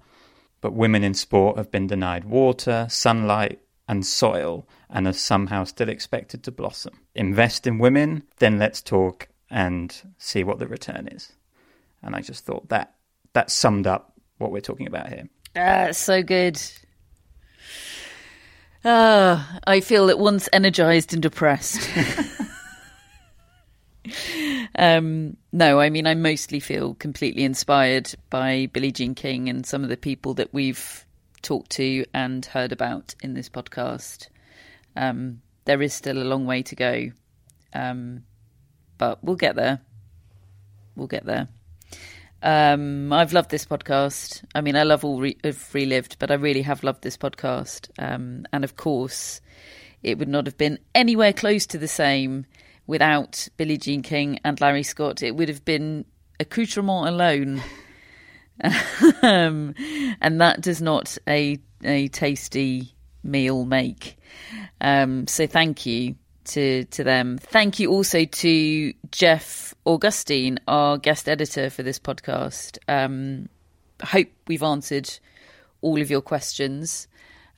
but 0.62 0.74
women 0.74 1.04
in 1.04 1.14
sport 1.14 1.58
have 1.58 1.72
been 1.72 1.88
denied 1.88 2.26
water, 2.26 2.88
sunlight, 2.90 3.60
and 3.88 4.06
soil 4.06 4.66
and 4.90 5.08
are 5.08 5.14
somehow 5.14 5.66
still 5.66 5.90
expected 5.90 6.44
to 6.44 6.52
blossom. 6.52 6.94
Invest 7.14 7.68
in 7.68 7.78
women, 7.78 8.24
then 8.40 8.58
let's 8.58 8.82
talk 8.82 9.28
and 9.50 10.14
see 10.18 10.44
what 10.44 10.60
the 10.60 10.68
return 10.68 11.10
is. 11.12 11.34
And 12.02 12.16
I 12.16 12.22
just 12.22 12.46
thought 12.46 12.70
that 12.70 12.96
that 13.34 13.52
summed 13.52 13.88
up 13.88 14.14
what 14.38 14.52
we're 14.52 14.62
talking 14.62 14.88
about 14.88 15.10
here. 15.10 15.28
Ah, 15.56 15.92
so 15.92 16.24
good. 16.24 16.62
Ah, 18.84 19.60
I 19.66 19.82
feel 19.82 20.10
at 20.10 20.18
once 20.18 20.50
energized 20.52 21.14
and 21.14 21.22
depressed. 21.22 21.90
um, 24.76 25.38
no, 25.52 25.80
I 25.80 25.90
mean, 25.90 26.08
I 26.08 26.16
mostly 26.16 26.60
feel 26.60 26.96
completely 26.96 27.44
inspired 27.44 28.14
by 28.30 28.70
Billie 28.74 28.92
Jean 28.92 29.16
King 29.16 29.50
and 29.50 29.66
some 29.66 29.84
of 29.84 29.90
the 29.90 29.98
people 29.98 30.34
that 30.36 30.54
we've 30.54 31.06
talked 31.42 31.72
to 31.72 32.06
and 32.14 32.46
heard 32.46 32.72
about 32.72 33.16
in 33.22 33.34
this 33.34 33.50
podcast. 33.50 34.28
Um, 34.96 35.42
there 35.66 35.82
is 35.82 35.94
still 35.94 36.22
a 36.22 36.26
long 36.26 36.46
way 36.46 36.64
to 36.64 36.76
go, 36.76 37.12
um, 37.74 38.24
but 38.98 39.24
we'll 39.24 39.36
get 39.36 39.56
there. 39.56 39.82
We'll 40.96 41.08
get 41.08 41.26
there. 41.26 41.48
Um, 42.44 43.14
I've 43.14 43.34
loved 43.34 43.52
this 43.52 43.66
podcast. 43.66 44.44
I 44.56 44.62
mean, 44.62 44.76
I 44.76 44.84
love 44.84 45.06
all 45.06 45.22
re- 45.22 45.38
of 45.44 45.74
Relived, 45.74 46.18
but 46.18 46.32
I 46.32 46.36
really 46.36 46.64
have 46.64 46.84
loved 46.84 47.04
this 47.04 47.18
podcast. 47.18 47.90
Um, 48.00 48.46
and 48.52 48.64
of 48.64 48.76
course, 48.76 49.42
it 50.02 50.18
would 50.18 50.28
not 50.28 50.48
have 50.48 50.58
been 50.58 50.80
anywhere 50.96 51.34
close 51.34 51.68
to 51.68 51.78
the 51.78 51.88
same 51.88 52.46
without 52.92 53.48
Billie 53.56 53.78
Jean 53.78 54.02
King 54.02 54.38
and 54.44 54.60
Larry 54.60 54.84
Scott. 54.84 55.24
It 55.24 55.34
would 55.34 55.48
have 55.48 55.64
been 55.64 56.04
accoutrement 56.42 57.08
alone. 57.08 57.64
um, 59.22 59.74
and 60.20 60.42
that 60.42 60.60
does 60.60 60.82
not 60.82 61.18
a 61.26 61.58
a 61.86 62.10
tasty 62.10 62.94
meal 63.24 63.64
make. 63.64 64.18
Um, 64.82 65.26
so 65.28 65.48
thank 65.48 65.86
you 65.86 66.16
to 66.48 66.84
to 66.84 67.06
them. 67.06 67.38
Thank 67.38 67.80
you 67.80 67.90
also 67.90 68.26
to 68.26 68.94
Jeff 69.10 69.74
Augustine, 69.86 70.60
our 70.68 70.98
guest 70.98 71.30
editor 71.30 71.70
for 71.70 71.84
this 71.84 71.98
podcast. 71.98 72.78
Um, 72.90 73.48
hope 74.04 74.28
we've 74.48 74.64
answered 74.64 75.10
all 75.80 76.02
of 76.02 76.12
your 76.12 76.22
questions. 76.22 77.08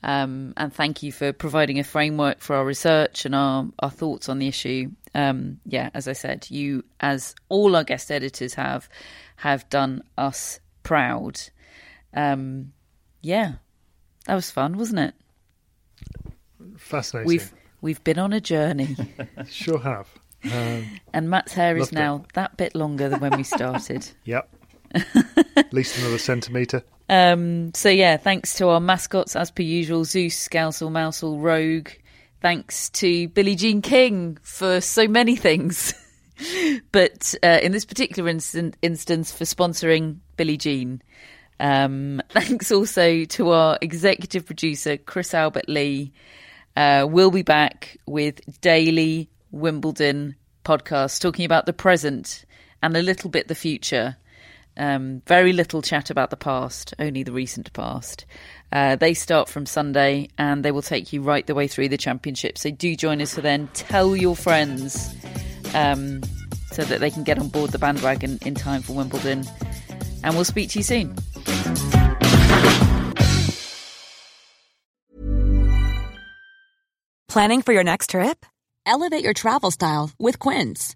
Um, 0.03 0.53
and 0.57 0.73
thank 0.73 1.01
you 1.01 1.11
for 1.11 1.31
providing 1.31 1.79
a 1.79 1.83
framework 1.83 2.41
for 2.41 2.55
our 2.55 2.65
research 2.65 3.25
and 3.25 3.33
our, 3.33 3.67
our 3.79 3.89
thoughts 3.89 4.27
on 4.27 4.39
the 4.39 4.47
issue. 4.47 4.91
Um, 5.15 5.59
yeah, 5.65 5.89
as 5.93 6.07
I 6.07 6.13
said, 6.13 6.47
you, 6.49 6.83
as 6.99 7.35
all 7.49 7.75
our 7.75 7.83
guest 7.83 8.11
editors 8.11 8.53
have, 8.55 8.89
have 9.37 9.69
done 9.69 10.03
us 10.17 10.59
proud. 10.83 11.39
Um, 12.13 12.73
yeah, 13.21 13.53
that 14.25 14.35
was 14.35 14.51
fun, 14.51 14.77
wasn't 14.77 14.99
it? 14.99 15.13
Fascinating. 16.77 17.27
We've 17.27 17.53
we've 17.81 18.03
been 18.03 18.19
on 18.19 18.33
a 18.33 18.41
journey. 18.41 18.95
sure 19.49 19.79
have. 19.79 20.07
Um, 20.51 20.99
and 21.13 21.29
Matt's 21.29 21.53
hair 21.53 21.77
is 21.77 21.91
now 21.93 22.17
it. 22.17 22.33
that 22.33 22.57
bit 22.57 22.75
longer 22.75 23.07
than 23.07 23.21
when 23.21 23.37
we 23.37 23.43
started. 23.43 24.09
yep. 24.25 24.49
At 25.55 25.73
least 25.73 25.97
another 25.97 26.17
centimetre. 26.17 26.83
Um, 27.09 27.73
so 27.73 27.89
yeah, 27.89 28.17
thanks 28.17 28.55
to 28.55 28.69
our 28.69 28.79
mascots 28.79 29.35
as 29.35 29.51
per 29.51 29.63
usual, 29.63 30.05
Zeus, 30.05 30.47
Scousel, 30.47 30.91
Mousel, 30.91 31.39
Rogue. 31.39 31.89
Thanks 32.41 32.89
to 32.91 33.27
Billie 33.29 33.55
Jean 33.55 33.81
King 33.81 34.37
for 34.41 34.81
so 34.81 35.07
many 35.07 35.35
things. 35.35 35.93
but 36.91 37.35
uh, 37.43 37.59
in 37.61 37.71
this 37.71 37.85
particular 37.85 38.29
instant, 38.29 38.75
instance, 38.81 39.31
for 39.31 39.45
sponsoring 39.45 40.17
Billie 40.37 40.57
Jean. 40.57 41.01
Um, 41.59 42.21
thanks 42.29 42.71
also 42.71 43.25
to 43.25 43.49
our 43.51 43.77
executive 43.81 44.45
producer, 44.45 44.97
Chris 44.97 45.33
Albert 45.33 45.69
Lee. 45.69 46.13
Uh, 46.75 47.05
we'll 47.09 47.31
be 47.31 47.43
back 47.43 47.97
with 48.07 48.41
daily 48.61 49.29
Wimbledon 49.51 50.35
podcast, 50.65 51.21
talking 51.21 51.45
about 51.45 51.65
the 51.65 51.73
present 51.73 52.45
and 52.81 52.97
a 52.97 53.01
little 53.01 53.29
bit 53.29 53.47
the 53.47 53.55
future. 53.55 54.17
Um, 54.75 55.21
very 55.27 55.53
little 55.53 55.81
chat 55.81 56.09
about 56.09 56.29
the 56.29 56.37
past, 56.37 56.93
only 56.99 57.23
the 57.23 57.31
recent 57.31 57.71
past. 57.73 58.25
Uh, 58.71 58.95
they 58.95 59.13
start 59.13 59.49
from 59.49 59.65
Sunday 59.65 60.29
and 60.37 60.65
they 60.65 60.71
will 60.71 60.81
take 60.81 61.13
you 61.13 61.21
right 61.21 61.45
the 61.45 61.53
way 61.53 61.67
through 61.67 61.89
the 61.89 61.97
championship. 61.97 62.57
So 62.57 62.71
do 62.71 62.95
join 62.95 63.21
us 63.21 63.35
for 63.35 63.41
then. 63.41 63.69
Tell 63.73 64.15
your 64.15 64.35
friends 64.35 65.13
um, 65.75 66.21
so 66.71 66.83
that 66.83 66.99
they 66.99 67.11
can 67.11 67.23
get 67.23 67.37
on 67.37 67.49
board 67.49 67.71
the 67.71 67.79
bandwagon 67.79 68.39
in 68.45 68.55
time 68.55 68.81
for 68.81 68.93
Wimbledon. 68.93 69.45
And 70.23 70.35
we'll 70.35 70.45
speak 70.45 70.69
to 70.71 70.79
you 70.79 70.83
soon. 70.83 71.15
Planning 77.27 77.63
for 77.63 77.73
your 77.73 77.83
next 77.83 78.11
trip? 78.11 78.45
Elevate 78.85 79.23
your 79.23 79.33
travel 79.33 79.71
style 79.71 80.11
with 80.19 80.37
Quince. 80.39 80.95